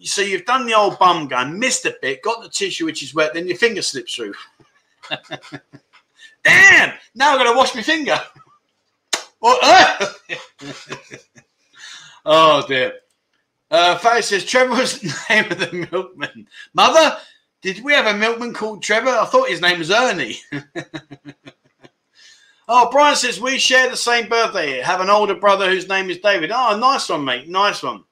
[0.00, 3.14] So you've done the old bum gun, missed a bit, got the tissue which is
[3.14, 4.34] wet, then your finger slips through.
[6.44, 6.94] Damn!
[7.14, 8.18] Now I'm gonna wash my finger.
[9.42, 10.14] oh,
[12.24, 12.94] oh dear.
[13.70, 16.46] Uh, Faye says Trevor was the name of the milkman.
[16.74, 17.16] Mother,
[17.62, 19.08] did we have a milkman called Trevor?
[19.08, 20.36] I thought his name was Ernie.
[22.68, 24.80] oh, Brian says we share the same birthday.
[24.80, 26.52] Have an older brother whose name is David.
[26.52, 27.48] Oh, nice one, mate.
[27.48, 28.04] Nice one.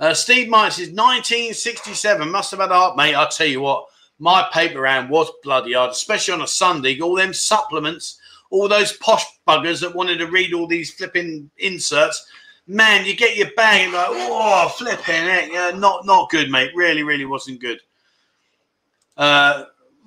[0.00, 2.30] Uh, Steve Mike says 1967.
[2.30, 3.14] Must have had art, mate.
[3.14, 3.86] I'll tell you what,
[4.24, 6.98] my paper round was bloody hard, especially on a Sunday.
[7.00, 8.18] All them supplements,
[8.50, 12.26] all those posh buggers that wanted to read all these flipping inserts
[12.66, 15.52] man, you get your bag and like, oh, flipping it.
[15.52, 16.70] Yeah, not not good, mate.
[16.74, 17.80] Really, really wasn't good.
[19.16, 19.64] Uh,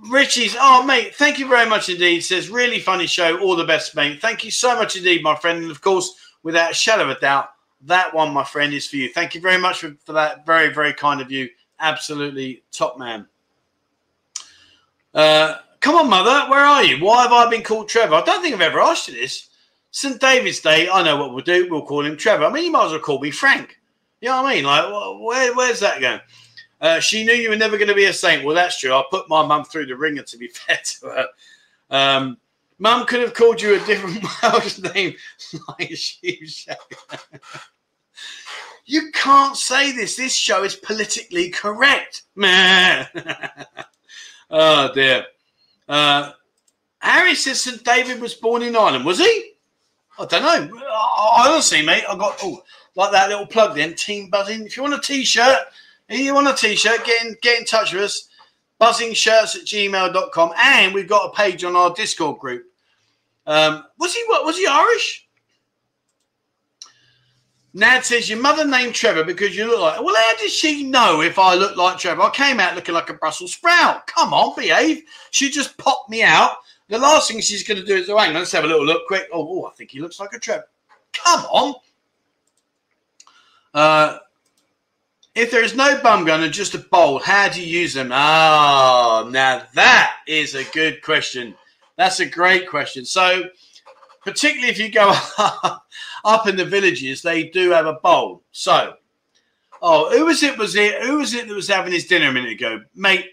[0.09, 2.21] Richie's, oh, mate, thank you very much indeed.
[2.21, 3.39] Says, really funny show.
[3.39, 4.21] All the best, mate.
[4.21, 5.63] Thank you so much indeed, my friend.
[5.63, 7.49] And of course, without a shadow of a doubt,
[7.81, 9.09] that one, my friend, is for you.
[9.09, 10.45] Thank you very much for, for that.
[10.45, 11.49] Very, very kind of you.
[11.79, 13.27] Absolutely top man.
[15.17, 16.47] Uh, come on, mother.
[16.47, 17.03] Where are you?
[17.03, 18.13] Why have I been called Trevor?
[18.13, 19.49] I don't think I've ever asked you this.
[19.89, 20.21] St.
[20.21, 21.67] David's Day, I know what we'll do.
[21.71, 22.45] We'll call him Trevor.
[22.45, 23.79] I mean, you might as well call me Frank.
[24.21, 24.65] You know what I mean?
[24.65, 24.85] Like,
[25.19, 26.19] where, where's that going?
[26.79, 28.45] Uh, she knew you were never going to be a saint.
[28.45, 28.93] Well, that's true.
[28.93, 31.27] I put my mum through the ringer, to be fair to her.
[31.89, 32.37] Um,
[32.77, 35.15] mum could have called you a different Welsh name,
[35.67, 36.45] like she
[38.85, 40.15] You can't say this.
[40.15, 42.21] This show is politically correct.
[42.35, 43.07] Man.
[44.49, 45.25] Oh, dear.
[45.87, 46.31] Uh,
[46.99, 47.83] Harry says St.
[47.83, 49.05] David was born in Ireland.
[49.05, 49.51] Was he?
[50.19, 50.79] I don't know.
[50.87, 52.63] I, honestly, mate, I got oh,
[52.95, 54.65] like that little plug then, team buzzing.
[54.65, 55.59] If you want a t-shirt,
[56.09, 58.29] if you want a t-shirt, get in get in touch with us.
[58.79, 60.53] Buzzinshirts at gmail.com.
[60.63, 62.65] And we've got a page on our Discord group.
[63.45, 65.26] Um, was he what was he Irish?
[67.77, 70.01] Nad says your mother named Trevor because you look like.
[70.01, 72.23] Well, how did she know if I look like Trevor?
[72.23, 74.07] I came out looking like a Brussels sprout.
[74.07, 75.03] Come on, behave.
[75.31, 76.57] She just popped me out
[76.89, 78.85] the last thing she's going to do is, oh, hang on, let's have a little
[78.85, 79.27] look quick.
[79.33, 80.67] Oh, oh I think he looks like a Trevor.
[81.13, 81.75] Come on.
[83.73, 84.19] Uh,
[85.35, 88.11] if there is no bum gun and just a bowl, how do you use them?
[88.11, 91.55] Oh, now that is a good question.
[91.97, 93.05] That's a great question.
[93.05, 93.43] So,
[94.23, 95.13] particularly if you go
[96.25, 98.43] up in the villages, they do have a bowl.
[98.51, 98.95] So,
[99.81, 100.57] oh, who was it?
[100.57, 103.25] Was it who was it that was having his dinner a minute ago, mate?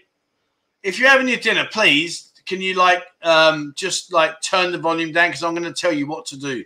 [0.83, 5.11] If you're having your dinner, please can you like um, just like turn the volume
[5.11, 6.63] down because I'm going to tell you what to do.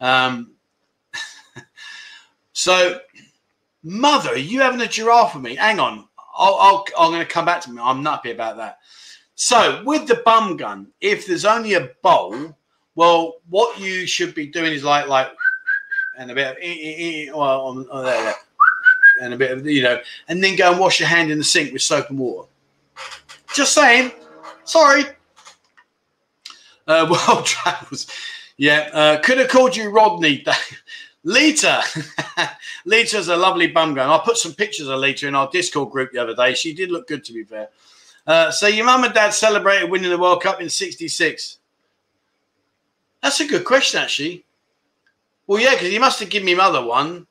[0.00, 0.52] Um,
[2.52, 3.00] so,
[3.82, 5.56] mother, you having a giraffe with me?
[5.56, 7.80] Hang on, I'll, i am going to come back to me.
[7.82, 8.78] I'm not happy about that.
[9.34, 12.56] So, with the bum gun, if there's only a bowl,
[12.94, 15.30] well, what you should be doing is like like
[16.18, 18.34] and a bit of well, oh, there, there,
[19.22, 19.98] and a bit of you know,
[20.28, 22.48] and then go and wash your hand in the sink with soap and water.
[23.54, 24.12] Just saying.
[24.64, 25.04] Sorry.
[26.86, 28.06] Uh, well, travels.
[28.56, 30.44] Yeah, uh, could have called you Rodney.
[31.24, 31.82] Lita.
[32.84, 34.10] Lita's a lovely bum gun.
[34.10, 36.54] I put some pictures of Lita in our Discord group the other day.
[36.54, 37.68] She did look good, to be fair.
[38.26, 41.58] Uh, so your mum and dad celebrated winning the World Cup in 66.
[43.22, 44.44] That's a good question, actually.
[45.46, 47.26] Well, yeah, because you must have given me mother one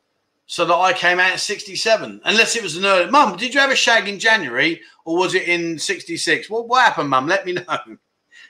[0.45, 2.21] so that I came out in 67.
[2.25, 3.09] Unless it was an early.
[3.09, 6.49] Mum, did you have a shag in January or was it in 66?
[6.49, 7.27] Well, what happened, Mum?
[7.27, 7.97] Let me know.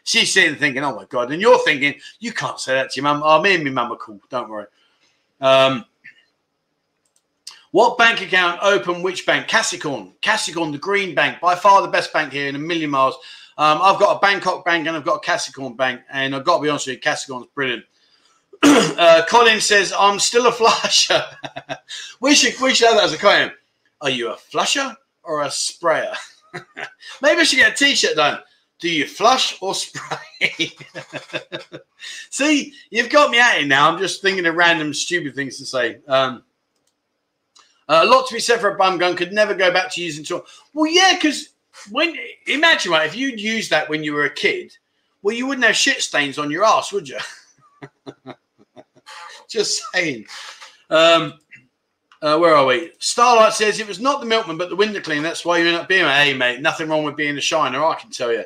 [0.04, 1.32] She's sitting thinking, oh my God.
[1.32, 3.22] And you're thinking, you can't say that to your mum.
[3.24, 4.20] Oh, me and my mum are cool.
[4.30, 4.66] Don't worry.
[5.40, 5.86] Um,
[7.72, 9.48] what bank account open which bank?
[9.48, 10.14] Kasikorn.
[10.22, 13.16] Kasikorn, the green bank, by far the best bank here in a million miles.
[13.58, 16.02] Um, I've got a Bangkok bank and I've got a Kasikorn bank.
[16.10, 17.84] And I've got to be honest with you, Kasikorn's brilliant.
[18.64, 21.24] uh, Colin says, I'm still a flusher.
[22.22, 23.54] we, should, we should have that as a comment.
[24.02, 26.14] Are you a flusher or a sprayer?
[27.22, 28.40] Maybe I should get a t shirt done.
[28.80, 30.18] Do you flush or spray?
[32.32, 33.90] See, you've got me at it now.
[33.90, 36.00] I'm just thinking of random stupid things to say.
[36.08, 36.44] Um,
[37.88, 39.16] uh, a lot to be said for a bum gun.
[39.16, 40.46] Could never go back to using tool.
[40.74, 41.50] Well, yeah, because
[41.90, 42.16] when
[42.48, 44.76] imagine right, if you'd used that when you were a kid,
[45.22, 47.18] well, you wouldn't have shit stains on your ass, would you?
[49.50, 50.26] Just saying.
[50.90, 51.34] Um,
[52.22, 52.92] Uh, where are we?
[53.00, 55.24] Starlight says it was not the milkman, but the window cleaner.
[55.24, 56.62] That's why you end up being a hey, mate.
[56.62, 58.44] Nothing wrong with being a shiner, I can tell you.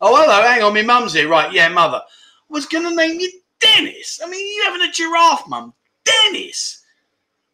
[0.00, 0.42] Oh, hello.
[0.42, 0.74] Hang on.
[0.74, 1.28] My mum's here.
[1.28, 1.52] Right.
[1.52, 2.02] Yeah, mother.
[2.48, 3.30] Was to name you
[3.60, 4.20] Dennis.
[4.22, 5.72] I mean, you having a giraffe, mum.
[6.04, 6.82] Dennis.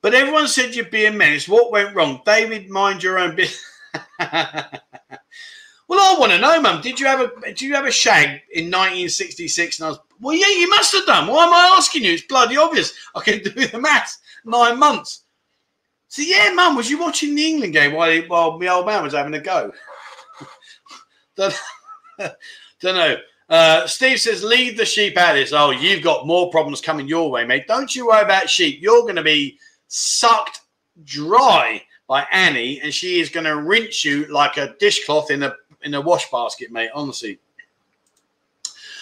[0.00, 1.46] But everyone said you'd be a menace.
[1.46, 2.22] What went wrong?
[2.24, 3.62] David, mind your own business.
[5.88, 6.80] well, I want to know, mum.
[6.80, 9.78] Did you have a did you have a shag in 1966?
[9.78, 11.28] And I was, well, yeah, you must have done.
[11.28, 12.12] Why am I asking you?
[12.12, 12.92] It's bloody obvious.
[13.14, 14.18] I can do the maths.
[14.44, 15.24] Nine months.
[16.08, 19.12] So yeah, mum, was you watching the England game while while my old man was
[19.12, 19.72] having a go?
[21.36, 21.54] don't,
[22.18, 23.16] don't know.
[23.48, 25.54] Uh, Steve says, leave the sheep out of this.
[25.54, 27.66] Oh, you've got more problems coming your way, mate.
[27.66, 28.78] Don't you worry about sheep.
[28.82, 30.60] You're going to be sucked
[31.04, 35.54] dry by Annie, and she is going to rinse you like a dishcloth in a
[35.82, 36.90] in a wash basket, mate.
[36.94, 37.38] Honestly.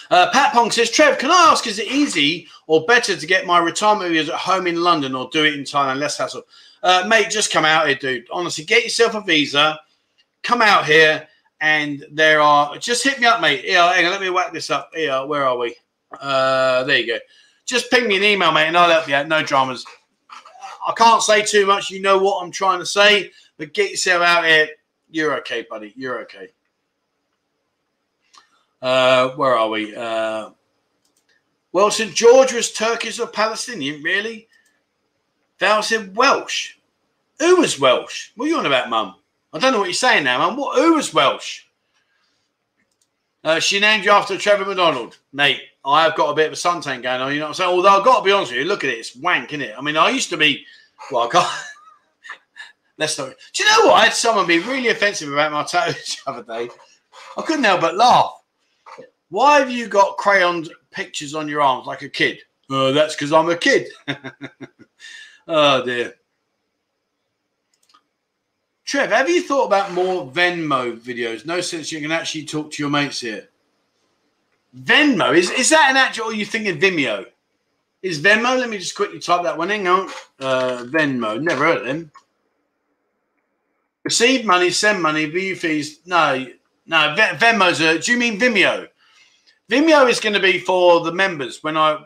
[0.09, 3.45] Uh, Pat Pong says, Trev, can I ask, is it easy or better to get
[3.45, 5.97] my retirement videos at home in London or do it in Thailand?
[5.97, 6.43] Less hassle.
[6.81, 8.25] Uh, mate, just come out here, dude.
[8.31, 9.77] Honestly, get yourself a visa,
[10.43, 11.27] come out here,
[11.59, 13.65] and there are just hit me up, mate.
[13.65, 14.91] Yeah, hang on, let me whack this up.
[14.95, 15.75] Yeah, where are we?
[16.21, 17.19] Uh, there you go.
[17.65, 19.27] Just ping me an email, mate, and I'll help you out.
[19.27, 19.85] No dramas.
[20.87, 21.91] I can't say too much.
[21.91, 24.69] You know what I'm trying to say, but get yourself out here.
[25.11, 25.93] You're okay, buddy.
[25.97, 26.47] You're okay.
[28.81, 29.93] Uh, where are we?
[29.93, 30.51] Uh,
[31.73, 32.15] well, St.
[32.15, 34.47] George was Turkish or Palestinian, really?
[35.59, 36.75] Val said Welsh.
[37.39, 38.31] Who was Welsh?
[38.35, 39.15] What are you on about, Mum?
[39.51, 40.55] I don't know what you're saying now, Mum.
[40.55, 40.77] What?
[40.77, 41.63] Who was Welsh?
[43.43, 45.61] Uh, she named you after Trevor McDonald, mate.
[45.87, 47.31] I've got a bit of a suntan going on.
[47.31, 47.69] You know what I'm saying?
[47.69, 49.73] Although I've got to be honest with you, look at it, it's wank, isn't it?
[49.77, 50.65] I mean, I used to be.
[51.11, 51.47] Well, I can't.
[52.97, 53.29] Let's not.
[53.53, 54.01] Do you know what?
[54.01, 56.69] I had someone be really offensive about my toes the other day.
[57.37, 58.33] I couldn't help but laugh.
[59.29, 62.39] Why have you got crayoned pictures on your arms like a kid?
[62.69, 63.87] Uh, that's because I'm a kid.
[65.47, 66.15] oh dear.
[68.85, 71.45] Trev, have you thought about more Venmo videos?
[71.45, 73.49] No sense you can actually talk to your mates here.
[74.83, 76.25] Venmo is is that an actual?
[76.25, 77.25] Or you thinking Vimeo?
[78.01, 78.59] Is Venmo?
[78.59, 79.69] Let me just quickly type that one.
[79.69, 80.09] Hang on.
[80.39, 81.41] Uh, Venmo.
[81.41, 82.11] Never heard of them.
[84.03, 85.99] Receive money, send money, view fees.
[86.05, 86.45] No,
[86.85, 87.15] no.
[87.17, 87.99] Venmo's a.
[87.99, 88.87] Do you mean Vimeo?
[89.69, 91.63] Vimeo is going to be for the members.
[91.63, 92.03] When I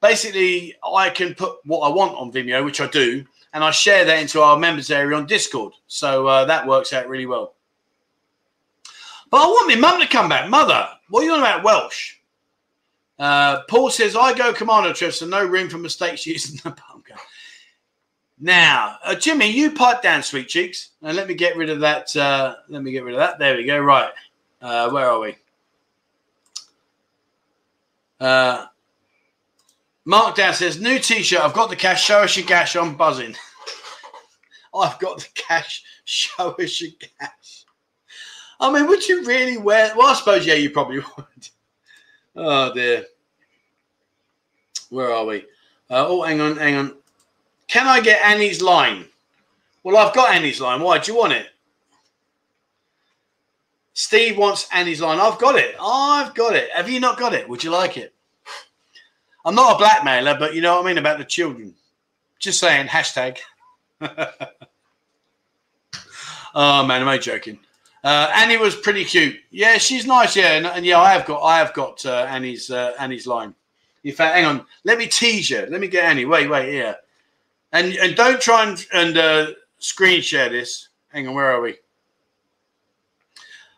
[0.00, 4.04] basically I can put what I want on Vimeo, which I do, and I share
[4.04, 5.72] that into our members area on Discord.
[5.86, 7.54] So uh, that works out really well.
[9.30, 10.48] But I want my mum to come back.
[10.50, 12.14] Mother, what are you on about Welsh?
[13.18, 17.20] Uh, Paul says, I go commando trips, so no room for mistakes using the bunker.
[18.38, 22.16] Now, uh, Jimmy, you pipe down, sweet cheeks, and let me get rid of that.
[22.16, 23.38] Uh, let me get rid of that.
[23.38, 23.78] There we go.
[23.78, 24.10] Right.
[24.62, 25.36] Uh, where are we?
[28.18, 28.66] Uh,
[30.06, 31.40] Mark Down says, new t-shirt.
[31.40, 32.02] I've got the cash.
[32.02, 32.74] Show us your cash.
[32.76, 33.34] I'm buzzing.
[34.74, 35.82] I've got the cash.
[36.04, 37.59] Show us your cash.
[38.60, 39.92] I mean, would you really wear?
[39.96, 41.48] Well, I suppose yeah, you probably would.
[42.36, 43.06] Oh dear.
[44.90, 45.38] Where are we?
[45.88, 46.96] Uh, oh, hang on, hang on.
[47.68, 49.06] Can I get Annie's line?
[49.82, 50.80] Well, I've got Annie's line.
[50.80, 51.46] Why do you want it?
[53.94, 55.18] Steve wants Annie's line.
[55.20, 55.74] I've got it.
[55.80, 56.70] I've got it.
[56.74, 57.48] Have you not got it?
[57.48, 58.12] Would you like it?
[59.44, 61.74] I'm not a blackmailer, but you know what I mean about the children.
[62.38, 62.88] Just saying.
[62.88, 63.38] Hashtag.
[66.54, 67.58] oh man, am I joking?
[68.02, 69.36] Uh, Annie was pretty cute.
[69.50, 70.34] Yeah, she's nice.
[70.34, 73.54] Yeah, and, and yeah, I have got I have got uh, Annie's uh, Annie's line.
[74.04, 74.64] In fact, hang on.
[74.84, 75.66] Let me tease you.
[75.68, 76.24] Let me get Annie.
[76.24, 76.94] Wait, wait, yeah.
[77.72, 79.46] And and don't try and and uh,
[79.78, 80.88] screen share this.
[81.08, 81.76] Hang on, where are we?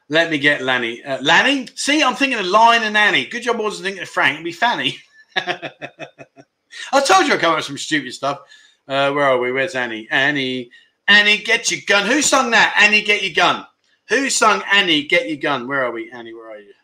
[0.08, 1.02] Let me get Lanny.
[1.02, 1.68] Uh, Lanny?
[1.74, 3.24] See, I'm thinking of Line and Annie.
[3.24, 4.34] Good job I wasn't thinking of Frank.
[4.34, 4.98] It'd be Fanny.
[5.36, 8.40] I told you I'd come up with some stupid stuff.
[8.86, 9.52] Uh, where are we?
[9.52, 10.08] Where's Annie?
[10.10, 10.70] Annie.
[11.08, 12.06] Annie, get your gun.
[12.06, 12.74] Who sung that?
[12.78, 13.66] Annie, get your gun.
[14.12, 15.66] Who sung Annie, get your gun?
[15.66, 16.10] Where are we?
[16.10, 16.74] Annie, where are you?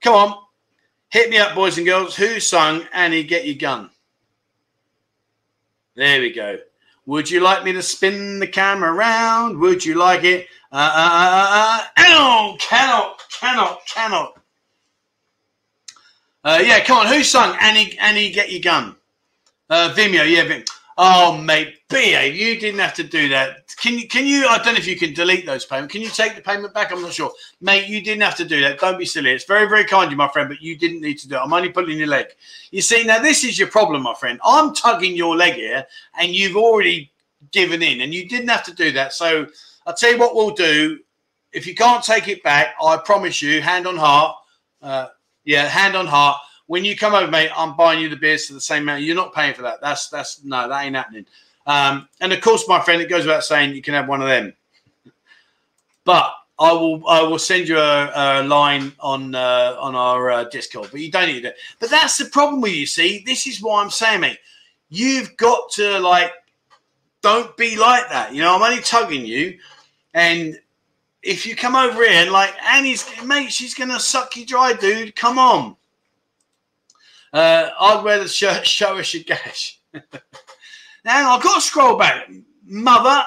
[0.00, 0.38] Come on.
[1.10, 2.16] Hit me up, boys and girls.
[2.16, 3.90] Who sung Annie, get your gun?
[5.94, 6.60] There we go.
[7.04, 9.58] Would you like me to spin the camera around?
[9.58, 10.46] Would you like it?
[10.72, 14.40] Uh, uh, uh, uh, uh, cannot, cannot, cannot.
[16.42, 17.06] Uh, yeah, come on.
[17.08, 18.96] Who sung Annie, Annie, get your gun?
[19.68, 20.44] Uh, Vimeo, yeah.
[20.44, 20.64] Vim-
[20.96, 23.74] Oh, mate, BA, you didn't have to do that.
[23.76, 24.06] Can you?
[24.06, 24.46] Can you?
[24.46, 25.92] I don't know if you can delete those payments.
[25.92, 26.92] Can you take the payment back?
[26.92, 27.88] I'm not sure, mate.
[27.88, 28.78] You didn't have to do that.
[28.78, 29.32] Don't be silly.
[29.32, 31.38] It's very, very kind of you, my friend, but you didn't need to do it.
[31.38, 32.26] I'm only pulling your leg.
[32.70, 34.38] You see, now this is your problem, my friend.
[34.44, 35.84] I'm tugging your leg here,
[36.16, 37.10] and you've already
[37.50, 39.12] given in, and you didn't have to do that.
[39.12, 39.48] So
[39.86, 41.00] I'll tell you what we'll do.
[41.52, 44.36] If you can't take it back, I promise you, hand on heart,
[44.80, 45.08] uh,
[45.44, 48.54] yeah, hand on heart when you come over, mate, I'm buying you the beers for
[48.54, 49.02] the same amount.
[49.02, 49.80] You're not paying for that.
[49.80, 51.26] That's that's no, that ain't happening.
[51.66, 54.28] Um, and of course, my friend, it goes without saying you can have one of
[54.28, 54.54] them.
[56.04, 60.44] But I will I will send you a, a line on uh, on our uh,
[60.44, 61.56] Discord, but you don't need it.
[61.80, 62.86] But that's the problem with you.
[62.86, 64.38] See, this is why I'm saying, mate.
[64.90, 66.30] You've got to like,
[67.20, 68.32] don't be like that.
[68.32, 69.58] You know, I'm only tugging you,
[70.12, 70.60] and
[71.22, 75.16] if you come over here and like Annie's mate, she's gonna suck you dry, dude.
[75.16, 75.76] Come on.
[77.34, 79.80] Uh, I'd wear the shirt, show us your gash.
[81.04, 82.30] now I've got to scroll back.
[82.64, 83.24] Mother.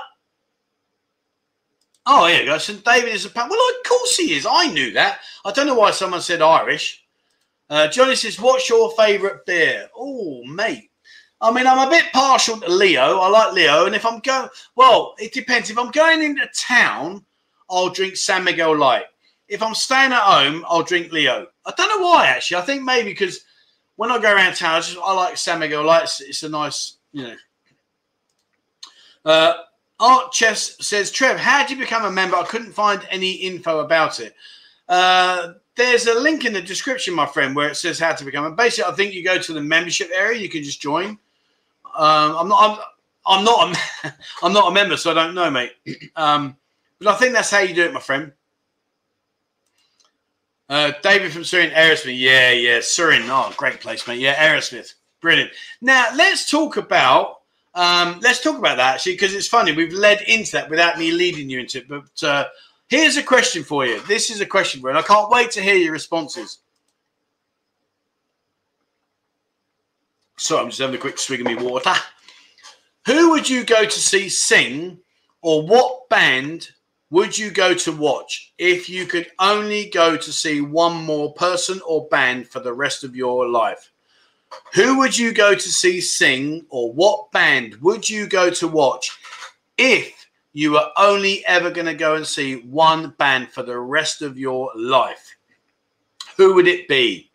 [2.06, 2.58] Oh, here you go.
[2.58, 2.86] St.
[2.86, 4.48] David is a Well, of course he is.
[4.50, 5.20] I knew that.
[5.44, 7.04] I don't know why someone said Irish.
[7.70, 9.90] Uh, Johnny says, What's your favourite beer?
[9.94, 10.90] Oh, mate.
[11.42, 13.20] I mean, I'm a bit partial to Leo.
[13.20, 13.88] I like Leo.
[13.88, 14.48] And if I'm going,
[14.78, 15.70] well, it depends.
[15.70, 17.26] If I'm going into town,
[17.70, 19.04] I'll drink San Miguel Light.
[19.50, 21.48] If I'm staying at home, I'll drink Leo.
[21.66, 22.58] I don't know why, actually.
[22.58, 23.42] I think maybe because
[23.98, 26.04] when I go around town, I, just, I like San Light.
[26.04, 27.36] It's, it's a nice, you know.
[29.26, 29.54] Uh,
[30.00, 32.38] Art Chess says, Trev, how did you become a member?
[32.38, 34.36] I couldn't find any info about it.
[34.88, 38.46] Uh, there's a link in the description, my friend, where it says how to become.
[38.46, 40.40] And basically, I think you go to the membership area.
[40.40, 41.18] You can just join.
[41.96, 42.80] Um, I'm not.
[43.26, 43.76] I'm, I'm not.
[43.76, 44.14] A,
[44.44, 45.74] I'm not a member, so I don't know, mate.
[46.16, 46.56] Um,
[47.00, 48.32] but I think that's how you do it, my friend.
[50.70, 52.18] Uh, David from Surin, Aerosmith.
[52.18, 53.28] Yeah, yeah, Surin.
[53.30, 54.20] Oh, great place, mate.
[54.20, 54.94] Yeah, Aerosmith.
[55.22, 55.52] Brilliant.
[55.82, 57.42] Now let's talk about
[57.74, 59.72] um, let's talk about that actually because it's funny.
[59.72, 61.88] We've led into that without me leading you into it.
[61.88, 62.46] But uh,
[62.88, 64.02] here's a question for you.
[64.02, 66.60] This is a question for you, and I can't wait to hear your responses.
[70.38, 71.94] So I'm just having a quick swig of me water.
[73.06, 75.00] Who would you go to see sing,
[75.42, 76.72] or what band
[77.10, 81.80] would you go to watch if you could only go to see one more person
[81.88, 83.92] or band for the rest of your life?
[84.74, 89.18] Who would you go to see sing, or what band would you go to watch
[89.78, 94.22] if you were only ever going to go and see one band for the rest
[94.22, 95.36] of your life?
[96.38, 97.30] Who would it be?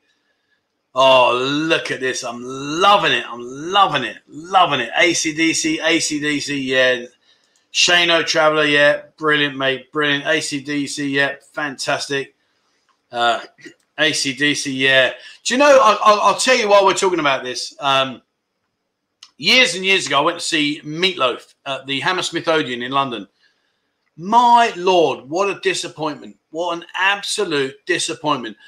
[0.94, 2.22] Oh, look at this.
[2.22, 3.24] I'm loving it.
[3.26, 4.18] I'm loving it.
[4.28, 4.90] Loving it.
[4.98, 7.04] ACDC, ACDC, yeah.
[7.72, 10.24] Shano Traveller, yeah, brilliant, mate, brilliant.
[10.24, 12.34] ACDC, yeah, fantastic.
[13.10, 13.40] Uh,
[13.98, 15.12] ACDC, yeah.
[15.44, 15.78] Do you know?
[15.80, 17.74] I, will tell you while we're talking about this.
[17.80, 18.20] Um,
[19.38, 23.26] years and years ago, I went to see Meatloaf at the Hammersmith Odeon in London.
[24.16, 26.36] My lord, what a disappointment!
[26.50, 28.58] What an absolute disappointment!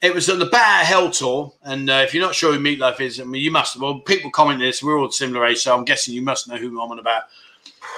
[0.00, 3.00] It was on the Bat Hell tour, and uh, if you're not sure who Meatloaf
[3.00, 3.80] is, I mean, you must.
[3.80, 4.82] Well, people comment this.
[4.82, 7.24] We're all similar age, so I'm guessing you must know who I'm on about.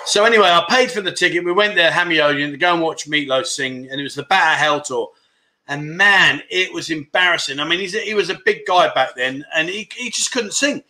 [0.07, 1.45] So anyway, I paid for the ticket.
[1.45, 4.53] We went there, Hammy to go and watch Meatloaf sing, and it was the Bat
[4.53, 5.11] of Hell tour.
[5.67, 7.59] And man, it was embarrassing.
[7.59, 10.85] I mean, he was a big guy back then, and he, he just couldn't sing.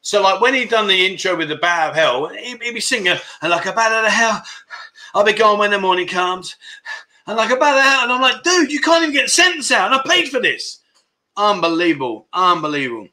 [0.00, 2.80] So like when he'd done the intro with the Bat of Hell, he'd, he'd be
[2.80, 4.42] singing, and like a bat of hell,
[5.14, 6.56] I'll be gone when the morning comes.
[7.28, 9.28] And like a bat of hell, and I'm like, dude, you can't even get a
[9.28, 10.80] sentence out, and I paid for this.
[11.36, 13.08] Unbelievable, unbelievable.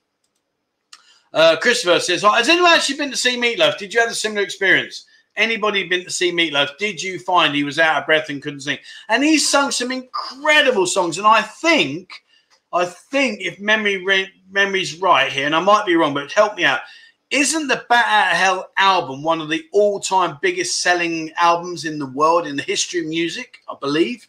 [1.32, 3.78] Uh, Christopher says, Has anyone actually been to see Meatloaf?
[3.78, 5.06] Did you have a similar experience?
[5.36, 6.78] Anybody been to see Meatloaf?
[6.78, 8.78] Did you find he was out of breath and couldn't sing?
[9.10, 11.18] And he sung some incredible songs.
[11.18, 12.24] And I think,
[12.72, 16.56] I think if memory re- memory's right here, and I might be wrong, but help
[16.56, 16.82] me out.
[17.32, 21.98] Isn't the Bat Out of Hell album one of the all-time biggest selling albums in
[21.98, 23.58] the world in the history of music?
[23.68, 24.28] I believe.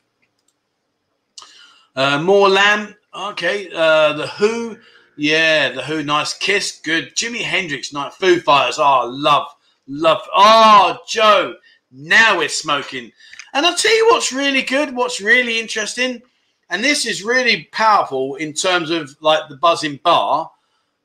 [1.94, 3.70] Uh, More Lamb, okay.
[3.70, 4.78] Uh, the Who,
[5.16, 7.14] yeah, the Who, nice kiss, good.
[7.14, 8.14] Jimi Hendrix, night.
[8.14, 9.54] Foo Fighters, oh, love
[9.86, 10.22] Love.
[10.34, 11.54] Oh, Joe,
[11.90, 13.12] now we're smoking.
[13.52, 16.22] And I'll tell you what's really good, what's really interesting,
[16.70, 20.50] and this is really powerful in terms of like the buzzing bar,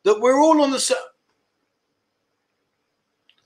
[0.03, 0.97] that we're all on the same.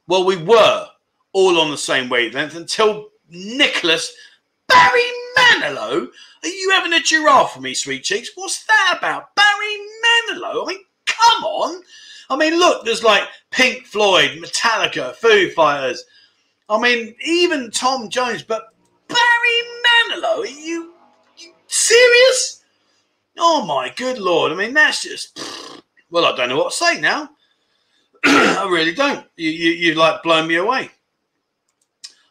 [0.08, 0.88] Well, we were
[1.34, 4.16] all on the same wavelength until Nicholas
[4.68, 5.02] Barry
[5.38, 6.08] Manilow.
[6.44, 8.32] Are you having a giraffe for me, sweet cheeks?
[8.36, 9.34] What's that about?
[9.36, 10.64] Barry Manilow?
[10.64, 11.82] I mean, come on.
[12.30, 16.04] I mean, look, there's like Pink Floyd, Metallica, Foo Fighters.
[16.70, 18.70] I mean, even Tom Jones, but
[19.08, 19.20] Barry
[19.86, 20.94] Manilow, are you,
[21.38, 22.64] you serious?
[23.38, 24.52] Oh my good lord!
[24.52, 25.40] I mean, that's just
[26.12, 27.30] well, I don't know what to say now.
[28.26, 29.26] I really don't.
[29.36, 30.92] You, you, you like blown me away.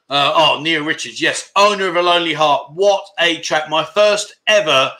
[0.09, 2.73] Uh, oh, Neil Richards, yes, owner of a lonely heart.
[2.73, 3.69] What a track!
[3.69, 4.93] My first ever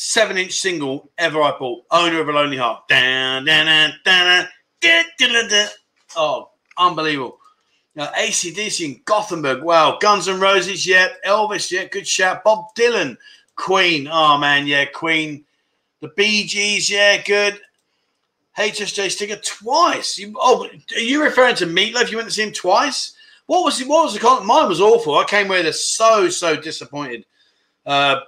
[0.00, 1.84] seven inch single ever I bought.
[1.90, 2.86] Owner of a Lonely Heart.
[2.86, 4.46] Down, down, down,
[4.80, 5.68] down,
[6.16, 7.38] Oh, unbelievable.
[7.96, 9.64] Now, ACDC in Gothenburg.
[9.64, 9.98] Wow.
[10.00, 11.08] Guns N' Roses, yeah.
[11.26, 11.86] Elvis, yeah.
[11.86, 12.44] Good shout.
[12.44, 13.16] Bob Dylan.
[13.56, 14.08] Queen.
[14.08, 14.84] Oh, man, yeah.
[14.84, 15.44] Queen.
[16.00, 17.20] The Bee Gees, yeah.
[17.20, 17.60] Good.
[18.56, 20.16] HSJ sticker twice.
[20.16, 22.12] You, oh, are you referring to Meatloaf?
[22.12, 23.14] You went to see him twice?
[23.46, 23.88] What was it?
[23.88, 24.46] What was the con?
[24.46, 25.18] Mine was awful.
[25.18, 27.24] I came away there so so disappointed.
[27.86, 28.20] Uh,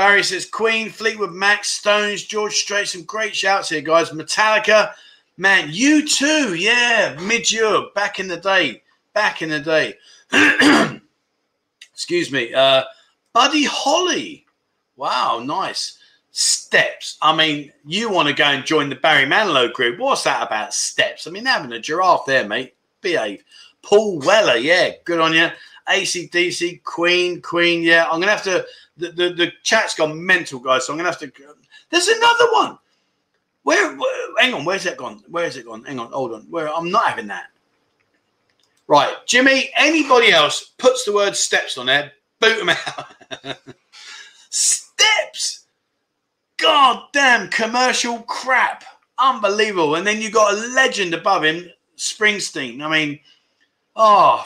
[0.00, 2.88] Barry says Queen, Fleetwood Mac, Stones, George Strait.
[2.88, 4.08] Some great shouts here, guys.
[4.08, 4.94] Metallica,
[5.36, 6.58] man, U2.
[6.58, 8.82] Yeah, mid Europe, back in the day.
[9.12, 9.98] Back in the day.
[11.92, 12.54] Excuse me.
[12.54, 12.84] Uh,
[13.34, 14.46] Buddy Holly.
[14.96, 15.98] Wow, nice.
[16.30, 17.18] Steps.
[17.20, 19.98] I mean, you want to go and join the Barry Manilow group.
[19.98, 21.26] What's that about steps?
[21.26, 22.72] I mean, having a giraffe there, mate.
[23.02, 23.44] Behave.
[23.82, 25.48] Paul Weller, yeah, good on you.
[25.90, 28.04] ACDC, Queen, Queen, yeah.
[28.04, 28.66] I'm gonna have to.
[28.96, 30.86] The, the, the chat's gone mental, guys.
[30.86, 31.32] So I'm gonna have to.
[31.90, 32.78] There's another one.
[33.62, 34.28] Where, where?
[34.38, 34.64] Hang on.
[34.64, 35.22] Where's that gone?
[35.28, 35.84] Where is it gone?
[35.84, 36.10] Hang on.
[36.12, 36.42] Hold on.
[36.50, 36.72] Where?
[36.72, 37.46] I'm not having that.
[38.86, 39.70] Right, Jimmy.
[39.76, 42.12] Anybody else puts the word steps on there?
[42.40, 43.56] Boot them out.
[44.50, 45.66] steps.
[46.56, 48.84] God damn commercial crap.
[49.18, 49.94] Unbelievable.
[49.96, 52.82] And then you got a legend above him, Springsteen.
[52.82, 53.20] I mean,
[53.96, 54.42] Oh,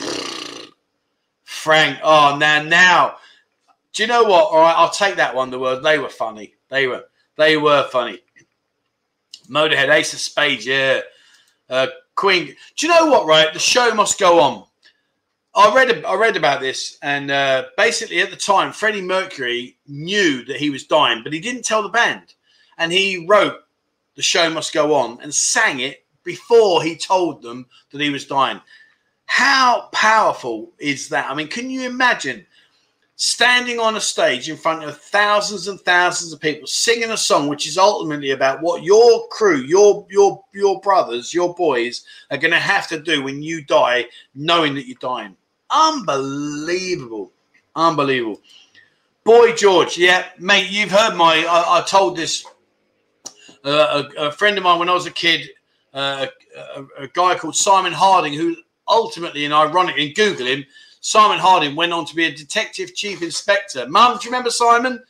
[1.64, 1.98] Frank.
[2.02, 3.16] Oh, now, now.
[3.94, 4.50] Do you know what?
[4.50, 5.50] All right, I'll take that one.
[5.50, 6.52] The word they were funny.
[6.68, 7.04] They were,
[7.36, 8.18] they were funny.
[9.48, 11.00] Motorhead, Ace of Spades, yeah.
[11.70, 11.86] Uh,
[12.16, 12.54] Queen.
[12.76, 13.26] Do you know what?
[13.26, 14.66] Right, the show must go on.
[15.54, 20.44] I read, I read about this, and uh, basically at the time, Freddie Mercury knew
[20.44, 22.34] that he was dying, but he didn't tell the band,
[22.76, 23.60] and he wrote
[24.16, 28.26] "The Show Must Go On" and sang it before he told them that he was
[28.26, 28.60] dying.
[29.26, 31.30] How powerful is that?
[31.30, 32.46] I mean, can you imagine
[33.16, 37.48] standing on a stage in front of thousands and thousands of people singing a song
[37.48, 42.50] which is ultimately about what your crew, your your your brothers, your boys are going
[42.50, 45.36] to have to do when you die, knowing that you're dying.
[45.70, 47.32] Unbelievable,
[47.76, 48.40] unbelievable.
[49.24, 51.46] Boy George, yeah, mate, you've heard my.
[51.48, 52.44] I, I told this
[53.64, 55.48] uh, a, a, friend of mine when I was a kid,
[55.94, 56.26] uh,
[56.76, 58.56] a, a guy called Simon Harding, who
[58.88, 60.64] ultimately and ironically, and Google him,
[61.00, 63.86] Simon Harding went on to be a detective chief inspector.
[63.88, 65.02] Mum, do you remember Simon?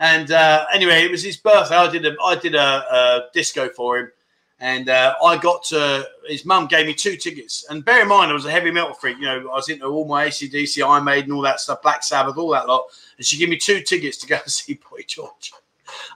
[0.00, 1.76] And uh, anyway, it was his birthday.
[1.76, 4.12] I did a I did a, a disco for him,
[4.60, 7.66] and uh, I got to his mum gave me two tickets.
[7.70, 9.18] And bear in mind, I was a heavy metal freak.
[9.18, 12.36] You know, I was into all my ACDC, Iron Maiden, all that stuff, Black Sabbath,
[12.36, 12.86] all that lot.
[13.16, 15.52] And she gave me two tickets to go and see Boy George.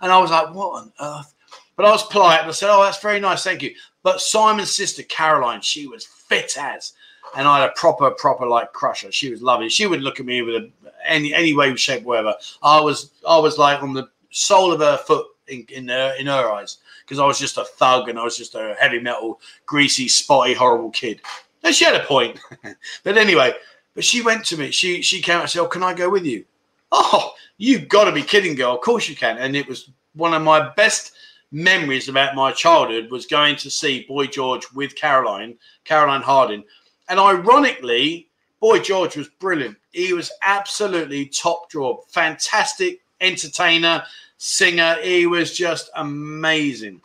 [0.00, 1.34] And I was like, what on earth?
[1.76, 3.74] But I was polite and I said, oh, that's very nice, thank you.
[4.02, 6.92] But Simon's sister Caroline, she was fit as,
[7.36, 9.12] and I had a proper, proper like crusher.
[9.12, 9.68] She was lovely.
[9.68, 10.70] She would look at me with a,
[11.06, 12.34] any any way, shape, whatever.
[12.62, 16.26] I was I was like on the sole of her foot in in her, in
[16.26, 19.40] her eyes because I was just a thug and I was just a heavy metal,
[19.66, 21.20] greasy, spotty, horrible kid.
[21.62, 22.38] And she had a point.
[23.04, 23.52] but anyway,
[23.94, 24.70] but she went to me.
[24.70, 26.44] She she came and said, "Oh, can I go with you?"
[26.90, 28.74] Oh, you've got to be kidding, girl.
[28.74, 29.38] Of course you can.
[29.38, 31.12] And it was one of my best
[31.52, 36.64] memories about my childhood was going to see Boy George with Caroline, Caroline Harding.
[37.08, 39.76] And ironically, Boy George was brilliant.
[39.92, 44.02] He was absolutely top draw, fantastic entertainer,
[44.38, 44.96] singer.
[45.02, 47.00] He was just amazing.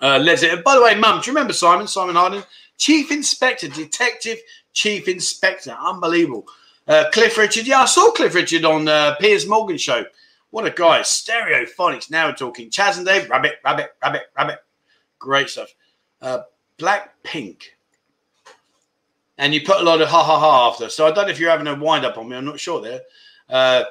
[0.00, 1.86] Uh, Leslie, by the way, Mum, do you remember Simon?
[1.86, 2.42] Simon Harding,
[2.76, 4.38] Chief Inspector, Detective
[4.72, 6.46] Chief Inspector, unbelievable.
[6.88, 10.04] Uh, Cliff Richard, yeah, I saw Cliff Richard on uh, Piers Morgan show.
[10.52, 11.00] What a guy.
[11.00, 12.10] Stereophonics.
[12.10, 12.68] Now we're talking.
[12.70, 13.28] Chas and Dave.
[13.30, 14.58] Rabbit, rabbit, rabbit, rabbit.
[15.18, 15.74] Great stuff.
[16.20, 16.40] Uh,
[16.78, 17.74] Black Pink.
[19.38, 20.90] And you put a lot of ha ha ha after.
[20.90, 22.36] So I don't know if you're having a wind up on me.
[22.36, 23.00] I'm not sure there.
[23.48, 23.84] Uh,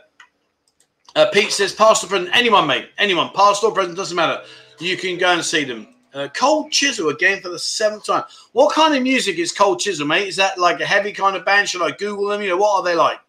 [1.16, 2.30] uh, Pete says, pastor present.
[2.32, 2.90] Anyone, mate.
[3.00, 3.32] Anyone.
[3.34, 3.98] Pastor or present.
[3.98, 4.44] Doesn't matter.
[4.80, 5.88] You can go and see them.
[6.14, 8.24] Uh, Cold Chisel again for the seventh time.
[8.52, 10.28] What kind of music is Cold Chisel, mate?
[10.28, 11.70] Is that like a heavy kind of band?
[11.70, 12.44] Should I Google them?
[12.44, 13.20] You know, what are they like?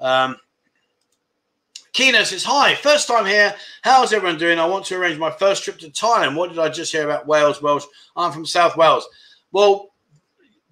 [0.00, 0.36] Um,
[1.92, 3.54] Kino says, Hi, first time here.
[3.82, 4.58] How's everyone doing?
[4.58, 6.36] I want to arrange my first trip to Thailand.
[6.36, 7.60] What did I just hear about Wales?
[7.60, 7.84] Welsh.
[8.16, 9.06] I'm from South Wales.
[9.52, 9.90] Well,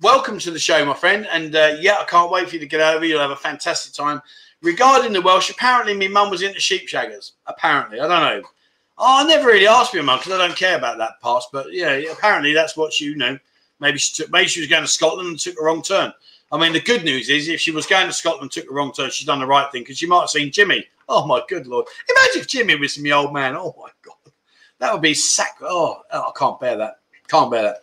[0.01, 1.29] welcome to the show, my friend.
[1.31, 3.05] And uh, yeah, I can't wait for you to get over.
[3.05, 4.23] You'll have a fantastic time.
[4.63, 7.33] Regarding the Welsh, apparently my mum was into sheep shaggers.
[7.47, 8.01] Apparently.
[8.01, 8.49] I don't know.
[8.97, 11.49] Oh, I never really asked my mum because I don't care about that past.
[11.53, 13.39] But yeah, apparently that's what she, you know,
[13.79, 16.15] maybe she, took, maybe she was going to Scotland and took the wrong turn.
[16.51, 18.75] I mean, the good news is if she was going to Scotland and took the
[18.75, 20.87] wrong turn, she's done the right thing because she might have seen Jimmy.
[21.13, 21.87] Oh, my good Lord.
[22.09, 23.57] Imagine if Jimmy was my old man.
[23.57, 24.33] Oh, my God.
[24.79, 25.57] That would be sack.
[25.61, 27.01] Oh, oh, I can't bear that.
[27.27, 27.83] Can't bear that.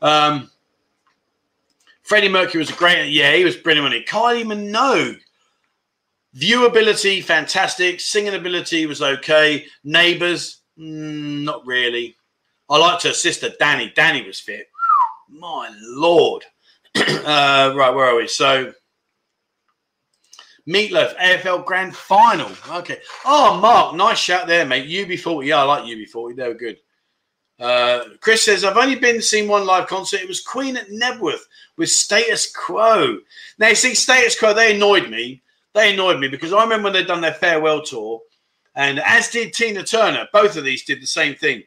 [0.00, 0.48] Um,
[2.02, 3.10] Freddie Mercury was a great.
[3.10, 3.94] Yeah, he was brilliant.
[3.94, 4.06] It.
[4.06, 5.18] Kylie Minogue.
[6.36, 8.00] Viewability, fantastic.
[8.00, 9.66] Singing ability was okay.
[9.82, 12.16] Neighbours, mm, not really.
[12.70, 13.94] I liked her sister, Dannii.
[13.94, 14.68] Dannii was fit.
[15.28, 16.44] My Lord.
[16.96, 18.28] uh, right, where are we?
[18.28, 18.72] So,
[20.68, 22.50] Meatloaf AFL Grand Final.
[22.70, 22.98] Okay.
[23.24, 24.88] Oh, Mark, nice shout there, mate.
[24.88, 25.46] UB40.
[25.46, 26.36] Yeah, I like UB40.
[26.36, 26.76] They were good.
[27.58, 30.20] Uh, Chris says, I've only been seen one live concert.
[30.20, 31.40] It was Queen at Knebworth
[31.76, 33.18] with Status Quo.
[33.58, 35.42] Now, you see, Status Quo, they annoyed me.
[35.74, 38.20] They annoyed me because I remember when they'd done their farewell tour,
[38.74, 40.28] and as did Tina Turner.
[40.32, 41.62] Both of these did the same thing.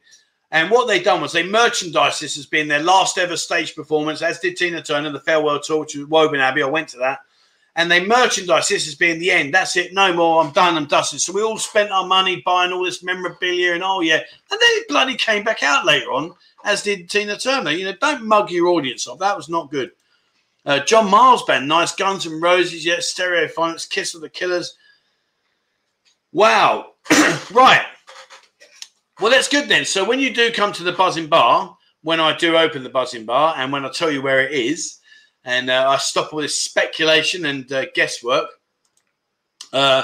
[0.51, 4.21] And what they done was they merchandised this as being their last ever stage performance,
[4.21, 6.63] as did Tina Turner, the farewell tour, which was Woburn Abbey.
[6.63, 7.19] I went to that.
[7.75, 9.53] And they merchandised this as being the end.
[9.53, 9.93] That's it.
[9.93, 10.43] No more.
[10.43, 10.75] I'm done.
[10.75, 11.21] I'm dusted.
[11.21, 14.17] So we all spent our money buying all this memorabilia and oh, yeah.
[14.17, 16.33] And then it bloody came back out later on,
[16.65, 17.71] as did Tina Turner.
[17.71, 19.19] You know, don't mug your audience off.
[19.19, 19.91] That was not good.
[20.65, 24.75] Uh, John Miles band, nice Guns and Roses, yeah, Stereophonics, Kiss of the Killers.
[26.31, 26.91] Wow.
[27.51, 27.85] right.
[29.19, 29.85] Well, that's good then.
[29.85, 33.25] So when you do come to the Buzzing Bar, when I do open the Buzzing
[33.25, 34.97] Bar, and when I tell you where it is,
[35.43, 38.49] and uh, I stop all this speculation and uh, guesswork,
[39.73, 40.03] uh,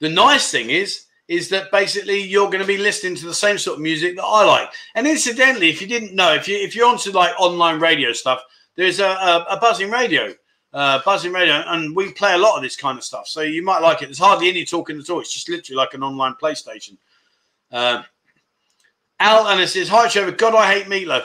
[0.00, 3.58] the nice thing is, is that basically you're going to be listening to the same
[3.58, 4.70] sort of music that I like.
[4.94, 8.42] And incidentally, if you didn't know, if you if you're onto like online radio stuff,
[8.76, 10.34] there's a, a, a Buzzin Radio.
[10.74, 13.28] Uh, Buzzin Radio, and we play a lot of this kind of stuff.
[13.28, 14.06] So you might like it.
[14.06, 15.20] There's hardly any talking at all.
[15.20, 16.96] It's just literally like an online PlayStation.
[17.70, 18.02] Uh,
[19.20, 21.24] Al and it says, Hi Trevor, God I hate meatloaf.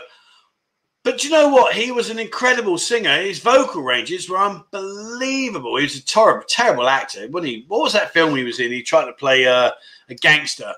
[1.07, 1.73] But you know what?
[1.73, 3.21] He was an incredible singer.
[3.21, 5.77] His vocal ranges were unbelievable.
[5.77, 7.65] He was a terrible, terrible actor, wasn't he?
[7.69, 8.73] What was that film he was in?
[8.73, 9.71] He tried to play uh,
[10.09, 10.73] a gangster.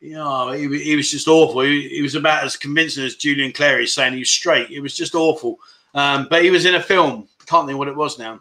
[0.00, 1.60] You know, he, he was just awful.
[1.60, 4.70] He, he, was about as convincing as Julian Clary saying he was straight.
[4.70, 5.58] It was just awful.
[5.92, 7.28] Um, but he was in a film.
[7.44, 8.40] Can't think what it was now.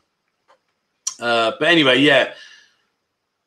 [1.19, 2.35] Uh, but anyway, yeah.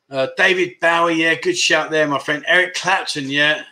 [0.07, 2.45] Uh, David Bowie, yeah, good shout there, my friend.
[2.47, 3.63] Eric Clapton, yeah.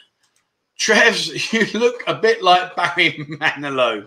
[0.80, 4.06] Trevs, you look a bit like Barry Manilow.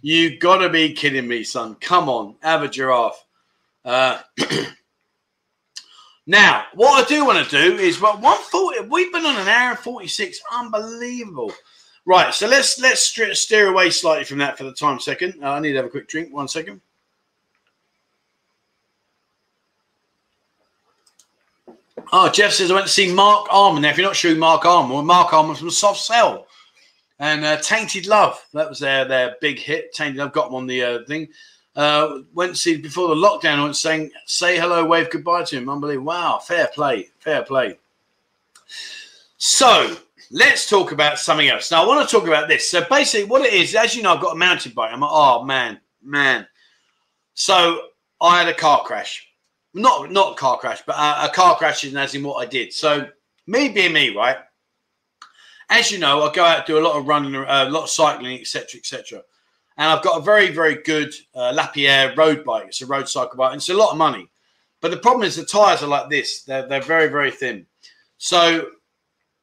[0.00, 1.76] You gotta be kidding me, son.
[1.76, 3.24] Come on, have a giraffe.
[3.84, 4.20] Uh,
[6.26, 8.88] now, what I do want to do is well, 140.
[8.88, 10.40] We've been on an hour and 46.
[10.52, 11.52] Unbelievable.
[12.04, 15.34] Right, so let's let's steer away slightly from that for the time second.
[15.40, 16.34] Uh, I need to have a quick drink.
[16.34, 16.80] One second.
[22.12, 23.82] Oh, Jeff says I went to see Marc Almond.
[23.82, 26.46] Now, if you're not sure Marc Almond, Marc Almond from Soft Cell
[27.18, 28.44] and uh, Tainted Love.
[28.52, 29.92] That was their their big hit.
[29.94, 31.28] Tainted Love got them on the uh, thing.
[31.74, 33.58] Uh, went to see before the lockdown.
[33.58, 35.68] I went saying say hello, wave goodbye to him.
[35.68, 36.08] Unbelievable.
[36.08, 37.78] Wow, fair play, fair play.
[39.38, 39.96] So
[40.30, 41.70] let's talk about something else.
[41.70, 42.70] Now I want to talk about this.
[42.70, 44.92] So basically, what it is, as you know, I've got a mountain bike.
[44.92, 46.46] I'm like, oh man, man.
[47.34, 47.88] So
[48.20, 49.31] I had a car crash
[49.74, 52.72] not not car crash, but a, a car crash is as in what I did.
[52.72, 53.08] So
[53.46, 54.38] me being me, right?
[55.70, 57.90] As you know, I go out do a lot of running, uh, a lot of
[57.90, 59.22] cycling, etc., etc.
[59.78, 62.66] And I've got a very very good uh, Lapierre road bike.
[62.68, 63.52] It's a road cycle bike.
[63.52, 64.28] And it's a lot of money,
[64.80, 66.42] but the problem is the tires are like this.
[66.42, 67.66] They're they're very very thin.
[68.18, 68.68] So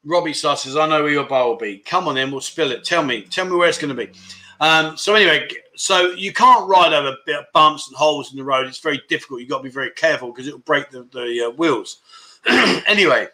[0.04, 1.78] Robbie says, "I know where your bar will be.
[1.78, 2.84] Come on, then we'll spill it.
[2.84, 4.12] Tell me, tell me where it's going to be."
[4.60, 5.48] Um, so anyway,
[5.80, 7.16] so you can't ride over
[7.54, 8.66] bumps and holes in the road.
[8.66, 9.40] It's very difficult.
[9.40, 12.02] You've got to be very careful because it will break the, the uh, wheels.
[12.46, 13.28] anyway,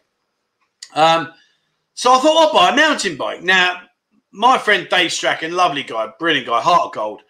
[0.95, 1.33] um,
[1.95, 3.43] so I thought I'll buy a mountain bike.
[3.43, 3.81] Now,
[4.31, 7.23] my friend Dave Strachan, lovely guy, brilliant guy, heart of gold,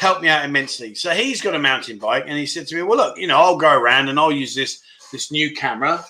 [0.00, 0.96] helped me out immensely.
[0.96, 3.38] So he's got a mountain bike, and he said to me, "Well, look, you know,
[3.38, 4.82] I'll go around and I'll use this
[5.12, 6.04] this new camera,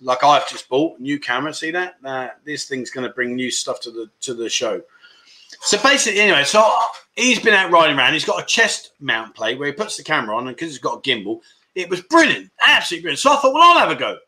[0.00, 1.52] like I've just bought, new camera.
[1.52, 1.96] See that?
[2.04, 4.82] Uh, this thing's going to bring new stuff to the to the show."
[5.60, 6.70] So basically, anyway, so
[7.16, 8.12] he's been out riding around.
[8.12, 10.78] He's got a chest mount plate where he puts the camera on, and because he's
[10.78, 11.40] got a gimbal,
[11.74, 13.20] it was brilliant, absolutely brilliant.
[13.20, 14.18] So I thought, well, I'll have a go.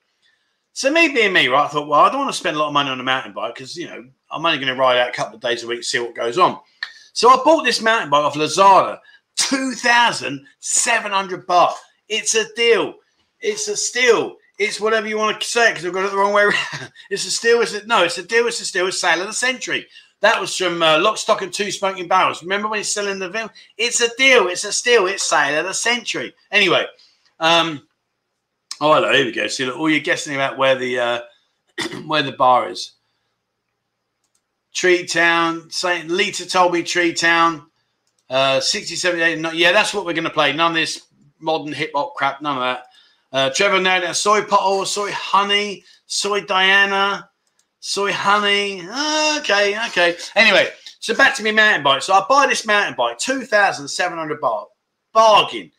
[0.72, 1.64] So me being me, right?
[1.64, 3.32] I thought, well, I don't want to spend a lot of money on a mountain
[3.32, 5.66] bike because you know I'm only going to ride out a couple of days a
[5.66, 6.58] week, see what goes on.
[7.12, 8.98] So I bought this mountain bike off Lazada,
[9.36, 11.72] two thousand seven hundred baht.
[12.08, 12.94] It's a deal.
[13.40, 14.36] It's a steal.
[14.58, 16.90] It's whatever you want to say because I've got it the wrong way around.
[17.10, 17.60] It's a steal.
[17.60, 18.46] It's a, no, it's a deal.
[18.46, 18.86] It's a steal.
[18.86, 19.86] It's sale of the century.
[20.20, 22.42] That was from uh, Lock, Stock, and Two Smoking Barrels.
[22.42, 23.50] Remember when he's selling the film?
[23.76, 24.48] It's a deal.
[24.48, 25.06] It's a steal.
[25.06, 26.34] It's sale of the century.
[26.50, 26.86] Anyway,
[27.38, 27.86] um,
[28.80, 29.46] oh hello, here we go.
[29.46, 31.20] See, look, all you're guessing about where the uh,
[32.06, 32.92] where the bar is.
[34.72, 35.70] Tree Town.
[35.70, 37.66] Saint Lita told me Tree Town.
[38.28, 39.54] Uh, 60, 78.
[39.54, 40.52] yeah, that's what we're going to play.
[40.52, 41.06] None of this
[41.38, 42.42] modern hip hop crap.
[42.42, 42.84] None of that.
[43.32, 47.28] Uh, Trevor now soi pothole, Soi Honey, Soi Diana
[47.80, 48.82] Soi Honey.
[49.38, 50.16] Okay, okay.
[50.34, 50.68] Anyway,
[51.00, 52.02] so back to my mountain bike.
[52.02, 54.66] So I buy this mountain bike, 2,700 baht.
[55.12, 55.70] Bargain.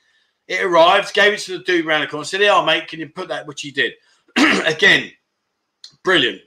[0.48, 3.10] It arrived, gave it to the dude around the corner, said, Yeah, mate, can you
[3.10, 3.46] put that?
[3.46, 3.94] Which he did.
[4.38, 5.12] Again,
[6.04, 6.42] brilliant.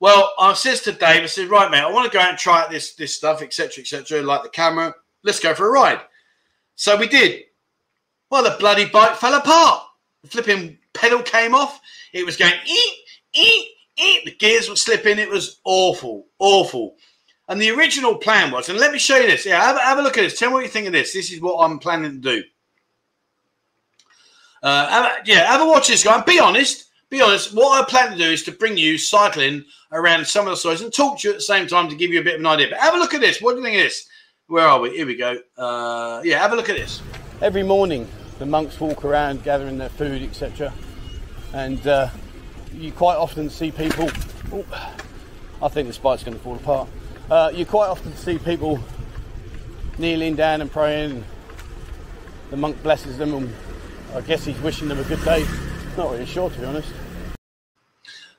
[0.00, 2.38] Well, I says to Dave, I said, Right, mate, I want to go out and
[2.38, 4.94] try out this, this stuff, etc., etc., like the camera.
[5.22, 6.00] Let's go for a ride.
[6.74, 7.44] So we did.
[8.30, 9.82] Well, the bloody bike fell apart.
[10.22, 11.80] The flipping pedal came off.
[12.12, 12.96] It was going eat,
[13.34, 13.68] eat,
[14.24, 15.18] the gears were slipping.
[15.18, 16.96] It was awful, awful.
[17.48, 19.44] And the original plan was, and let me show you this.
[19.44, 20.38] Yeah, have, have a look at this.
[20.38, 21.12] Tell me what you think of this.
[21.12, 22.44] This is what I'm planning to do.
[24.62, 26.14] Uh, have yeah, have a watch this guy.
[26.14, 26.86] And be honest.
[27.08, 27.52] Be honest.
[27.52, 30.80] What I plan to do is to bring you cycling around some of the sites
[30.80, 32.46] and talk to you at the same time to give you a bit of an
[32.46, 32.68] idea.
[32.70, 33.40] But have a look at this.
[33.40, 34.08] What do you think of this?
[34.46, 34.90] Where are we?
[34.90, 35.38] Here we go.
[35.56, 37.02] Uh, yeah, have a look at this.
[37.40, 38.06] Every morning,
[38.38, 40.72] the monks walk around gathering their food, etc.
[41.52, 42.10] And uh,
[42.72, 44.10] you quite often see people.
[44.52, 44.64] Oh,
[45.62, 46.88] I think the spike's going to fall apart.
[47.30, 48.80] Uh, you quite often see people
[49.98, 51.24] kneeling down and praying.
[52.50, 53.54] The monk blesses them, and
[54.14, 55.46] I guess he's wishing them a good day.
[55.96, 56.88] Not really sure, to be honest.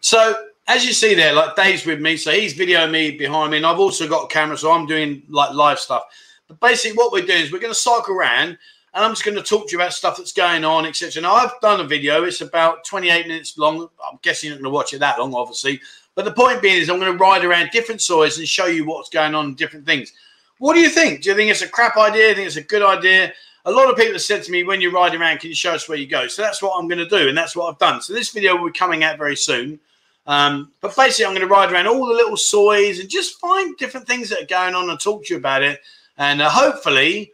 [0.02, 3.58] So as you see there, like Dave's with me, so he's videoing me behind me,
[3.58, 6.04] and I've also got a camera, so I'm doing like live stuff.
[6.48, 8.58] But basically, what we're doing is we're going to cycle around,
[8.94, 11.22] and I'm just going to talk to you about stuff that's going on, etc.
[11.22, 13.82] Now, I've done a video; it's about 28 minutes long.
[13.82, 15.80] I'm guessing you're not going to watch it that long, obviously.
[16.16, 18.86] But the point being is, I'm going to ride around different soils and show you
[18.86, 20.12] what's going on in different things.
[20.60, 21.24] What do you think?
[21.24, 22.24] Do you think it's a crap idea?
[22.24, 23.34] Do you think it's a good idea?
[23.66, 25.74] A lot of people have said to me, when you're riding around, can you show
[25.74, 26.28] us where you go?
[26.28, 28.02] So that's what I'm going to do, and that's what I've done.
[28.02, 29.80] So this video will be coming out very soon.
[30.28, 33.76] Um, but basically, I'm going to ride around all the little sois and just find
[33.78, 35.80] different things that are going on and talk to you about it.
[36.18, 37.32] And uh, hopefully,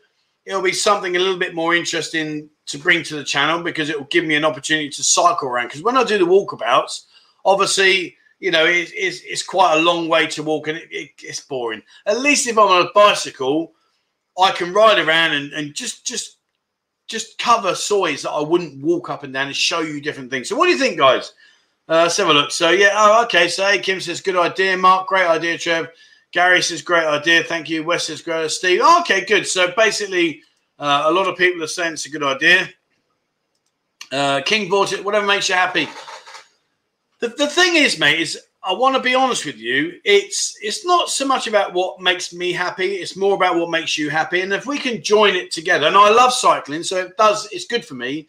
[0.48, 3.98] it'll be something a little bit more interesting to bring to the channel because it
[3.98, 5.68] will give me an opportunity to cycle around.
[5.68, 7.04] Because when I do the walkabouts,
[7.44, 11.10] obviously, you know, it, it's, it's quite a long way to walk and it, it,
[11.22, 11.82] it's boring.
[12.06, 13.74] At least if I'm on a bicycle,
[14.42, 16.38] I can ride around and, and just just
[17.08, 20.50] just cover sois that I wouldn't walk up and down and show you different things.
[20.50, 21.34] So what do you think, guys?
[21.90, 22.52] Uh, let's have a look.
[22.52, 23.48] So yeah, oh, okay.
[23.48, 24.78] So hey, Kim says good idea.
[24.78, 25.58] Mark, great idea.
[25.58, 25.88] Trev,
[26.38, 27.44] Gary says great idea.
[27.44, 27.84] Thank you.
[27.84, 28.52] Wes says great.
[28.52, 29.48] Steve, oh, okay, good.
[29.48, 30.44] So basically,
[30.78, 32.70] uh, a lot of people are saying it's a good idea.
[34.12, 35.04] Uh, King bought it.
[35.04, 35.90] Whatever makes you happy.
[37.22, 40.00] The, the thing is, mate, is I want to be honest with you.
[40.06, 42.98] It's it's not so much about what makes me happy.
[42.98, 44.42] It's more about what makes you happy.
[44.42, 47.50] And if we can join it together, and I love cycling, so it does.
[47.52, 48.28] It's good for me.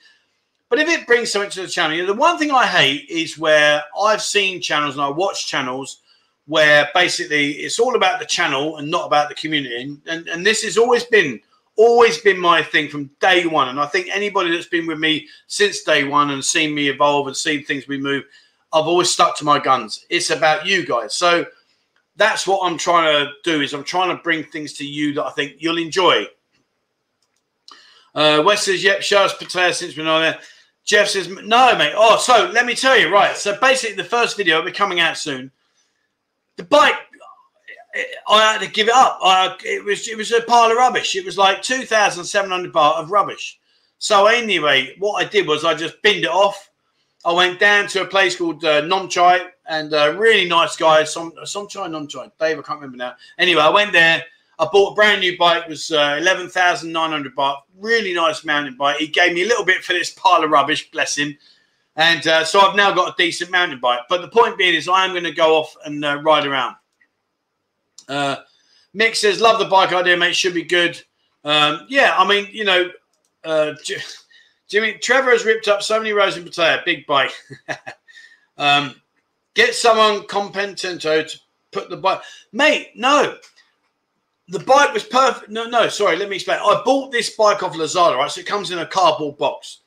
[0.70, 3.06] But if it brings something to the channel, you know, the one thing I hate
[3.10, 6.00] is where I've seen channels and I watch channels
[6.48, 9.98] where basically it's all about the channel and not about the community.
[10.06, 11.40] And, and, this has always been
[11.76, 13.68] always been my thing from day one.
[13.68, 17.26] And I think anybody that's been with me since day one and seen me evolve
[17.26, 18.24] and seen things we move,
[18.72, 20.06] I've always stuck to my guns.
[20.08, 21.14] It's about you guys.
[21.14, 21.44] So
[22.16, 25.26] that's what I'm trying to do is I'm trying to bring things to you that
[25.26, 26.26] I think you'll enjoy.
[28.14, 30.38] Uh, Wes says, yep, us Pattaya since we're not there.
[30.84, 31.92] Jeff says, no, mate.
[31.94, 33.36] Oh, so let me tell you, right.
[33.36, 35.52] So basically, the first video will be coming out soon.
[36.58, 36.94] The bike,
[38.28, 39.18] I had to give it up.
[39.22, 41.16] I, it was it was a pile of rubbish.
[41.16, 43.58] It was like 2,700 baht of rubbish.
[43.98, 46.70] So anyway, what I did was I just binned it off.
[47.24, 51.32] I went down to a place called uh, Nomchai and a really nice guy, some
[51.44, 53.14] Somchai, Nomchai, Dave, I can't remember now.
[53.38, 54.22] Anyway, I went there
[54.60, 55.64] I bought a brand new bike.
[55.64, 57.58] It was uh, eleven thousand nine hundred baht.
[57.78, 58.96] Really nice mountain bike.
[58.96, 60.90] He gave me a little bit for this pile of rubbish.
[60.90, 61.38] Bless him.
[61.98, 64.02] And uh, so I've now got a decent mountain bike.
[64.08, 66.76] But the point being is, I am going to go off and uh, ride around.
[68.08, 68.36] Uh,
[68.94, 70.36] Mick says, "Love the bike idea, mate.
[70.36, 71.02] Should be good."
[71.44, 72.90] Um, yeah, I mean, you know,
[73.44, 73.74] uh,
[74.68, 76.84] Jimmy Trevor has ripped up so many rows in Pattaya.
[76.84, 77.32] Big bike.
[78.58, 78.94] um,
[79.54, 81.28] get someone competent to
[81.72, 82.22] put the bike,
[82.52, 82.90] mate.
[82.94, 83.36] No,
[84.46, 85.50] the bike was perfect.
[85.50, 86.60] No, no, sorry, let me explain.
[86.60, 88.30] I bought this bike off Lazada, right?
[88.30, 89.80] So it comes in a cardboard box.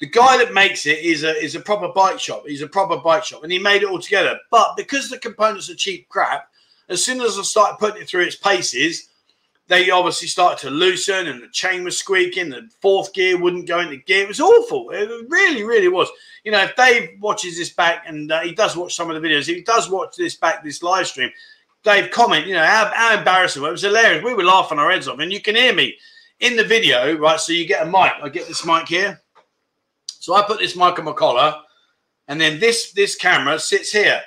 [0.00, 2.44] The guy that makes it is a is a proper bike shop.
[2.46, 4.38] He's a proper bike shop, and he made it all together.
[4.50, 6.50] But because the components are cheap crap,
[6.88, 9.08] as soon as I started putting it through its paces,
[9.68, 12.50] they obviously started to loosen, and the chain was squeaking.
[12.50, 14.24] The fourth gear wouldn't go into gear.
[14.24, 14.90] It was awful.
[14.90, 16.08] It really, really was.
[16.44, 19.26] You know, if Dave watches this back, and uh, he does watch some of the
[19.26, 21.30] videos, he does watch this back, this live stream,
[21.82, 23.64] Dave comment, you know, how, how embarrassing.
[23.64, 24.22] It was hilarious.
[24.22, 25.20] We were laughing our heads off.
[25.20, 25.96] And you can hear me
[26.40, 27.40] in the video, right?
[27.40, 28.12] So you get a mic.
[28.22, 29.22] I get this mic here.
[30.26, 31.54] So I put this mic on my collar,
[32.26, 34.20] and then this this camera sits here.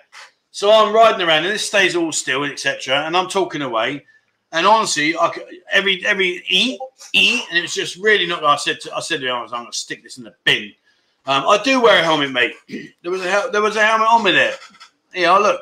[0.49, 3.03] So I'm riding around, and this stays all still, etc.
[3.05, 4.05] And I'm talking away.
[4.53, 6.79] And honestly, I could, every every e
[7.11, 8.45] e, and it was just really not.
[8.45, 10.71] I said to, I said to him, I'm going to stick this in the bin.
[11.25, 12.53] Um, I do wear a helmet, mate.
[13.03, 14.55] There was a there was a helmet on me there.
[15.13, 15.59] Yeah, I look,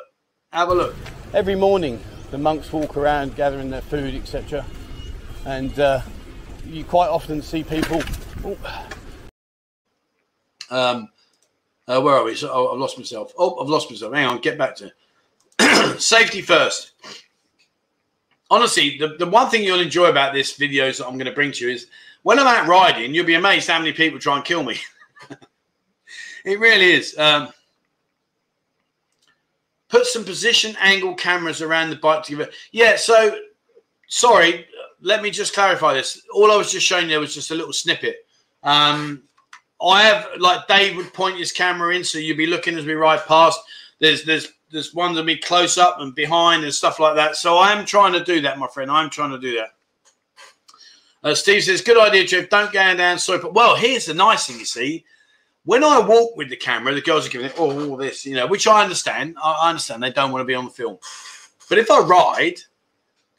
[0.52, 0.94] have a look.
[1.34, 2.00] Every morning,
[2.30, 4.64] the monks walk around gathering their food, etc.
[5.44, 6.00] And uh,
[6.64, 8.04] you quite often see people.
[8.44, 8.88] Oh.
[10.70, 11.08] Um,
[11.86, 12.34] uh, where are we?
[12.34, 13.32] So, oh, I've lost myself.
[13.38, 14.12] Oh, I've lost myself.
[14.12, 14.92] Hang on, get back to
[15.98, 16.92] safety first.
[18.50, 21.52] Honestly, the, the one thing you'll enjoy about this videos that I'm going to bring
[21.52, 21.86] to you is
[22.22, 24.76] when I'm out riding, you'll be amazed how many people try and kill me.
[26.44, 27.16] it really is.
[27.18, 27.48] Um,
[29.88, 32.54] put some position angle cameras around the bike to give it.
[32.72, 33.38] Yeah, so
[34.08, 34.66] sorry,
[35.00, 36.22] let me just clarify this.
[36.34, 38.26] All I was just showing you was just a little snippet.
[38.62, 39.22] Um,
[39.80, 42.94] I have like Dave would point his camera in, so you'd be looking as we
[42.94, 43.60] ride past.
[44.00, 47.36] There's there's there's ones of me close up and behind and stuff like that.
[47.36, 48.90] So I am trying to do that, my friend.
[48.90, 49.70] I'm trying to do that.
[51.22, 52.48] Uh, Steve says, "Good idea, Jeff.
[52.48, 54.58] Don't go down sorry, but well, here's the nice thing.
[54.58, 55.04] You see,
[55.64, 58.34] when I walk with the camera, the girls are giving it oh, all this, you
[58.34, 59.36] know, which I understand.
[59.42, 60.98] I understand they don't want to be on the film,
[61.68, 62.60] but if I ride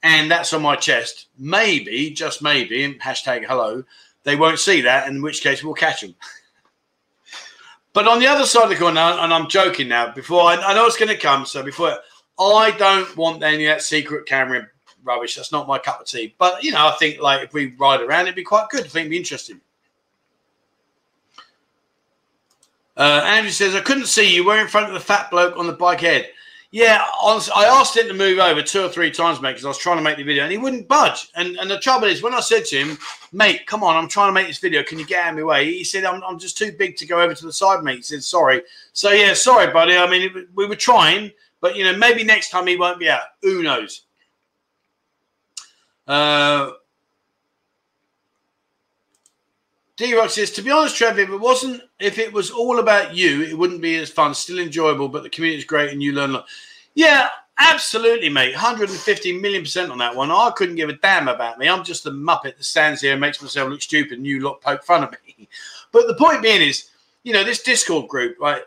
[0.04, 3.84] and that's on my chest, maybe, just maybe, hashtag hello,
[4.24, 6.16] they won't see that, in which case we'll catch them."
[7.92, 10.76] But on the other side of the coin, and I'm joking now, before I, I
[10.76, 11.98] know it's going to come, so before
[12.40, 14.68] I don't want any of that secret camera
[15.04, 15.36] rubbish.
[15.36, 16.36] That's not my cup of tea.
[16.38, 18.82] But you know, I think like if we ride around, it'd be quite good.
[18.82, 19.62] I think it'd be interesting.
[22.96, 24.46] Uh, Andrew says, I couldn't see you.
[24.46, 26.30] We're in front of the fat bloke on the bike head.
[26.72, 29.80] Yeah, I asked him to move over two or three times, mate, because I was
[29.80, 31.30] trying to make the video and he wouldn't budge.
[31.36, 32.98] And and the trouble is, when I said to him,
[33.32, 34.84] mate, come on, I'm trying to make this video.
[34.84, 35.66] Can you get out of my way?
[35.66, 37.96] He said, I'm, I'm just too big to go over to the side, mate.
[37.96, 38.62] He said, sorry.
[38.94, 39.98] So, yeah, sorry, buddy.
[39.98, 43.10] I mean, it, we were trying, but, you know, maybe next time he won't be
[43.10, 43.24] out.
[43.42, 44.04] Who knows?
[46.06, 46.74] Uh,
[50.00, 53.14] D Rock says, to be honest, Trevor, if it wasn't, if it was all about
[53.14, 54.34] you, it wouldn't be as fun.
[54.34, 56.48] Still enjoyable, but the community is great and you learn a lot.
[56.96, 57.28] Yeah,
[57.58, 58.54] absolutely, mate.
[58.54, 60.32] 150 million percent on that one.
[60.32, 61.68] I couldn't give a damn about me.
[61.68, 64.62] I'm just the muppet that stands here and makes myself look stupid and you lot
[64.62, 65.50] poke fun of me.
[65.92, 66.92] But the point being is,
[67.24, 68.62] you know, this Discord group, right?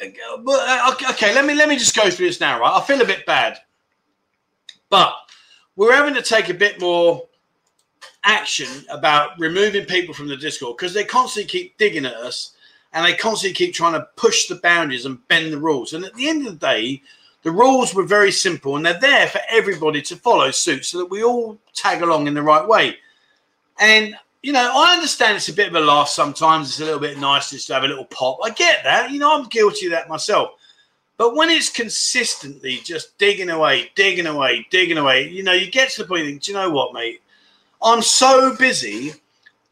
[0.00, 2.72] Uh, okay, let me let me just go through this now, right?
[2.74, 3.58] I feel a bit bad,
[4.88, 5.14] but
[5.76, 7.28] we're having to take a bit more
[8.24, 12.52] action about removing people from the Discord because they constantly keep digging at us
[12.92, 15.92] and they constantly keep trying to push the boundaries and bend the rules.
[15.92, 17.02] And at the end of the day,
[17.42, 21.10] the rules were very simple and they're there for everybody to follow suit so that
[21.10, 22.96] we all tag along in the right way.
[23.78, 26.68] And, you know, I understand it's a bit of a laugh sometimes.
[26.68, 28.38] It's a little bit nice just to have a little pop.
[28.42, 29.10] I get that.
[29.10, 30.50] You know, I'm guilty of that myself.
[31.18, 35.90] But when it's consistently just digging away, digging away, digging away, you know, you get
[35.90, 37.22] to the point, do you know what, mate?
[37.86, 39.12] I'm so busy,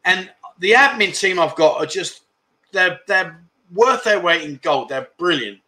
[0.05, 0.31] and
[0.61, 2.23] the admin team I've got are just
[2.71, 3.43] they're they're
[3.75, 4.89] worth their weight in gold.
[4.89, 5.59] They're brilliant.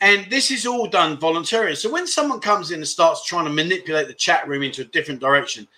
[0.00, 1.76] And this is all done voluntarily.
[1.76, 4.86] So when someone comes in and starts trying to manipulate the chat room into a
[4.86, 5.68] different direction,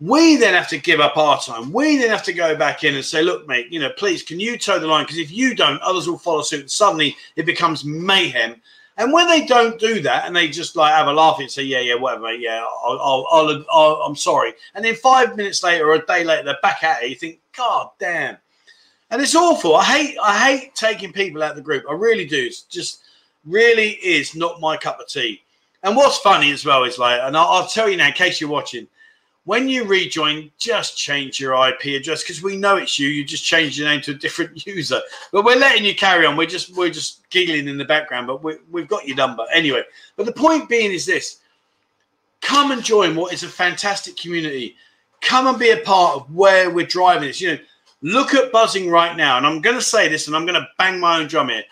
[0.00, 1.70] we then have to give up our time.
[1.70, 4.40] We then have to go back in and say, look, mate, you know, please, can
[4.40, 5.04] you toe the line?
[5.04, 6.60] Because if you don't, others will follow suit.
[6.60, 8.62] And suddenly it becomes mayhem.
[8.98, 11.62] And when they don't do that and they just like have a laugh and say,
[11.62, 14.54] yeah, yeah, whatever, mate, yeah, I'll, I'll, I'll, I'm sorry.
[14.74, 17.10] And then five minutes later or a day later, they're back at it.
[17.10, 18.38] You think, God damn.
[19.10, 19.76] And it's awful.
[19.76, 21.84] I hate, I hate taking people out of the group.
[21.88, 22.42] I really do.
[22.42, 23.02] It's just
[23.44, 25.42] really is not my cup of tea.
[25.82, 28.40] And what's funny as well is like, and I'll, I'll tell you now, in case
[28.40, 28.88] you're watching,
[29.46, 33.06] when you rejoin, just change your IP address because we know it's you.
[33.06, 35.00] You just change your name to a different user.
[35.32, 36.36] But we're letting you carry on.
[36.36, 39.82] We're just we're just giggling in the background, but we, we've got your number anyway.
[40.16, 41.38] But the point being is this:
[42.40, 44.74] come and join what is a fantastic community.
[45.20, 47.40] Come and be a part of where we're driving this.
[47.40, 47.58] You know,
[48.02, 50.68] look at buzzing right now, and I'm going to say this, and I'm going to
[50.76, 51.62] bang my own drum here.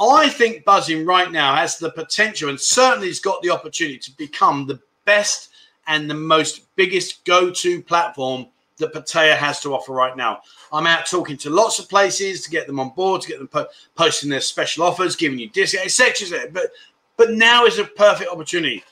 [0.00, 4.16] I think buzzing right now has the potential, and certainly has got the opportunity to
[4.16, 5.50] become the best
[5.88, 8.46] and the most biggest go-to platform
[8.78, 10.40] that Pattaya has to offer right now.
[10.72, 13.48] I'm out talking to lots of places to get them on board, to get them
[13.48, 16.48] po- posting their special offers, giving you discounts, etc.
[16.50, 16.70] But
[17.16, 18.84] but now is a perfect opportunity.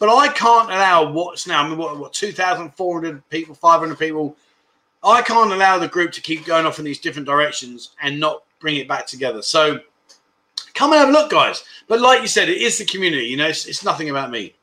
[0.00, 1.64] But I can't allow what's now.
[1.64, 4.36] I mean, what, what 2,400 people, 500 people.
[5.02, 8.42] I can't allow the group to keep going off in these different directions and not
[8.58, 9.42] bring it back together.
[9.42, 9.78] So
[10.74, 11.62] come and have a look, guys.
[11.86, 13.26] But like you said, it is the community.
[13.26, 14.54] You know, it's, it's nothing about me.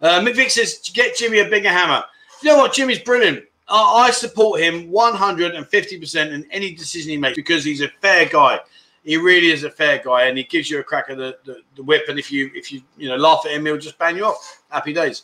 [0.00, 2.04] Uh, Mick says, get Jimmy a bigger hammer.
[2.42, 2.72] You know what?
[2.72, 3.44] Jimmy's brilliant.
[3.68, 8.60] I, I support him 150% in any decision he makes because he's a fair guy.
[9.04, 11.60] He really is a fair guy, and he gives you a crack of the, the,
[11.76, 12.08] the whip.
[12.08, 14.62] And if you if you you know laugh at him, he'll just ban you off.
[14.68, 15.22] Happy days.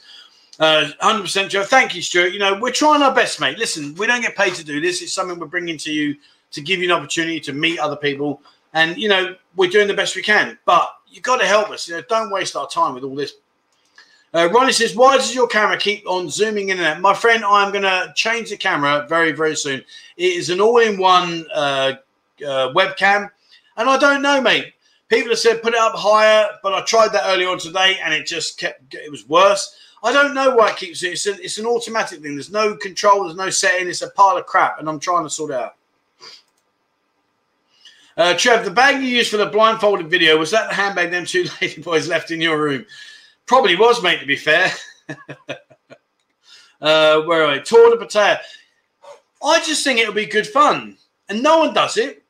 [0.61, 1.65] Uh, 100% Joe.
[1.65, 2.33] Thank you, Stuart.
[2.33, 3.59] You know, we're trying our best, mate.
[3.59, 5.03] Listen, we don't get paid to do this.
[5.03, 6.17] It's something we're bringing to you
[6.53, 8.43] to give you an opportunity to meet other people.
[8.75, 10.59] And, you know, we're doing the best we can.
[10.65, 11.89] But you've got to help us.
[11.89, 13.35] You know, don't waste our time with all this
[14.35, 17.45] uh, Ronnie says, "Why does your camera keep on zooming in and out?" My friend,
[17.45, 19.85] I'm going to change the camera very, very soon.
[20.17, 21.95] It is an all-in-one uh,
[22.47, 23.31] uh, webcam,
[23.77, 24.73] and I don't know, mate.
[25.09, 28.15] People have said put it up higher, but I tried that earlier on today, and
[28.15, 28.95] it just kept.
[28.95, 29.77] It was worse.
[30.03, 31.13] I don't know why it keeps it.
[31.13, 32.35] It's an, it's an automatic thing.
[32.35, 33.25] There's no control.
[33.25, 33.89] There's no setting.
[33.89, 35.77] It's a pile of crap, and I'm trying to sort it out.
[38.17, 41.25] Uh, Trev, the bag you used for the blindfolded video, was that the handbag them
[41.25, 42.85] two lady boys left in your room?
[43.47, 44.71] Probably was, mate, to be fair.
[46.81, 47.63] uh, where are we?
[47.63, 48.39] Tour de Pattaya.
[49.45, 50.97] I just think it'll be good fun.
[51.29, 52.23] And no one does it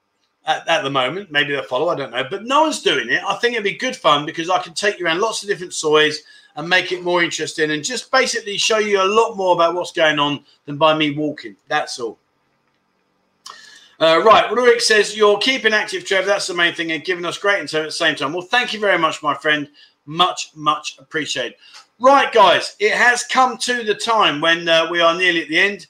[0.47, 1.31] at, at, the moment.
[1.31, 2.25] Maybe they'll follow, I don't know.
[2.29, 3.23] But no one's doing it.
[3.27, 5.73] I think it'd be good fun because I can take you around lots of different
[5.73, 6.19] sois
[6.57, 9.93] and make it more interesting and just basically show you a lot more about what's
[9.93, 11.57] going on than by me walking.
[11.69, 12.19] That's all.
[14.01, 16.27] Uh, right, Rurik says you're keeping active, Trev.
[16.27, 18.33] That's the main thing, and giving us great intel at the same time.
[18.33, 19.69] Well, thank you very much, my friend.
[20.07, 21.55] Much, much appreciated.
[21.99, 25.59] Right, guys, it has come to the time when uh, we are nearly at the
[25.59, 25.87] end.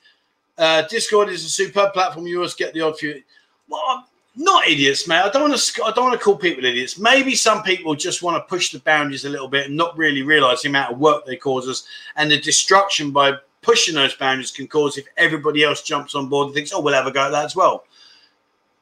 [0.59, 2.27] Uh, Discord is a superb platform.
[2.27, 3.23] You always get the odd few.
[3.69, 4.07] Well,
[4.37, 5.23] not idiots, mate.
[5.23, 5.85] I don't want to.
[5.85, 6.99] I don't want to call people idiots.
[6.99, 10.23] Maybe some people just want to push the boundaries a little bit and not really
[10.23, 11.85] realise the amount of work they cause us
[12.17, 16.47] and the destruction by pushing those boundaries can cause if everybody else jumps on board
[16.47, 17.85] and thinks, "Oh, we'll have a go at that as well."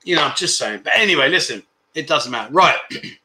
[0.05, 0.81] you know, I'm just saying.
[0.83, 1.63] But anyway, listen,
[1.95, 2.53] it doesn't matter.
[2.53, 2.79] Right.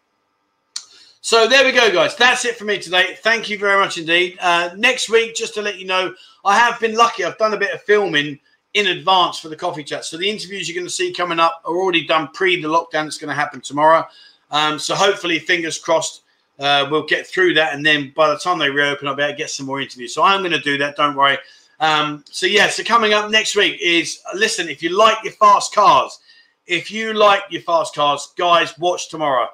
[1.25, 2.15] so there we go, guys.
[2.15, 3.17] That's it for me today.
[3.23, 4.37] Thank you very much indeed.
[4.39, 6.13] Uh, next week, just to let you know,
[6.45, 7.23] I have been lucky.
[7.23, 8.39] I've done a bit of filming
[8.75, 10.05] in advance for the coffee chat.
[10.05, 13.05] So the interviews you're going to see coming up are already done pre the lockdown
[13.05, 14.05] that's going to happen tomorrow.
[14.51, 16.21] Um, so hopefully, fingers crossed,
[16.59, 17.73] uh, we'll get through that.
[17.73, 20.13] And then by the time they reopen, I'll be able to get some more interviews.
[20.13, 20.95] So I'm going to do that.
[20.95, 21.39] Don't worry.
[21.79, 25.73] Um, so yeah, so coming up next week is listen, if you like your fast
[25.73, 26.19] cars,
[26.67, 29.47] if you like your fast cars, guys, watch tomorrow.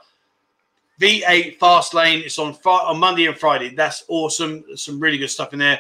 [1.01, 2.21] V8 Fast Lane.
[2.23, 3.73] It's on on Monday and Friday.
[3.73, 4.63] That's awesome.
[4.67, 5.79] There's some really good stuff in there.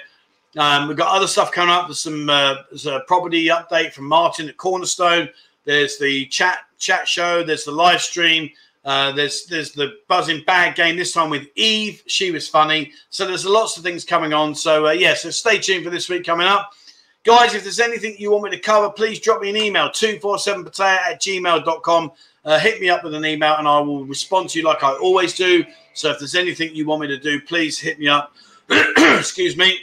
[0.57, 1.87] Um, we've got other stuff coming up.
[1.87, 5.29] There's some uh, there's a property update from Martin at Cornerstone.
[5.63, 7.43] There's the chat chat show.
[7.43, 8.49] There's the live stream.
[8.83, 12.01] Uh, there's there's the Buzzin bag game this time with Eve.
[12.07, 12.91] She was funny.
[13.11, 14.55] So there's lots of things coming on.
[14.55, 16.73] So uh, yeah, so stay tuned for this week coming up.
[17.23, 20.97] Guys, if there's anything you want me to cover, please drop me an email, 247pattaya
[20.97, 22.11] at gmail.com.
[22.43, 24.93] Uh, hit me up with an email and I will respond to you like I
[24.93, 25.63] always do.
[25.93, 28.35] So if there's anything you want me to do, please hit me up.
[28.69, 29.79] Excuse me.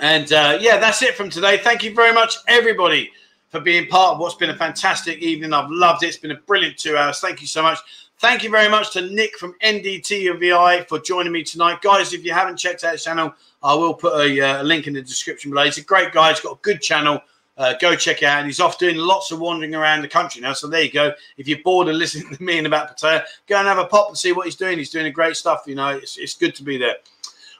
[0.00, 1.58] And uh, yeah, that's it from today.
[1.58, 3.12] Thank you very much, everybody,
[3.50, 5.52] for being part of what's been a fantastic evening.
[5.52, 6.08] I've loved it.
[6.08, 7.20] It's been a brilliant two hours.
[7.20, 7.78] Thank you so much.
[8.18, 11.80] Thank you very much to Nick from NDT and VI for joining me tonight.
[11.80, 14.86] Guys, if you haven't checked out his channel, I will put a, uh, a link
[14.86, 15.64] in the description below.
[15.64, 16.30] He's a great guy.
[16.30, 17.20] He's got a good channel.
[17.60, 18.38] Uh, go check it out.
[18.38, 20.54] And he's off doing lots of wandering around the country now.
[20.54, 21.12] So there you go.
[21.36, 24.08] If you're bored of listening to me and about Pattaya, go and have a pop
[24.08, 24.78] and see what he's doing.
[24.78, 25.64] He's doing great stuff.
[25.66, 26.96] You know, it's, it's good to be there.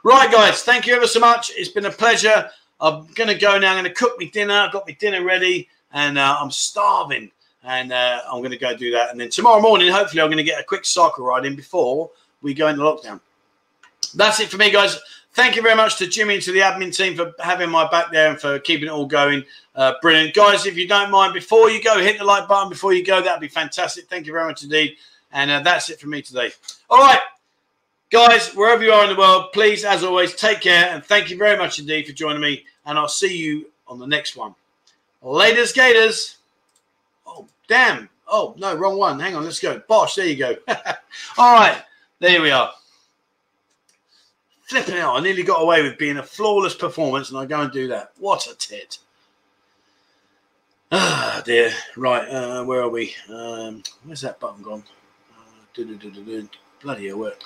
[0.03, 0.63] Right, guys.
[0.63, 1.53] Thank you ever so much.
[1.55, 2.49] It's been a pleasure.
[2.81, 3.73] I'm going to go now.
[3.73, 4.55] I'm going to cook me dinner.
[4.55, 7.31] I've got my dinner ready and uh, I'm starving.
[7.63, 9.11] And uh, I'm going to go do that.
[9.11, 12.09] And then tomorrow morning, hopefully, I'm going to get a quick cycle ride in before
[12.41, 13.21] we go into lockdown.
[14.15, 14.99] That's it for me, guys.
[15.35, 18.11] Thank you very much to Jimmy and to the admin team for having my back
[18.11, 19.45] there and for keeping it all going.
[19.81, 20.35] Uh, brilliant.
[20.35, 23.23] Guys, if you don't mind, before you go, hit the like button before you go.
[23.23, 24.11] That'd be fantastic.
[24.11, 24.97] Thank you very much indeed.
[25.33, 26.51] And uh, that's it for me today.
[26.91, 27.19] All right.
[28.11, 30.91] Guys, wherever you are in the world, please, as always, take care.
[30.91, 32.67] And thank you very much indeed for joining me.
[32.85, 34.55] And I'll see you on the next one.
[35.23, 36.37] Latest Gators.
[37.27, 38.11] Oh, damn.
[38.29, 39.19] Oh, no, wrong one.
[39.19, 39.45] Hang on.
[39.45, 39.81] Let's go.
[39.89, 40.57] Bosh, there you go.
[41.39, 41.83] all right.
[42.19, 42.71] There we are
[44.65, 45.17] flipping out.
[45.17, 48.13] I nearly got away with being a flawless performance, and I go and do that.
[48.19, 48.99] What a tit.
[50.93, 51.73] Ah, dear.
[51.97, 53.15] Right, uh, where are we?
[53.29, 54.83] Um, where's that button gone?
[55.39, 56.43] Uh,
[56.83, 57.43] Bloody hell, work.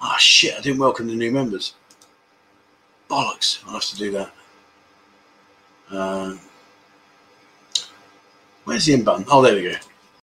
[0.00, 1.74] Ah, oh, shit, I didn't welcome the new members.
[3.08, 4.32] Bollocks, I'll have to do that.
[5.90, 6.36] Uh,
[8.64, 9.24] where's the in button?
[9.30, 9.74] Oh, there we go.